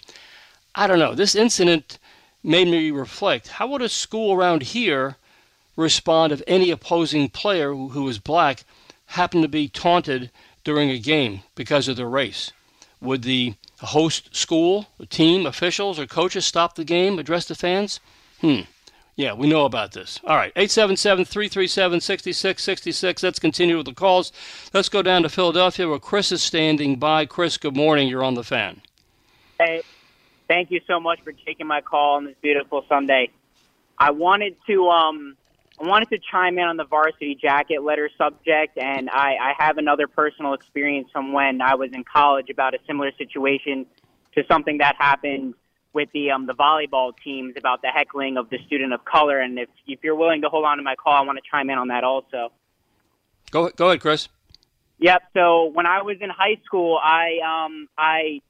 I 0.75 0.87
don't 0.87 0.99
know. 0.99 1.15
This 1.15 1.35
incident 1.35 1.99
made 2.43 2.69
me 2.69 2.91
reflect 2.91 3.49
how 3.49 3.69
would 3.69 3.81
a 3.81 3.89
school 3.89 4.35
around 4.35 4.63
here 4.63 5.17
respond 5.75 6.33
if 6.33 6.43
any 6.47 6.71
opposing 6.71 7.31
player 7.31 7.73
who, 7.73 7.89
who 7.89 8.03
was 8.03 8.19
black 8.19 8.65
happened 9.07 9.43
to 9.43 9.49
be 9.49 9.69
taunted 9.69 10.31
during 10.65 10.91
a 10.91 10.99
game 10.99 11.41
because 11.55 11.89
of 11.89 11.97
their 11.97 12.09
race? 12.09 12.53
Would 13.01 13.23
the 13.23 13.55
host 13.81 14.35
school, 14.35 14.87
team, 15.09 15.47
officials, 15.47 15.99
or 15.99 16.07
coaches 16.07 16.47
stop 16.47 16.75
the 16.75 16.85
game, 16.85 17.19
address 17.19 17.47
the 17.47 17.55
fans? 17.55 18.01
Hmm. 18.41 18.61
Yeah, 19.17 19.35
we 19.35 19.49
know 19.49 19.67
about 19.67 19.93
this. 19.93 20.19
All 20.25 20.37
right, 20.37 20.53
877 20.57 21.27
337 21.27 22.01
6666. 22.01 23.23
Let's 23.23 23.39
continue 23.39 23.77
with 23.77 23.87
the 23.87 23.93
calls. 23.93 24.33
Let's 24.73 24.89
go 24.89 25.03
down 25.03 25.25
to 25.25 25.29
Philadelphia 25.29 25.89
where 25.89 25.99
Chris 25.99 26.33
is 26.33 26.43
standing 26.43 26.97
by. 26.97 27.27
Chris, 27.27 27.59
good 27.59 27.77
morning. 27.77 28.09
You're 28.09 28.25
on 28.25 28.35
the 28.35 28.45
fan. 28.45 28.81
Hey, 29.59 29.83
thank 30.49 30.71
you 30.71 30.81
so 30.87 31.01
much 31.01 31.21
for 31.23 31.33
taking 31.33 31.67
my 31.67 31.83
call 31.83 32.17
on 32.17 32.25
this 32.25 32.37
beautiful 32.41 32.85
Sunday. 32.89 33.31
I 33.99 34.11
wanted 34.13 34.57
to 34.69 34.89
um, 34.89 35.37
I 35.81 35.87
wanted 35.87 36.11
to 36.11 36.19
chime 36.31 36.59
in 36.59 36.65
on 36.65 36.77
the 36.77 36.85
varsity 36.85 37.35
jacket 37.41 37.83
letter 37.83 38.11
subject, 38.19 38.77
and 38.77 39.09
I, 39.09 39.37
I 39.41 39.53
have 39.59 39.79
another 39.79 40.07
personal 40.07 40.53
experience 40.53 41.09
from 41.11 41.33
when 41.33 41.63
I 41.63 41.75
was 41.75 41.91
in 41.95 42.05
college 42.05 42.51
about 42.51 42.75
a 42.75 42.79
similar 42.87 43.13
situation 43.17 43.87
to 44.35 44.43
something 44.47 44.79
that 44.79 44.97
happened 44.99 45.55
with 45.95 46.11
the 46.13 46.33
um, 46.33 46.47
the 46.47 46.53
volleyball 46.53 47.13
teams 47.25 47.55
about 47.57 47.81
the 47.81 47.89
heckling 47.89 48.37
of 48.37 48.51
the 48.51 48.59
student 48.67 48.93
of 48.93 49.05
color. 49.07 49.41
And 49.41 49.59
if 49.59 49.69
if 49.87 50.01
you're 50.03 50.15
willing 50.15 50.43
to 50.43 50.49
hold 50.49 50.67
on 50.67 50.77
to 50.77 50.83
my 50.83 50.97
call, 50.97 51.15
I 51.15 51.23
want 51.23 51.39
to 51.43 51.51
chime 51.51 51.71
in 51.71 51.79
on 51.79 51.89
that 51.89 52.05
also. 52.05 52.53
Go 53.51 53.71
go 53.71 53.89
ahead, 53.89 54.01
Chris. 54.01 54.29
Yep. 54.99 55.23
So 55.33 55.71
when 55.73 55.87
I 55.87 56.03
was 56.03 56.19
in 56.21 56.29
high 56.29 56.61
school, 56.67 57.01
I 57.03 57.39
um 57.43 57.89
I 57.97 58.43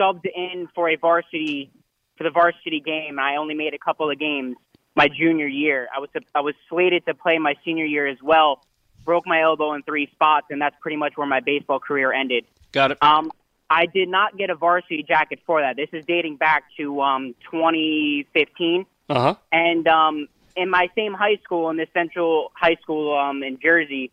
subbed 0.00 0.24
in 0.34 0.68
for 0.74 0.88
a 0.88 0.96
varsity 0.96 1.70
for 2.16 2.24
the 2.24 2.30
varsity 2.30 2.80
game. 2.80 3.18
I 3.18 3.36
only 3.36 3.54
made 3.54 3.74
a 3.74 3.78
couple 3.78 4.10
of 4.10 4.18
games 4.18 4.56
my 4.94 5.08
junior 5.08 5.46
year. 5.46 5.88
I 5.94 6.00
was 6.00 6.08
I 6.34 6.40
was 6.40 6.54
slated 6.68 7.04
to 7.06 7.14
play 7.14 7.38
my 7.38 7.54
senior 7.64 7.84
year 7.84 8.06
as 8.06 8.18
well. 8.22 8.60
Broke 9.04 9.26
my 9.26 9.42
elbow 9.42 9.74
in 9.74 9.82
three 9.82 10.08
spots, 10.12 10.46
and 10.50 10.60
that's 10.60 10.76
pretty 10.80 10.96
much 10.96 11.16
where 11.16 11.26
my 11.26 11.40
baseball 11.40 11.78
career 11.78 12.12
ended. 12.12 12.44
Got 12.72 12.92
it. 12.92 12.98
Um, 13.02 13.30
I 13.68 13.86
did 13.86 14.08
not 14.08 14.36
get 14.36 14.50
a 14.50 14.54
varsity 14.54 15.02
jacket 15.02 15.40
for 15.46 15.60
that. 15.60 15.76
This 15.76 15.88
is 15.92 16.04
dating 16.06 16.36
back 16.36 16.64
to 16.78 17.00
um, 17.00 17.34
2015. 17.50 18.86
Uh 19.08 19.14
huh. 19.14 19.34
And 19.52 19.86
um, 19.88 20.28
in 20.56 20.70
my 20.70 20.88
same 20.94 21.12
high 21.12 21.36
school, 21.42 21.70
in 21.70 21.76
the 21.76 21.86
Central 21.92 22.52
High 22.54 22.76
School 22.82 23.16
um, 23.18 23.42
in 23.42 23.58
Jersey, 23.60 24.10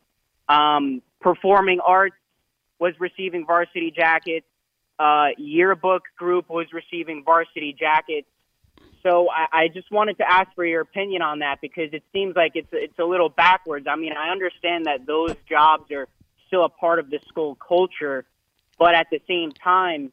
um, 0.50 1.02
performing 1.22 1.80
arts 1.80 2.16
was 2.80 2.94
receiving 3.00 3.46
varsity 3.46 3.94
jackets. 3.96 4.46
Uh, 5.00 5.30
yearbook 5.38 6.04
group 6.18 6.50
was 6.50 6.68
receiving 6.74 7.24
varsity 7.24 7.76
jackets. 7.78 8.28
So 9.04 9.30
I, 9.30 9.64
I 9.64 9.68
just 9.68 9.92
wanted 9.92 10.18
to 10.18 10.30
ask 10.30 10.54
for 10.56 10.66
your 10.66 10.82
opinion 10.82 11.22
on 11.22 11.40
that 11.40 11.60
because 11.62 11.94
it 11.94 12.04
seems 12.14 12.36
like 12.36 12.52
it's 12.56 12.68
it's 12.72 12.98
a 13.00 13.04
little 13.04 13.30
backwards. 13.30 13.88
I 13.90 13.96
mean, 13.96 14.14
I 14.14 14.30
understand 14.32 14.86
that 14.86 15.06
those 15.06 15.36
jobs 15.50 15.92
are 15.92 16.08
still 16.48 16.66
a 16.66 16.70
part 16.70 17.00
of 17.00 17.10
the 17.10 17.20
school 17.28 17.56
culture, 17.56 18.26
but 18.78 18.94
at 18.96 19.08
the 19.10 19.22
same 19.28 19.52
time, 19.52 20.12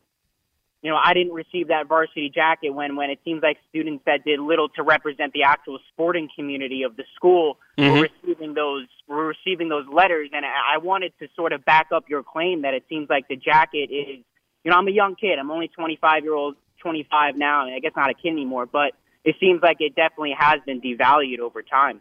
you 0.83 0.91
know, 0.91 0.97
I 1.03 1.13
didn't 1.13 1.33
receive 1.33 1.69
that 1.69 1.89
varsity 1.89 2.31
jacket 2.33 2.71
when, 2.71 2.95
when 2.95 3.11
it 3.11 3.19
seems 3.25 3.43
like 3.43 3.59
students 3.69 4.05
that 4.07 4.25
did 4.25 4.39
little 4.39 4.69
to 4.71 4.83
represent 4.85 5.33
the 5.33 5.43
actual 5.43 5.81
sporting 5.93 6.29
community 6.37 6.85
of 6.85 6.97
the 6.97 7.05
school 7.17 7.59
Mhm. 7.77 7.93
were 7.93 8.01
receiving 8.03 8.55
those 8.55 8.87
were 9.09 9.27
receiving 9.27 9.69
those 9.69 9.87
letters. 9.89 10.31
And 10.33 10.47
I 10.47 10.75
I 10.75 10.79
wanted 10.79 11.13
to 11.19 11.29
sort 11.35 11.53
of 11.53 11.65
back 11.65 11.89
up 11.93 12.09
your 12.09 12.23
claim 12.23 12.63
that 12.63 12.75
it 12.75 12.85
seems 12.89 13.11
like 13.11 13.27
the 13.29 13.37
jacket 13.37 13.91
is, 13.91 14.25
you 14.65 14.71
know, 14.71 14.77
I'm 14.77 14.87
a 14.89 14.93
young 14.93 15.17
kid. 15.17 15.39
I'm 15.39 15.51
only 15.51 15.69
25 15.69 16.23
year 16.23 16.35
old, 16.35 16.57
25 16.79 17.37
now, 17.37 17.67
and 17.67 17.75
I 17.75 17.79
guess 17.79 17.93
not 17.97 18.11
a 18.11 18.15
kid 18.15 18.31
anymore. 18.31 18.67
But 18.67 18.93
it 19.25 19.37
seems 19.41 19.63
like 19.63 19.81
it 19.81 19.95
definitely 19.95 20.35
has 20.39 20.61
been 20.65 20.81
devalued 20.81 21.41
over 21.41 21.63
time. 21.63 22.01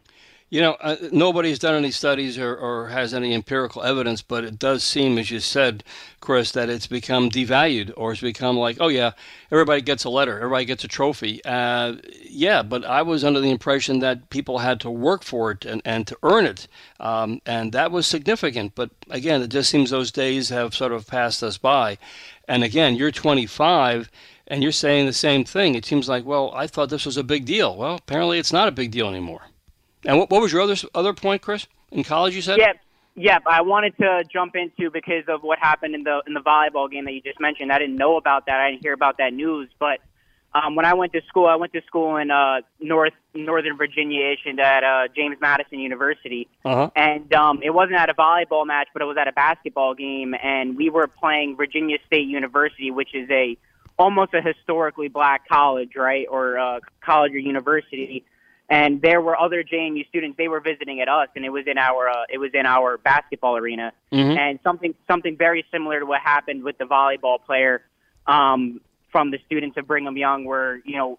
You 0.49 0.61
know, 0.61 0.77
uh, 0.79 0.95
nobody's 1.11 1.59
done 1.59 1.75
any 1.75 1.91
studies 1.91 2.37
or, 2.37 2.55
or 2.55 2.87
has 2.87 3.13
any 3.13 3.33
empirical 3.33 3.83
evidence, 3.83 4.21
but 4.21 4.45
it 4.45 4.57
does 4.57 4.81
seem, 4.81 5.17
as 5.17 5.29
you 5.29 5.41
said, 5.41 5.83
Chris, 6.21 6.51
that 6.51 6.69
it's 6.69 6.87
become 6.87 7.29
devalued 7.29 7.91
or 7.97 8.13
it's 8.13 8.21
become 8.21 8.55
like, 8.55 8.77
oh, 8.79 8.87
yeah, 8.87 9.11
everybody 9.51 9.81
gets 9.81 10.05
a 10.05 10.09
letter, 10.09 10.37
everybody 10.37 10.63
gets 10.63 10.85
a 10.85 10.87
trophy. 10.87 11.41
Uh, 11.43 11.95
yeah, 12.23 12.63
but 12.63 12.85
I 12.85 13.01
was 13.01 13.25
under 13.25 13.41
the 13.41 13.51
impression 13.51 13.99
that 13.99 14.29
people 14.29 14.59
had 14.59 14.79
to 14.81 14.89
work 14.89 15.21
for 15.21 15.51
it 15.51 15.65
and, 15.65 15.81
and 15.83 16.07
to 16.07 16.17
earn 16.23 16.45
it. 16.45 16.69
Um, 17.01 17.41
and 17.45 17.73
that 17.73 17.91
was 17.91 18.07
significant. 18.07 18.73
But 18.73 18.91
again, 19.09 19.41
it 19.41 19.49
just 19.49 19.69
seems 19.69 19.89
those 19.89 20.13
days 20.13 20.47
have 20.47 20.73
sort 20.73 20.93
of 20.93 21.07
passed 21.07 21.43
us 21.43 21.57
by. 21.57 21.97
And 22.47 22.63
again, 22.63 22.95
you're 22.95 23.11
25 23.11 24.09
and 24.47 24.63
you're 24.63 24.71
saying 24.71 25.05
the 25.05 25.13
same 25.13 25.43
thing. 25.43 25.75
It 25.75 25.85
seems 25.85 26.07
like, 26.07 26.25
well, 26.25 26.51
I 26.53 26.67
thought 26.67 26.89
this 26.89 27.05
was 27.05 27.17
a 27.17 27.23
big 27.23 27.45
deal. 27.45 27.75
Well, 27.75 27.95
apparently 27.95 28.39
it's 28.39 28.53
not 28.53 28.67
a 28.67 28.71
big 28.71 28.91
deal 28.91 29.07
anymore. 29.07 29.41
And 30.05 30.17
what, 30.17 30.29
what 30.29 30.41
was 30.41 30.51
your 30.51 30.61
other 30.61 30.75
other 30.95 31.13
point, 31.13 31.41
Chris? 31.41 31.67
In 31.91 32.03
college, 32.03 32.35
you 32.35 32.41
said? 32.41 32.57
Yeah, 32.57 32.73
yeah. 33.15 33.39
I 33.45 33.61
wanted 33.61 33.97
to 33.97 34.23
jump 34.31 34.55
into 34.55 34.89
because 34.91 35.23
of 35.27 35.41
what 35.43 35.59
happened 35.59 35.95
in 35.95 36.03
the 36.03 36.21
in 36.27 36.33
the 36.33 36.39
volleyball 36.39 36.89
game 36.89 37.05
that 37.05 37.13
you 37.13 37.21
just 37.21 37.39
mentioned. 37.39 37.71
I 37.71 37.79
didn't 37.79 37.97
know 37.97 38.17
about 38.17 38.45
that. 38.45 38.59
I 38.59 38.71
didn't 38.71 38.83
hear 38.83 38.93
about 38.93 39.17
that 39.17 39.33
news. 39.33 39.69
But 39.79 39.99
um, 40.53 40.75
when 40.75 40.85
I 40.85 40.93
went 40.93 41.13
to 41.13 41.21
school, 41.27 41.45
I 41.47 41.55
went 41.55 41.73
to 41.73 41.81
school 41.85 42.17
in 42.17 42.31
uh, 42.31 42.61
North 42.79 43.13
Northern 43.33 43.77
Virginia, 43.77 44.35
and 44.45 44.59
at 44.59 44.83
uh, 44.83 45.07
James 45.15 45.37
Madison 45.41 45.79
University. 45.79 46.47
Uh-huh. 46.63 46.89
And 46.95 47.33
um, 47.33 47.59
it 47.63 47.71
wasn't 47.71 47.97
at 47.97 48.09
a 48.09 48.13
volleyball 48.13 48.65
match, 48.65 48.87
but 48.93 49.01
it 49.01 49.05
was 49.05 49.17
at 49.17 49.27
a 49.27 49.33
basketball 49.33 49.93
game, 49.93 50.35
and 50.41 50.77
we 50.77 50.89
were 50.89 51.07
playing 51.07 51.57
Virginia 51.57 51.97
State 52.05 52.27
University, 52.27 52.91
which 52.91 53.13
is 53.13 53.29
a 53.29 53.57
almost 53.97 54.33
a 54.33 54.41
historically 54.41 55.07
black 55.07 55.47
college, 55.47 55.95
right, 55.95 56.27
or 56.29 56.57
uh, 56.57 56.79
college 57.01 57.33
or 57.33 57.39
university. 57.39 58.25
And 58.69 59.01
there 59.01 59.21
were 59.21 59.39
other 59.39 59.63
JMU 59.63 60.07
students. 60.09 60.37
They 60.37 60.49
were 60.49 60.59
visiting 60.59 60.99
at 60.99 61.07
us, 61.07 61.29
and 61.35 61.45
it 61.45 61.49
was 61.49 61.65
in 61.67 61.77
our 61.77 62.09
uh, 62.09 62.25
it 62.29 62.37
was 62.37 62.51
in 62.53 62.65
our 62.65 62.97
basketball 62.97 63.55
arena. 63.55 63.93
Mhm. 64.11 64.37
And 64.37 64.59
something 64.61 64.93
something 65.07 65.37
very 65.37 65.65
similar 65.71 65.99
to 66.01 66.05
what 66.05 66.19
happened 66.21 66.63
with 66.63 66.77
the 66.77 66.83
volleyball 66.83 67.43
player 67.43 67.83
um, 68.25 68.81
from 69.09 69.31
the 69.31 69.39
students 69.45 69.77
of 69.77 69.87
Brigham 69.87 70.17
Young, 70.17 70.43
where 70.43 70.81
you 70.83 70.97
know 70.97 71.17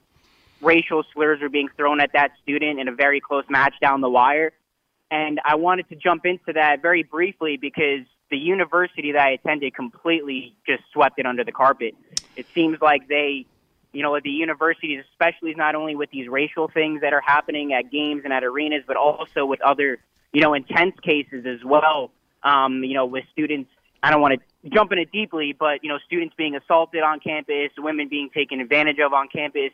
racial 0.61 1.05
slurs 1.14 1.41
were 1.41 1.49
being 1.49 1.68
thrown 1.76 2.01
at 2.01 2.12
that 2.12 2.33
student 2.43 2.81
in 2.81 2.89
a 2.89 2.93
very 2.93 3.20
close 3.20 3.45
match 3.49 3.74
down 3.81 4.03
the 4.03 4.11
wire. 4.11 4.53
And 5.11 5.41
I 5.43 5.55
wanted 5.55 5.89
to 5.89 5.97
jump 5.97 6.26
into 6.26 6.53
that 6.53 6.83
very 6.83 7.03
briefly 7.03 7.57
because 7.57 8.05
the 8.31 8.39
university 8.39 9.12
that 9.12 9.22
I 9.22 9.31
attended 9.31 9.74
completely 9.74 10.55
just 10.66 10.83
swept 10.93 11.18
it 11.18 11.26
under 11.26 11.45
the 11.45 11.53
carpet. 11.53 11.95
It 12.37 12.47
seems 12.55 12.81
like 12.81 13.09
they, 13.09 13.47
you 13.93 14.03
know, 14.03 14.14
at 14.16 14.22
the 14.22 14.31
universities, 14.31 15.03
especially 15.11 15.55
not 15.55 15.74
only 15.74 15.97
with 15.97 16.11
these 16.11 16.29
racial 16.29 16.68
things 16.68 17.01
that 17.01 17.12
are 17.12 17.20
happening 17.20 17.72
at 17.72 17.91
games 17.91 18.22
and 18.24 18.33
at 18.33 18.45
arenas, 18.45 18.85
but 18.87 18.97
also 18.97 19.47
with 19.47 19.61
other, 19.62 19.99
you 20.33 20.41
know, 20.41 20.55
intense 20.55 20.95
cases 21.01 21.47
as 21.47 21.64
well. 21.64 22.11
Um, 22.43 22.85
you 22.85 22.95
know, 22.95 23.07
with 23.07 23.24
students, 23.33 23.70
I 24.03 24.11
don't 24.11 24.20
want 24.20 24.41
to 24.41 24.70
jump 24.70 24.93
in 24.93 24.99
it 24.99 25.11
deeply, 25.11 25.57
but, 25.59 25.83
you 25.83 25.89
know, 25.89 25.99
students 26.07 26.35
being 26.37 26.55
assaulted 26.55 27.03
on 27.03 27.18
campus, 27.20 27.70
women 27.79 28.09
being 28.09 28.31
taken 28.31 28.61
advantage 28.61 28.99
of 28.99 29.12
on 29.12 29.29
campus. 29.29 29.72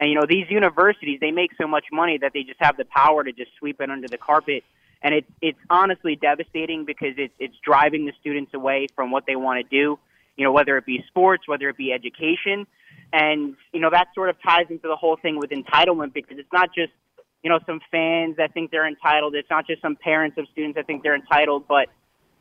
And 0.00 0.08
you 0.08 0.16
know, 0.16 0.24
these 0.26 0.46
universities 0.50 1.20
they 1.20 1.30
make 1.30 1.50
so 1.60 1.68
much 1.68 1.84
money 1.92 2.18
that 2.18 2.32
they 2.32 2.42
just 2.42 2.58
have 2.60 2.76
the 2.76 2.86
power 2.86 3.22
to 3.22 3.32
just 3.32 3.50
sweep 3.58 3.80
it 3.80 3.90
under 3.90 4.08
the 4.08 4.16
carpet. 4.16 4.64
And 5.02 5.14
it's 5.14 5.30
it's 5.40 5.58
honestly 5.70 6.16
devastating 6.16 6.84
because 6.84 7.14
it's 7.16 7.34
it's 7.38 7.56
driving 7.64 8.06
the 8.06 8.12
students 8.20 8.52
away 8.54 8.86
from 8.94 9.10
what 9.10 9.24
they 9.26 9.36
want 9.36 9.62
to 9.62 9.68
do. 9.68 9.98
You 10.36 10.44
know, 10.44 10.52
whether 10.52 10.76
it 10.76 10.86
be 10.86 11.04
sports, 11.08 11.46
whether 11.46 11.68
it 11.68 11.76
be 11.76 11.92
education, 11.92 12.66
and 13.12 13.56
you 13.72 13.80
know 13.80 13.90
that 13.90 14.08
sort 14.14 14.28
of 14.28 14.36
ties 14.42 14.66
into 14.68 14.88
the 14.88 14.96
whole 14.96 15.16
thing 15.16 15.38
with 15.38 15.50
entitlement 15.50 16.12
because 16.12 16.38
it's 16.38 16.52
not 16.52 16.74
just 16.74 16.92
you 17.42 17.50
know 17.50 17.58
some 17.66 17.80
fans 17.90 18.36
that 18.36 18.52
think 18.52 18.70
they're 18.70 18.86
entitled. 18.86 19.34
It's 19.34 19.50
not 19.50 19.66
just 19.66 19.80
some 19.82 19.96
parents 19.96 20.36
of 20.38 20.46
students 20.52 20.76
that 20.76 20.86
think 20.86 21.02
they're 21.02 21.14
entitled, 21.14 21.66
but 21.66 21.88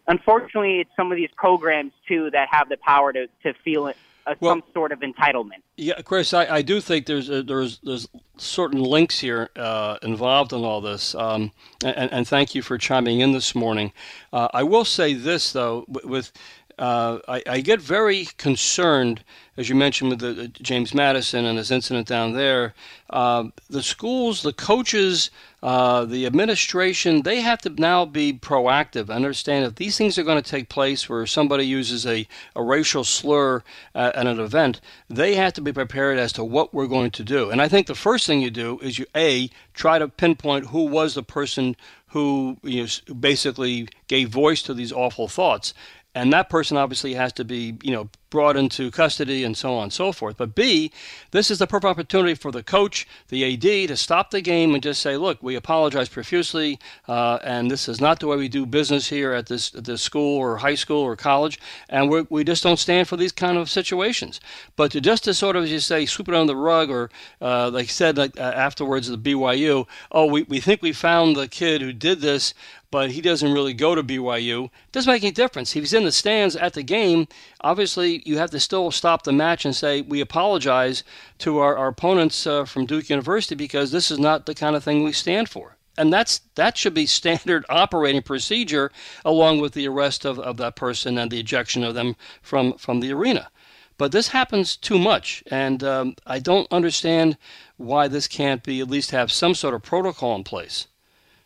unfortunately, 0.08 0.80
it's 0.82 0.92
some 0.96 1.12
of 1.12 1.16
these 1.16 1.30
programs 1.36 1.94
too 2.08 2.30
that 2.32 2.50
have 2.52 2.68
the 2.68 2.78
power 2.78 3.14
to 3.14 3.28
to 3.44 3.54
feel 3.64 3.88
it 3.88 3.98
a, 4.30 4.36
well, 4.40 4.52
some 4.52 4.64
sort 4.74 4.92
of 4.92 5.00
entitlement. 5.00 5.62
Yeah, 5.78 6.02
Chris, 6.02 6.34
I, 6.34 6.46
I 6.46 6.62
do 6.62 6.82
think 6.82 7.06
there's 7.06 7.30
a, 7.30 7.44
there's 7.44 7.80
there's 7.80 8.08
certain 8.38 8.82
links 8.84 9.20
here 9.20 9.50
uh, 9.56 9.98
involved 10.02 10.54
in 10.54 10.64
all 10.64 10.82
this, 10.82 11.16
um, 11.16 11.52
and, 11.84 12.12
and, 12.12 12.28
thank 12.28 12.56
you 12.56 12.62
for 12.62 12.78
chiming 12.78 13.20
in 13.20 13.32
this 13.32 13.56
morning. 13.56 13.92
Uh, 14.32 14.48
I 14.54 14.64
will 14.64 14.86
say 14.86 15.14
this 15.14 15.52
though, 15.52 15.86
with 15.88 16.32
uh, 16.80 17.20
I, 17.28 17.44
I, 17.46 17.60
get 17.60 17.82
very 17.82 18.26
concerned, 18.38 19.26
as 19.58 19.68
you 19.68 19.76
mentioned 19.76 20.12
with 20.12 20.20
the, 20.20 20.48
James 20.48 20.94
Madison 20.94 21.44
and 21.44 21.60
this 21.60 21.72
incident 21.72 22.08
down 22.08 22.32
there. 22.32 22.74
Uh, 23.10 23.50
the 23.70 23.84
schools, 23.84 24.44
the 24.44 24.54
coaches, 24.54 25.30
uh, 25.62 26.06
the 26.06 26.26
administration, 26.26 27.24
they 27.24 27.42
have 27.42 27.60
to 27.64 27.70
now 27.72 28.06
be 28.06 28.32
proactive. 28.32 29.10
Understand 29.10 29.66
if 29.66 29.76
these 29.76 29.98
things 29.98 30.18
are 30.18 30.24
going 30.24 30.42
to 30.42 30.50
take 30.50 30.70
place 30.70 31.10
where 31.10 31.26
somebody 31.26 31.66
uses 31.66 32.08
a, 32.08 32.26
a 32.56 32.64
racial 32.64 33.04
slur 33.04 33.62
at, 33.94 34.16
an 34.16 34.40
event, 34.40 34.80
they 35.10 35.36
have 35.36 35.52
to 35.54 35.62
be 35.62 35.74
prepared 35.74 36.18
as 36.18 36.32
to 36.32 36.46
what 36.46 36.74
we're 36.74 36.88
going 36.88 37.12
to 37.12 37.26
do. 37.26 37.50
And 37.50 37.62
I 37.62 37.68
think 37.68 37.88
the 37.88 37.96
first 37.96 38.26
thing 38.26 38.40
you 38.40 38.52
do 38.52 38.80
is 38.82 38.98
you 38.98 39.06
a 39.14 39.50
try 39.74 40.00
to 40.00 40.08
pinpoint 40.08 40.68
who 40.68 40.86
was 40.86 41.14
the 41.14 41.24
person 41.24 41.76
who 42.08 42.58
you 42.64 42.84
know, 42.84 43.14
basically 43.16 43.88
gave 44.08 44.30
voice 44.30 44.64
to 44.64 44.74
these 44.74 44.92
awful 44.92 45.28
thoughts 45.28 45.74
and 46.16 46.34
that 46.34 46.50
person 46.50 46.78
obviously 46.78 47.14
has 47.14 47.34
to 47.34 47.46
be 47.46 47.78
you 47.84 47.92
know 47.92 48.10
brought 48.30 48.56
into 48.56 48.92
custody 48.92 49.44
and 49.44 49.58
so 49.58 49.74
on 49.74 49.84
and 49.84 49.94
so 49.94 50.12
forth. 50.12 50.38
But 50.38 50.56
B, 50.56 50.92
this 51.32 51.50
is 51.50 51.58
the 51.58 51.68
perfect 51.68 51.90
opportunity 51.90 52.36
for 52.36 52.52
the 52.52 52.64
coach, 52.64 53.08
the 53.30 53.54
AD, 53.54 53.90
to 53.90 53.98
stop 53.98 54.30
the 54.32 54.42
game 54.42 54.74
and 54.74 54.84
just 54.84 55.02
say, 55.02 55.18
look, 55.18 55.42
we 55.42 55.56
apologize 55.56 56.10
profusely, 56.10 56.80
uh, 57.08 57.40
and 57.44 57.72
this 57.72 57.88
is 57.88 58.00
not 58.00 58.20
the 58.20 58.28
way 58.28 58.38
we 58.38 58.48
do 58.48 58.66
business 58.66 59.10
here 59.10 59.34
at 59.34 59.48
this, 59.48 59.74
at 59.74 59.86
this 59.86 60.02
school 60.02 60.38
or 60.38 60.58
high 60.58 60.76
school 60.76 61.02
or 61.02 61.16
college, 61.16 61.60
and 61.90 62.10
we 62.10 62.26
we 62.30 62.44
just 62.44 62.64
don't 62.64 62.78
stand 62.78 63.08
for 63.08 63.18
these 63.18 63.32
kind 63.32 63.58
of 63.58 63.70
situations. 63.70 64.40
But 64.76 64.92
to 64.92 65.02
just 65.02 65.24
to 65.24 65.34
sort 65.34 65.56
of, 65.56 65.64
as 65.64 65.72
you 65.72 65.80
say, 65.80 66.06
sweep 66.06 66.30
it 66.30 66.36
under 66.36 66.54
the 66.54 66.56
rug, 66.56 66.90
or 66.90 67.10
uh, 67.42 67.70
like 67.72 67.90
said 67.90 68.18
like, 68.18 68.40
uh, 68.40 68.44
afterwards 68.44 69.08
the 69.08 69.18
BYU, 69.18 69.88
oh, 70.12 70.26
we, 70.26 70.44
we 70.44 70.60
think 70.60 70.82
we 70.82 70.92
found 70.92 71.36
the 71.36 71.48
kid 71.48 71.82
who 71.82 71.94
did 71.94 72.22
this, 72.22 72.54
but 72.92 73.12
he 73.12 73.22
doesn't 73.22 73.54
really 73.54 73.74
go 73.74 73.94
to 73.94 74.04
BYU. 74.04 74.70
Doesn't 74.92 75.12
make 75.12 75.24
any 75.24 75.32
difference. 75.32 75.76
If 75.76 75.84
he's 75.84 75.94
in 75.94 76.06
the 76.06 76.12
stands 76.12 76.56
at 76.56 76.74
the 76.74 76.84
game, 76.84 77.28
obviously 77.62 78.24
you 78.26 78.38
have 78.38 78.52
to 78.52 78.60
still 78.60 78.90
stop 78.92 79.24
the 79.24 79.32
match 79.32 79.64
and 79.64 79.76
say, 79.76 80.02
we 80.02 80.22
apologize 80.22 81.04
to 81.40 81.60
our, 81.60 81.78
our 81.78 81.90
opponents 81.90 82.48
uh, 82.48 82.66
from 82.66 82.86
Duke 82.86 83.10
University 83.10 83.56
because 83.56 83.92
this 83.92 84.10
is 84.10 84.18
not 84.18 84.46
the 84.46 84.56
kind 84.56 84.76
of 84.76 84.84
thing 84.84 85.04
we 85.04 85.12
stand 85.12 85.50
for. 85.50 85.78
And 85.98 86.12
that's 86.12 86.42
that 86.56 86.78
should 86.78 86.94
be 86.94 87.06
standard 87.20 87.66
operating 87.70 88.24
procedure 88.24 88.92
along 89.24 89.60
with 89.60 89.74
the 89.74 89.88
arrest 89.88 90.26
of, 90.26 90.40
of 90.40 90.58
that 90.58 90.76
person 90.76 91.18
and 91.18 91.30
the 91.30 91.40
ejection 91.40 91.84
of 91.84 91.94
them 91.94 92.16
from, 92.42 92.74
from 92.74 93.02
the 93.02 93.14
arena. 93.14 93.52
But 94.00 94.14
this 94.14 94.30
happens 94.30 94.78
too 94.78 94.98
much, 94.98 95.44
and 95.52 95.84
um, 95.84 96.16
I 96.26 96.40
don't 96.40 96.72
understand 96.72 97.38
why 97.76 98.08
this 98.08 98.30
can't 98.30 98.64
be 98.64 98.80
at 98.80 98.90
least 98.90 99.12
have 99.12 99.30
some 99.30 99.54
sort 99.54 99.74
of 99.74 99.84
protocol 99.84 100.36
in 100.38 100.46
place. 100.46 100.88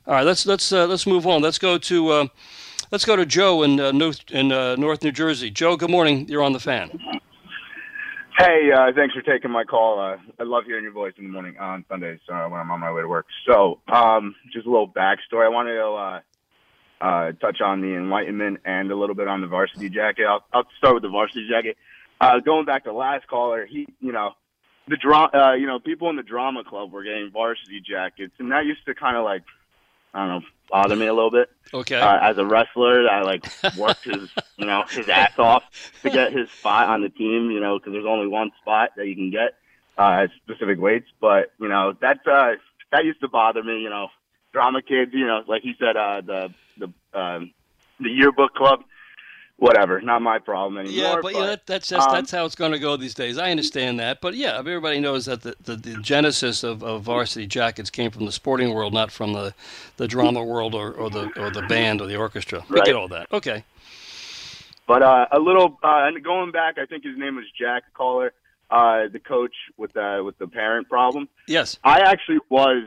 All 0.06 0.14
right, 0.16 0.26
let's 0.26 0.46
let's 0.46 0.72
uh, 0.72 0.86
let's 0.86 1.08
move 1.08 1.26
on. 1.26 1.42
Let's 1.42 1.58
go 1.58 1.78
to 1.78 2.10
uh, 2.10 2.28
Let's 2.94 3.06
go 3.06 3.16
to 3.16 3.26
Joe 3.26 3.64
in 3.64 3.80
uh, 3.80 3.92
North 3.92 4.20
in 4.30 4.52
uh, 4.52 4.76
North 4.76 5.04
New 5.04 5.12
Jersey. 5.12 5.50
Joe, 5.50 5.76
good 5.76 5.90
morning. 5.90 6.28
You're 6.28 6.44
on 6.44 6.54
the 6.54 6.60
fan. 6.60 6.92
Hey, 8.38 8.70
uh, 8.72 8.92
thanks 8.96 9.16
for 9.16 9.24
taking 9.24 9.50
my 9.50 9.64
call. 9.64 10.00
I 10.00 10.44
love 10.44 10.66
hearing 10.66 10.84
your 10.84 10.94
voice 10.94 11.14
in 11.18 11.24
the 11.24 11.32
morning 11.32 11.58
on 11.58 11.86
Sundays 11.90 12.20
when 12.28 12.38
I'm 12.38 12.70
on 12.70 12.80
my 12.80 12.92
way 12.92 13.02
to 13.02 13.08
work. 13.08 13.26
So, 13.48 13.80
um, 13.92 14.36
just 14.54 14.68
a 14.68 14.70
little 14.70 14.88
backstory. 14.88 15.44
I 15.44 15.50
wanted 15.50 15.74
to 15.74 16.22
uh, 17.02 17.32
touch 17.42 17.62
on 17.62 17.82
the 17.82 17.96
enlightenment 17.96 18.60
and 18.64 18.92
a 18.92 18.96
little 18.96 19.16
bit 19.16 19.28
on 19.28 19.42
the 19.42 19.48
varsity 19.48 19.90
jacket. 19.90 20.28
I'll, 20.28 20.46
I'll 20.54 20.68
start 20.78 20.94
with 20.94 21.02
the 21.02 21.10
varsity 21.10 21.48
jacket. 21.50 21.78
Uh, 22.22 22.42
going 22.42 22.66
back 22.66 22.84
to 22.84 22.94
last 22.94 23.26
caller, 23.28 23.66
he, 23.66 23.88
you 24.00 24.12
know, 24.12 24.34
the 24.88 24.98
drama, 24.98 25.30
uh, 25.34 25.54
you 25.54 25.66
know, 25.66 25.80
people 25.80 26.12
in 26.12 26.16
the 26.16 26.22
drama 26.22 26.64
club 26.64 26.92
were 26.92 27.04
getting 27.04 27.32
varsity 27.34 27.82
jackets, 27.82 28.34
and 28.38 28.52
that 28.52 28.66
used 28.66 28.86
to 28.86 28.94
kind 28.94 29.18
of 29.18 29.24
like 29.24 29.42
I 30.14 30.20
don't 30.20 30.30
know, 30.30 30.48
bother 30.70 30.96
me 30.96 31.08
a 31.08 31.14
little 31.14 31.32
bit. 31.32 31.50
Okay. 31.74 32.00
Uh, 32.00 32.18
as 32.22 32.38
a 32.38 32.46
wrestler, 32.46 33.10
I 33.10 33.22
like 33.22 33.46
worked 33.78 34.04
his, 34.06 34.30
you 34.58 34.66
know, 34.66 34.84
his 34.90 35.10
ass 35.10 35.38
off 35.38 35.64
to 36.04 36.10
get 36.10 36.34
his 36.34 36.50
spot 36.52 36.90
on 36.90 37.02
the 37.02 37.10
team. 37.10 37.50
You 37.52 37.60
know, 37.60 37.80
because 37.80 37.94
there's 37.94 38.06
only 38.06 38.28
one 38.28 38.52
spot 38.62 38.92
that 38.98 39.08
you 39.08 39.16
can 39.16 39.32
get 39.32 39.56
uh, 39.98 40.24
at 40.24 40.30
specific 40.44 40.80
weights. 40.80 41.08
But 41.20 41.52
you 41.60 41.68
know, 41.68 41.94
that 42.02 42.20
uh, 42.28 42.52
that 42.92 43.06
used 43.06 43.22
to 43.22 43.28
bother 43.28 43.64
me. 43.64 43.80
You 43.80 43.90
know, 43.90 44.10
drama 44.52 44.82
kids. 44.82 45.12
You 45.14 45.26
know, 45.26 45.44
like 45.48 45.64
he 45.64 45.74
said, 45.80 45.98
uh, 45.98 46.22
the 46.22 46.54
the 46.78 47.20
um, 47.20 47.54
the 48.00 48.10
yearbook 48.10 48.54
club 48.54 48.84
whatever, 49.58 50.02
not 50.02 50.22
my 50.22 50.40
problem 50.40 50.78
anymore. 50.78 51.04
Yeah, 51.04 51.14
but, 51.16 51.22
but 51.24 51.34
yeah, 51.36 51.46
that, 51.46 51.68
that's 51.68 51.88
just, 51.88 52.08
um, 52.08 52.16
that's 52.16 52.32
how 52.32 52.46
it's 52.46 52.56
going 52.56 52.72
to 52.72 52.80
go 52.80 52.98
these 52.98 53.14
days. 53.14 53.38
I 53.38 53.52
understand 53.52 54.00
that, 54.00 54.20
but 54.20 54.34
yeah, 54.36 54.58
everybody 54.58 55.00
knows 55.00 55.26
that 55.26 55.42
the, 55.42 55.56
the, 55.64 55.76
the 55.76 55.98
genesis 56.02 56.64
of, 56.64 56.84
of 56.84 57.04
varsity 57.04 57.48
jackets 57.48 57.90
came 57.90 58.12
from 58.12 58.26
the 58.26 58.32
sporting 58.32 58.74
world, 58.74 58.94
not 58.94 59.12
from 59.12 59.34
the, 59.34 59.54
the 59.98 60.08
drama 60.08 60.44
world 60.44 60.76
or, 60.76 60.92
or 60.92 61.10
the 61.10 61.32
or 61.40 61.50
the 61.50 61.62
band 61.64 62.02
or 62.02 62.08
the 62.08 62.16
orchestra. 62.16 62.64
We 62.70 62.78
right. 62.78 62.86
get 62.86 62.96
all 62.96 63.08
that. 63.10 63.32
Okay. 63.32 63.64
But 64.86 65.02
uh, 65.02 65.28
a 65.32 65.40
little 65.40 65.80
uh, 65.82 66.08
and 66.08 66.22
going 66.24 66.52
back, 66.52 66.78
I 66.78 66.86
think 66.86 67.06
his 67.06 67.18
name 67.18 67.38
was 67.38 67.46
Jack 67.58 67.84
Caller, 67.94 68.34
uh, 68.70 69.08
the 69.12 69.20
coach 69.20 69.56
with 69.78 69.94
the 69.94 70.22
with 70.26 70.38
the 70.40 70.48
parent 70.48 70.90
problem. 70.90 71.30
Yes, 71.48 71.78
I 71.86 72.02
actually 72.02 72.40
was 72.50 72.84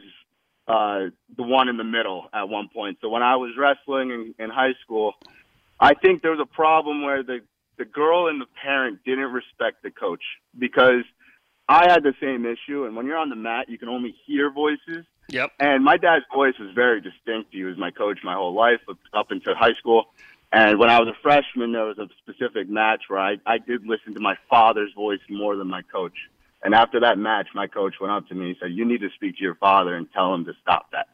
uh, 0.68 1.06
the 1.36 1.42
one 1.42 1.68
in 1.68 1.78
the 1.78 1.84
middle 1.84 2.28
at 2.34 2.50
one 2.50 2.68
point. 2.68 2.98
So 3.00 3.08
when 3.08 3.22
I 3.22 3.36
was 3.36 3.52
wrestling 3.56 4.10
in, 4.10 4.34
in 4.38 4.50
high 4.50 4.74
school, 4.82 5.14
I 5.78 5.94
think 5.94 6.22
there 6.22 6.30
was 6.30 6.40
a 6.40 6.54
problem 6.54 7.02
where 7.02 7.22
the 7.22 7.40
the 7.78 7.84
girl 7.84 8.28
and 8.28 8.40
the 8.40 8.46
parent 8.62 9.00
didn't 9.04 9.32
respect 9.32 9.82
the 9.82 9.90
coach 9.90 10.22
because 10.58 11.04
I 11.68 11.90
had 11.90 12.02
the 12.02 12.14
same 12.20 12.46
issue. 12.46 12.84
And 12.84 12.96
when 12.96 13.06
you're 13.06 13.18
on 13.18 13.28
the 13.28 13.36
mat, 13.36 13.68
you 13.68 13.78
can 13.78 13.88
only 13.88 14.14
hear 14.26 14.50
voices. 14.50 15.04
Yep. 15.28 15.52
And 15.58 15.84
my 15.84 15.96
dad's 15.96 16.24
voice 16.32 16.54
was 16.58 16.70
very 16.74 17.00
distinct. 17.00 17.52
He 17.52 17.64
was 17.64 17.76
my 17.76 17.90
coach 17.90 18.20
my 18.22 18.34
whole 18.34 18.54
life 18.54 18.80
up 19.12 19.30
until 19.30 19.54
high 19.54 19.74
school. 19.78 20.06
And 20.52 20.78
when 20.78 20.88
I 20.88 21.00
was 21.00 21.08
a 21.08 21.22
freshman, 21.22 21.72
there 21.72 21.84
was 21.84 21.98
a 21.98 22.08
specific 22.22 22.68
match 22.68 23.02
where 23.08 23.18
I, 23.18 23.36
I 23.44 23.58
did 23.58 23.86
listen 23.86 24.14
to 24.14 24.20
my 24.20 24.36
father's 24.48 24.92
voice 24.94 25.20
more 25.28 25.56
than 25.56 25.68
my 25.68 25.82
coach. 25.82 26.16
And 26.62 26.74
after 26.74 27.00
that 27.00 27.18
match, 27.18 27.48
my 27.54 27.66
coach 27.66 27.96
went 28.00 28.12
up 28.12 28.28
to 28.28 28.34
me 28.34 28.50
and 28.50 28.56
said, 28.60 28.70
You 28.72 28.84
need 28.84 29.00
to 29.00 29.10
speak 29.14 29.36
to 29.36 29.42
your 29.42 29.56
father 29.56 29.94
and 29.96 30.10
tell 30.12 30.32
him 30.32 30.44
to 30.46 30.52
stop 30.62 30.90
that. 30.92 31.08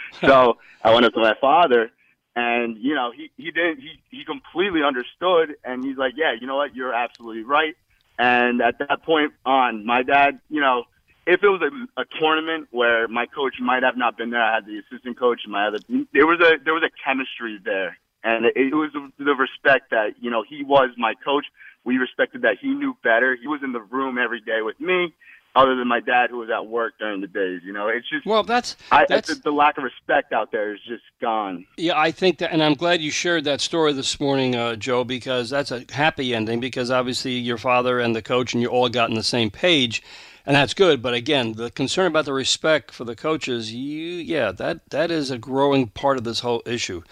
so 0.26 0.56
I 0.82 0.92
went 0.92 1.04
up 1.04 1.12
to 1.14 1.20
my 1.20 1.34
father 1.40 1.90
and 2.38 2.76
you 2.78 2.94
know, 2.94 3.10
he 3.10 3.30
he 3.36 3.50
didn't 3.50 3.80
he 3.80 4.00
he 4.10 4.24
completely 4.24 4.82
understood, 4.84 5.56
and 5.64 5.84
he's 5.84 5.96
like, 5.96 6.12
yeah, 6.16 6.34
you 6.40 6.46
know 6.46 6.56
what, 6.56 6.74
you're 6.74 6.94
absolutely 6.94 7.42
right. 7.42 7.74
And 8.16 8.62
at 8.62 8.78
that 8.78 9.02
point 9.02 9.32
on, 9.44 9.84
my 9.84 10.02
dad, 10.04 10.38
you 10.48 10.60
know, 10.60 10.84
if 11.26 11.42
it 11.42 11.48
was 11.48 11.62
a, 11.62 12.00
a 12.00 12.04
tournament 12.20 12.68
where 12.70 13.08
my 13.08 13.26
coach 13.26 13.54
might 13.60 13.82
have 13.82 13.96
not 13.96 14.16
been 14.16 14.30
there, 14.30 14.42
I 14.42 14.54
had 14.54 14.66
the 14.66 14.78
assistant 14.78 15.18
coach 15.18 15.40
and 15.44 15.52
my 15.52 15.66
other. 15.66 15.78
There 16.12 16.26
was 16.26 16.40
a 16.40 16.62
there 16.64 16.74
was 16.74 16.84
a 16.84 16.94
chemistry 17.04 17.58
there, 17.64 17.98
and 18.22 18.46
it, 18.46 18.56
it 18.56 18.74
was 18.74 18.90
the 19.18 19.34
respect 19.34 19.90
that 19.90 20.14
you 20.20 20.30
know 20.30 20.44
he 20.48 20.62
was 20.62 20.90
my 20.96 21.14
coach. 21.24 21.46
We 21.84 21.96
respected 21.96 22.42
that 22.42 22.58
he 22.60 22.68
knew 22.68 22.96
better. 23.02 23.36
He 23.40 23.48
was 23.48 23.62
in 23.64 23.72
the 23.72 23.80
room 23.80 24.16
every 24.16 24.40
day 24.40 24.62
with 24.62 24.78
me 24.78 25.12
other 25.58 25.74
than 25.74 25.88
my 25.88 26.00
dad 26.00 26.30
who 26.30 26.38
was 26.38 26.50
at 26.50 26.66
work 26.66 26.94
during 26.98 27.20
the 27.20 27.26
days. 27.26 27.62
You 27.64 27.72
know, 27.72 27.88
it's 27.88 28.08
just 28.08 28.24
well, 28.24 28.44
that's 28.44 28.76
I, 28.92 29.06
that's 29.08 29.28
the, 29.28 29.34
the, 29.34 29.50
lack 29.50 29.76
of 29.76 29.84
respect 29.84 30.32
out 30.32 30.52
there 30.52 30.72
is 30.72 30.80
just 30.86 31.02
gone. 31.20 31.66
Yeah, 31.76 31.98
I 31.98 32.12
think 32.12 32.38
that, 32.38 32.52
and 32.52 32.62
I'm 32.62 32.74
glad 32.74 33.00
you 33.00 33.10
shared 33.10 33.44
that 33.44 33.60
story 33.60 33.92
this 33.92 34.20
morning, 34.20 34.54
uh, 34.54 34.76
Joe, 34.76 35.02
because 35.04 35.50
that's 35.50 35.72
a 35.72 35.84
happy 35.90 36.34
ending. 36.34 36.60
Because 36.60 36.90
obviously 36.90 37.32
your 37.32 37.58
father 37.58 37.98
and 37.98 38.14
the 38.14 38.22
coach 38.22 38.54
and 38.54 38.62
you 38.62 38.68
all 38.68 38.88
got 38.88 39.10
on 39.10 39.16
the 39.16 39.22
same 39.22 39.50
page. 39.50 40.02
And 40.46 40.56
that's 40.56 40.72
good, 40.72 41.02
but 41.02 41.12
again, 41.12 41.52
the 41.52 41.70
concern 41.70 42.06
about 42.06 42.24
the 42.24 42.32
respect 42.32 42.90
for 42.90 43.04
the 43.04 43.14
coaches, 43.14 43.70
you, 43.70 44.14
yeah, 44.14 44.50
that 44.52 44.88
that 44.88 45.10
is 45.10 45.30
a 45.30 45.36
growing 45.36 45.88
part 45.88 46.16
of 46.16 46.24
this 46.24 46.40
whole 46.40 46.62
issue. 46.64 47.02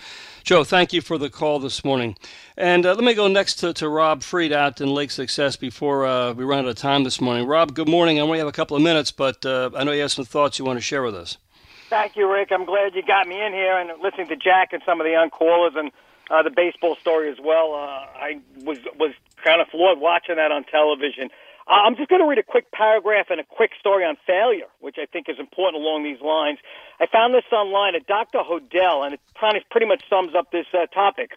Joe, 0.47 0.63
thank 0.63 0.93
you 0.93 1.01
for 1.01 1.19
the 1.19 1.29
call 1.29 1.59
this 1.59 1.85
morning. 1.85 2.17
And 2.57 2.87
uh, 2.87 2.95
let 2.95 3.03
me 3.03 3.15
go 3.15 3.27
next 3.27 3.57
to, 3.57 3.73
to 3.73 3.89
Rob 3.89 4.23
Freed 4.23 4.53
out 4.53 4.81
in 4.81 4.95
Lake 4.95 5.11
Success 5.11 5.57
before 5.57 6.07
uh, 6.07 6.35
we 6.35 6.45
run 6.45 6.61
out 6.61 6.69
of 6.69 6.77
time 6.77 7.03
this 7.03 7.21
morning. 7.21 7.49
Rob, 7.49 7.75
good 7.75 7.89
morning. 7.89 8.19
I 8.19 8.21
only 8.21 8.39
have 8.39 8.47
a 8.47 8.53
couple 8.53 8.77
of 8.77 8.83
minutes, 8.85 9.11
but 9.11 9.45
uh, 9.45 9.71
I 9.75 9.83
know 9.83 9.91
you 9.91 10.03
have 10.03 10.13
some 10.13 10.25
thoughts 10.25 10.61
you 10.61 10.65
want 10.65 10.77
to 10.77 10.81
share 10.81 11.03
with 11.03 11.17
us. 11.17 11.37
Thank 11.91 12.15
you, 12.15 12.33
Rick. 12.33 12.53
I'm 12.53 12.65
glad 12.65 12.95
you 12.95 13.03
got 13.03 13.27
me 13.27 13.45
in 13.45 13.55
here 13.55 13.77
and 13.77 13.91
listening 14.01 14.29
to 14.29 14.37
Jack 14.37 14.73
and 14.73 14.81
some 14.87 15.01
of 15.01 15.05
the 15.05 15.11
young 15.11 15.31
callers 15.31 15.73
and 15.75 15.91
uh, 16.31 16.45
the 16.45 16.51
baseball 16.51 16.95
story 16.95 17.29
as 17.29 17.39
well. 17.43 17.75
Uh, 17.75 18.07
I 18.17 18.41
was 18.63 18.79
was 19.01 19.15
kind 19.43 19.61
of 19.61 19.67
floored 19.67 19.99
watching 19.99 20.37
that 20.37 20.53
on 20.53 20.63
television. 20.63 21.29
Uh, 21.69 21.83
I'm 21.85 21.97
just 21.97 22.09
going 22.09 22.23
to 22.23 22.29
read 22.29 22.39
a 22.39 22.47
quick 22.47 22.71
paragraph 22.71 23.27
and 23.31 23.41
a 23.41 23.45
quick 23.45 23.73
story 23.81 24.05
on 24.05 24.17
failure, 24.27 24.71
which 24.81 24.97
I 24.99 25.07
think 25.07 25.29
is 25.29 25.39
important 25.41 25.83
along 25.83 26.05
these 26.05 26.21
lines. 26.21 26.59
I 27.01 27.07
found 27.07 27.35
this 27.35 27.45
online 27.53 27.97
at 27.97 28.07
Dr. 28.07 28.39
Hodel, 28.39 29.05
and 29.05 29.15
it 29.15 29.21
pretty 29.71 29.87
much 29.87 30.03
sums 30.09 30.35
up 30.37 30.53
this 30.53 30.67
uh, 30.73 30.87
topic. 30.87 31.33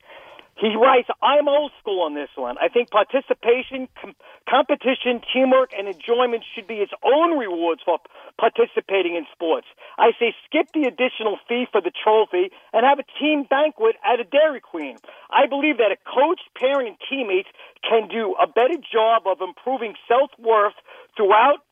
He 0.60 0.76
writes, 0.76 1.08
I'm 1.24 1.48
old 1.48 1.72
school 1.80 2.02
on 2.04 2.16
this 2.16 2.30
one. 2.36 2.58
I 2.60 2.68
think 2.68 2.92
participation, 2.92 3.88
com- 3.96 4.16
competition, 4.44 5.24
teamwork, 5.32 5.72
and 5.72 5.88
enjoyment 5.88 6.44
should 6.54 6.68
be 6.68 6.84
its 6.84 6.92
own 7.02 7.40
rewards 7.40 7.82
for 7.86 8.00
participating 8.38 9.16
in 9.16 9.26
sports. 9.32 9.68
I 9.98 10.12
say 10.20 10.36
skip 10.46 10.68
the 10.74 10.84
additional 10.84 11.40
fee 11.48 11.66
for 11.72 11.80
the 11.80 11.92
trophy 11.96 12.52
and 12.74 12.84
have 12.84 13.00
a 13.00 13.08
team 13.20 13.48
banquet 13.50 13.96
at 14.04 14.20
a 14.20 14.26
Dairy 14.26 14.60
Queen. 14.60 14.98
I 15.32 15.48
believe 15.48 15.78
that 15.78 15.96
a 15.96 16.00
coach, 16.04 16.42
parent, 16.60 16.90
and 16.90 16.98
teammates 17.08 17.48
can 17.88 18.10
do 18.10 18.36
a 18.36 18.46
better 18.46 18.76
job 18.76 19.28
of 19.28 19.40
improving 19.40 19.96
self-worth 20.10 20.76
throughout 21.16 21.64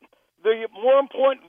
the 0.42 0.66
more 0.72 0.98
important 0.98 1.44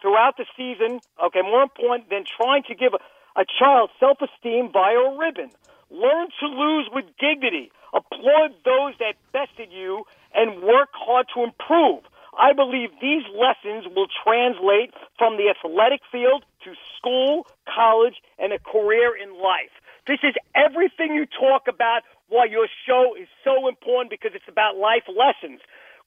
throughout 0.00 0.36
the 0.36 0.46
season. 0.56 1.00
Okay, 1.18 1.42
more 1.42 1.62
important 1.62 2.10
than 2.10 2.22
trying 2.22 2.62
to 2.64 2.74
give 2.76 2.92
a, 2.94 3.40
a 3.40 3.44
child 3.58 3.90
self-esteem 3.98 4.70
via 4.70 5.10
a 5.10 5.18
ribbon. 5.18 5.50
Learn 5.94 6.26
to 6.40 6.46
lose 6.46 6.90
with 6.92 7.04
dignity. 7.20 7.70
Applaud 7.94 8.50
those 8.64 8.94
that 8.98 9.14
bested 9.32 9.70
you 9.70 10.04
and 10.34 10.60
work 10.62 10.90
hard 10.92 11.26
to 11.34 11.44
improve. 11.44 12.02
I 12.34 12.52
believe 12.52 12.90
these 13.00 13.22
lessons 13.30 13.86
will 13.94 14.08
translate 14.26 14.90
from 15.16 15.36
the 15.38 15.54
athletic 15.54 16.00
field 16.10 16.44
to 16.64 16.74
school, 16.98 17.46
college, 17.70 18.18
and 18.38 18.52
a 18.52 18.58
career 18.58 19.14
in 19.14 19.38
life. 19.38 19.70
This 20.06 20.18
is 20.24 20.34
everything 20.54 21.14
you 21.14 21.26
talk 21.26 21.68
about 21.68 22.02
why 22.28 22.46
your 22.46 22.66
show 22.86 23.14
is 23.14 23.28
so 23.44 23.68
important 23.68 24.10
because 24.10 24.32
it's 24.34 24.48
about 24.48 24.76
life 24.76 25.06
lessons. 25.06 25.60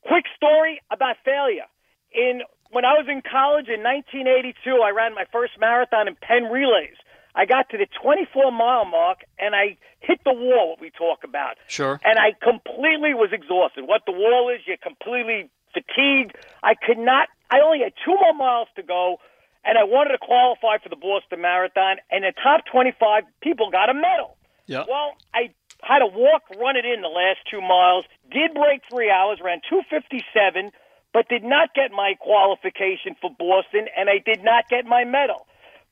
Quick 0.04 0.26
story 0.36 0.82
about 0.92 1.16
failure. 1.24 1.72
In 2.12 2.42
when 2.72 2.84
I 2.84 3.00
was 3.00 3.08
in 3.08 3.24
college 3.24 3.72
in 3.72 3.80
1982, 3.80 4.84
I 4.84 4.92
ran 4.92 5.16
my 5.16 5.24
first 5.32 5.54
marathon 5.58 6.10
in 6.10 6.16
Penn 6.20 6.52
Relays. 6.52 7.00
I 7.38 7.46
got 7.46 7.70
to 7.70 7.78
the 7.78 7.86
24 8.02 8.52
mile 8.52 8.86
mark 8.86 9.20
and 9.38 9.54
I 9.54 9.78
hit 10.00 10.20
the 10.26 10.34
wall, 10.34 10.74
what 10.74 10.82
we 10.82 10.90
talk 10.90 11.24
about. 11.24 11.56
Sure. 11.68 12.02
And 12.04 12.18
I 12.18 12.34
completely 12.42 13.14
was 13.14 13.30
exhausted. 13.32 13.86
What 13.86 14.02
the 14.08 14.12
wall 14.12 14.50
is, 14.50 14.66
you're 14.66 14.82
completely 14.82 15.48
fatigued. 15.72 16.36
I 16.64 16.74
could 16.74 16.98
not, 16.98 17.30
I 17.52 17.62
only 17.62 17.86
had 17.86 17.94
two 18.04 18.18
more 18.18 18.34
miles 18.34 18.68
to 18.76 18.82
go 18.82 19.22
and 19.64 19.78
I 19.78 19.84
wanted 19.84 20.18
to 20.18 20.18
qualify 20.18 20.82
for 20.82 20.90
the 20.90 20.98
Boston 20.98 21.42
Marathon. 21.42 21.98
And 22.10 22.26
the 22.26 22.34
top 22.42 22.66
25 22.72 23.24
people 23.42 23.70
got 23.70 23.92
a 23.92 23.94
medal. 23.94 24.36
Yeah. 24.66 24.90
Well, 24.90 25.14
I 25.32 25.54
had 25.86 26.00
to 26.00 26.10
walk, 26.10 26.50
run 26.58 26.76
it 26.76 26.86
in 26.90 27.06
the 27.06 27.14
last 27.14 27.46
two 27.52 27.62
miles, 27.62 28.06
did 28.34 28.58
break 28.58 28.82
three 28.90 29.14
hours, 29.14 29.38
ran 29.46 29.62
257, 29.70 30.74
but 31.14 31.30
did 31.30 31.44
not 31.44 31.70
get 31.76 31.92
my 31.94 32.18
qualification 32.20 33.14
for 33.22 33.30
Boston 33.30 33.86
and 33.94 34.10
I 34.10 34.18
did 34.26 34.44
not 34.44 34.68
get 34.70 34.86
my 34.90 35.06
medal. 35.06 35.46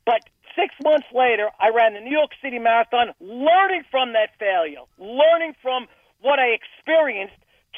But 0.05 0.21
six 0.55 0.73
months 0.83 1.07
later, 1.13 1.49
I 1.59 1.69
ran 1.69 1.93
the 1.93 2.01
New 2.01 2.11
York 2.11 2.31
City 2.41 2.59
Marathon, 2.59 3.13
learning 3.19 3.83
from 3.91 4.13
that 4.13 4.31
failure, 4.39 4.83
learning 4.97 5.53
from 5.61 5.87
what 6.21 6.39
I 6.39 6.55
experienced, 6.55 7.35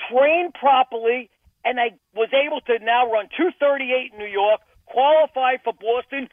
trained 0.10 0.54
properly, 0.54 1.30
and 1.66 1.80
I 1.80 1.98
was 2.16 2.30
able 2.32 2.62
to 2.62 2.80
now 2.84 3.12
run 3.12 3.28
238 3.36 4.14
in 4.14 4.20
New 4.20 4.32
York, 4.32 4.62
qualify 4.86 5.58
for 5.64 5.74
Boston, 5.74 6.30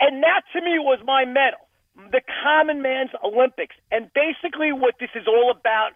and 0.00 0.22
that 0.22 0.42
to 0.52 0.60
me 0.60 0.78
was 0.78 1.00
my 1.04 1.24
medal, 1.24 1.66
the 1.96 2.20
common 2.42 2.82
man's 2.82 3.10
Olympics. 3.24 3.74
And 3.90 4.10
basically, 4.12 4.72
what 4.72 4.94
this 5.00 5.10
is 5.14 5.26
all 5.26 5.50
about 5.50 5.92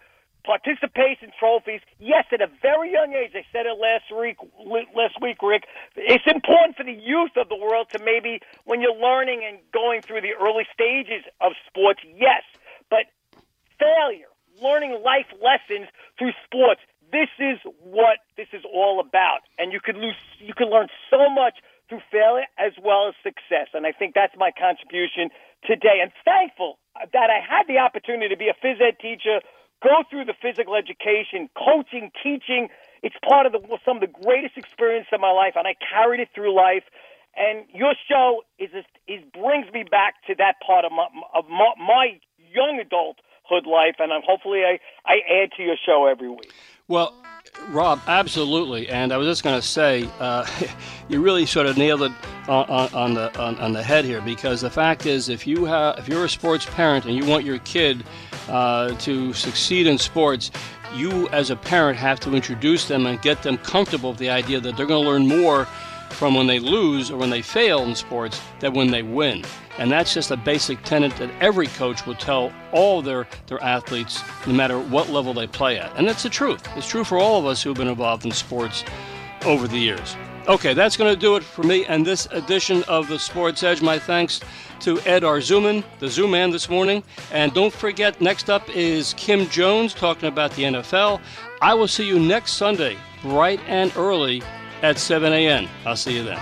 participation 0.47 1.35
trophies. 1.35 1.81
Yes, 1.99 2.23
at 2.31 2.39
a 2.39 2.47
very 2.63 2.95
young 2.95 3.11
age, 3.11 3.35
I 3.35 3.43
said 3.51 3.67
it 3.67 3.75
last 3.75 4.07
week. 4.15 4.39
Last 4.95 5.19
week, 5.21 5.43
Rick, 5.43 5.67
it's 5.99 6.23
important 6.23 6.79
for 6.79 6.87
the 6.87 6.95
youth 6.95 7.35
of 7.35 7.49
the 7.51 7.59
world 7.59 7.91
to 7.91 7.99
maybe 7.99 8.39
when 8.63 8.79
you're 8.79 8.95
learning 8.95 9.43
and 9.43 9.59
going 9.75 10.01
through 10.01 10.23
the 10.23 10.31
early 10.39 10.63
stages 10.71 11.27
of 11.43 11.51
sports. 11.67 11.99
Yes, 12.15 12.47
but 12.89 13.11
failure, 13.75 14.31
learning 14.63 15.03
life 15.03 15.27
lessons 15.43 15.91
through 16.17 16.31
sports. 16.47 16.79
This 17.11 17.31
is 17.39 17.59
what 17.83 18.23
this 18.39 18.47
is 18.51 18.63
all 18.63 19.03
about, 19.03 19.43
and 19.59 19.71
you 19.71 19.79
could 19.83 19.95
lose. 19.95 20.15
You 20.39 20.55
can 20.55 20.71
learn 20.71 20.87
so 21.11 21.27
much 21.29 21.59
through 21.87 22.03
failure 22.11 22.47
as 22.59 22.71
well 22.83 23.07
as 23.07 23.15
success, 23.23 23.71
and 23.75 23.87
I 23.87 23.91
think 23.91 24.15
that's 24.15 24.35
my 24.35 24.51
contribution 24.51 25.31
today. 25.63 25.99
And 26.03 26.11
thankful 26.23 26.79
that 26.95 27.29
I 27.31 27.39
had 27.39 27.63
the 27.67 27.79
opportunity 27.79 28.27
to 28.27 28.39
be 28.39 28.51
a 28.51 28.55
phys 28.59 28.79
ed 28.83 28.99
teacher 28.99 29.39
go 29.83 30.03
through 30.09 30.25
the 30.25 30.33
physical 30.41 30.75
education, 30.75 31.49
coaching, 31.55 32.11
teaching. 32.23 32.69
It's 33.03 33.15
part 33.27 33.45
of 33.45 33.51
the, 33.51 33.59
some 33.85 33.97
of 33.97 34.01
the 34.01 34.13
greatest 34.23 34.57
experience 34.57 35.07
of 35.11 35.21
my 35.21 35.31
life, 35.31 35.53
and 35.55 35.67
I 35.67 35.75
carried 35.93 36.19
it 36.19 36.29
through 36.33 36.55
life. 36.55 36.83
And 37.35 37.65
your 37.71 37.93
show 38.09 38.41
is 38.57 38.71
is 39.07 39.21
brings 39.31 39.71
me 39.71 39.83
back 39.83 40.15
to 40.25 40.35
that 40.35 40.55
part 40.65 40.85
of 40.85 40.91
my 40.91 41.07
of 41.35 41.47
my, 41.49 41.73
my 41.77 42.19
young 42.51 42.79
adulthood 42.79 43.67
life, 43.67 43.95
and 43.99 44.11
I'm, 44.11 44.21
hopefully 44.25 44.63
I 44.65 44.79
I 45.05 45.17
add 45.43 45.51
to 45.57 45.63
your 45.63 45.75
show 45.85 46.07
every 46.07 46.29
week. 46.29 46.51
Well, 46.87 47.13
Rob, 47.69 47.99
absolutely. 48.07 48.87
And 48.89 49.11
I 49.11 49.17
was 49.17 49.27
just 49.27 49.43
going 49.43 49.59
to 49.59 49.65
say, 49.65 50.09
uh, 50.19 50.45
you 51.09 51.21
really 51.21 51.45
sort 51.45 51.65
of 51.65 51.77
nailed 51.77 52.03
it 52.03 52.11
on, 52.47 52.69
on, 52.69 52.93
on 52.93 53.13
the 53.13 53.39
on, 53.39 53.57
on, 53.59 53.73
the 53.73 53.83
head 53.83 54.05
here, 54.05 54.21
because 54.21 54.61
the 54.61 54.69
fact 54.69 55.05
is, 55.05 55.29
if 55.29 55.45
you 55.45 55.65
have 55.65 55.97
if 55.99 56.07
you're 56.07 56.25
a 56.25 56.29
sports 56.29 56.65
parent 56.65 57.05
and 57.05 57.15
you 57.15 57.25
want 57.25 57.43
your 57.43 57.59
kid 57.59 58.03
uh, 58.47 58.89
to 58.99 59.33
succeed 59.33 59.85
in 59.85 59.97
sports, 59.97 60.51
you 60.95 61.27
as 61.29 61.49
a 61.49 61.55
parent 61.55 61.97
have 61.97 62.19
to 62.21 62.33
introduce 62.33 62.87
them 62.87 63.05
and 63.05 63.21
get 63.21 63.43
them 63.43 63.57
comfortable 63.57 64.11
with 64.11 64.19
the 64.19 64.29
idea 64.29 64.59
that 64.59 64.77
they're 64.77 64.85
going 64.85 65.03
to 65.03 65.09
learn 65.09 65.27
more 65.27 65.67
from 66.17 66.33
when 66.33 66.47
they 66.47 66.57
lose 66.57 67.11
or 67.11 67.17
when 67.17 67.29
they 67.29 67.43
fail 67.43 67.83
in 67.83 67.93
sports 67.93 68.41
than 68.59 68.73
when 68.73 68.89
they 68.89 69.03
win. 69.03 69.43
And 69.77 69.91
that's 69.91 70.15
just 70.15 70.31
a 70.31 70.37
basic 70.37 70.81
tenet 70.81 71.15
that 71.17 71.29
every 71.39 71.67
coach 71.67 72.07
will 72.07 72.15
tell 72.15 72.51
all 72.71 73.03
their, 73.03 73.27
their 73.45 73.61
athletes, 73.63 74.23
no 74.47 74.53
matter 74.53 74.79
what 74.79 75.09
level 75.09 75.35
they 75.35 75.45
play 75.45 75.77
at. 75.77 75.95
And 75.95 76.07
that's 76.07 76.23
the 76.23 76.29
truth. 76.29 76.67
It's 76.75 76.87
true 76.87 77.03
for 77.03 77.19
all 77.19 77.39
of 77.39 77.45
us 77.45 77.61
who 77.61 77.69
have 77.69 77.77
been 77.77 77.87
involved 77.87 78.25
in 78.25 78.31
sports 78.31 78.83
over 79.45 79.67
the 79.67 79.77
years. 79.77 80.15
Okay, 80.47 80.73
that's 80.73 80.97
going 80.97 81.13
to 81.13 81.19
do 81.19 81.35
it 81.35 81.43
for 81.43 81.61
me 81.61 81.85
and 81.85 82.03
this 82.03 82.25
edition 82.31 82.81
of 82.87 83.07
the 83.09 83.19
Sports 83.19 83.61
Edge. 83.61 83.83
My 83.83 83.99
thanks 83.99 84.39
to 84.79 84.99
Ed 85.01 85.21
Arzuman, 85.21 85.83
the 85.99 86.07
Zoom 86.07 86.31
Man 86.31 86.49
this 86.49 86.67
morning. 86.67 87.03
And 87.31 87.53
don't 87.53 87.73
forget, 87.73 88.19
next 88.21 88.49
up 88.49 88.67
is 88.75 89.13
Kim 89.17 89.47
Jones 89.49 89.93
talking 89.93 90.29
about 90.29 90.51
the 90.53 90.63
NFL. 90.63 91.21
I 91.61 91.75
will 91.75 91.87
see 91.87 92.07
you 92.07 92.17
next 92.17 92.53
Sunday, 92.53 92.97
bright 93.21 93.59
and 93.67 93.95
early 93.95 94.41
at 94.81 94.97
7 94.97 95.31
a.m. 95.33 95.67
I'll 95.85 95.95
see 95.95 96.15
you 96.15 96.23
then. 96.23 96.37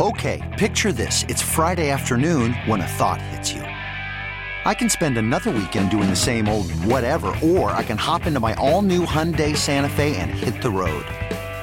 Okay, 0.00 0.42
picture 0.58 0.90
this. 0.90 1.24
It's 1.28 1.42
Friday 1.42 1.90
afternoon 1.90 2.54
when 2.66 2.80
a 2.80 2.86
thought 2.86 3.22
hits 3.22 3.52
you. 3.52 3.62
I 4.64 4.74
can 4.74 4.88
spend 4.88 5.18
another 5.18 5.50
weekend 5.50 5.90
doing 5.90 6.08
the 6.08 6.16
same 6.16 6.48
old 6.48 6.70
whatever, 6.84 7.34
or 7.42 7.70
I 7.70 7.82
can 7.82 7.98
hop 7.98 8.26
into 8.26 8.40
my 8.40 8.54
all 8.54 8.82
new 8.82 9.06
Hyundai 9.06 9.56
Santa 9.56 9.88
Fe 9.88 10.16
and 10.16 10.30
hit 10.30 10.62
the 10.62 10.70
road. 10.70 11.04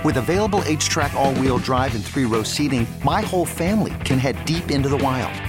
With 0.05 0.17
available 0.17 0.59
HTRAC, 0.61 1.13
all 1.13 1.33
wheel 1.35 1.57
drive, 1.57 1.95
and 1.95 2.03
three 2.03 2.25
row 2.25 2.43
seating, 2.43 2.87
my 3.03 3.21
whole 3.21 3.45
family 3.45 3.93
can 4.05 4.19
head 4.19 4.37
deep 4.45 4.71
into 4.71 4.87
the 4.87 4.97
wild. 4.97 5.48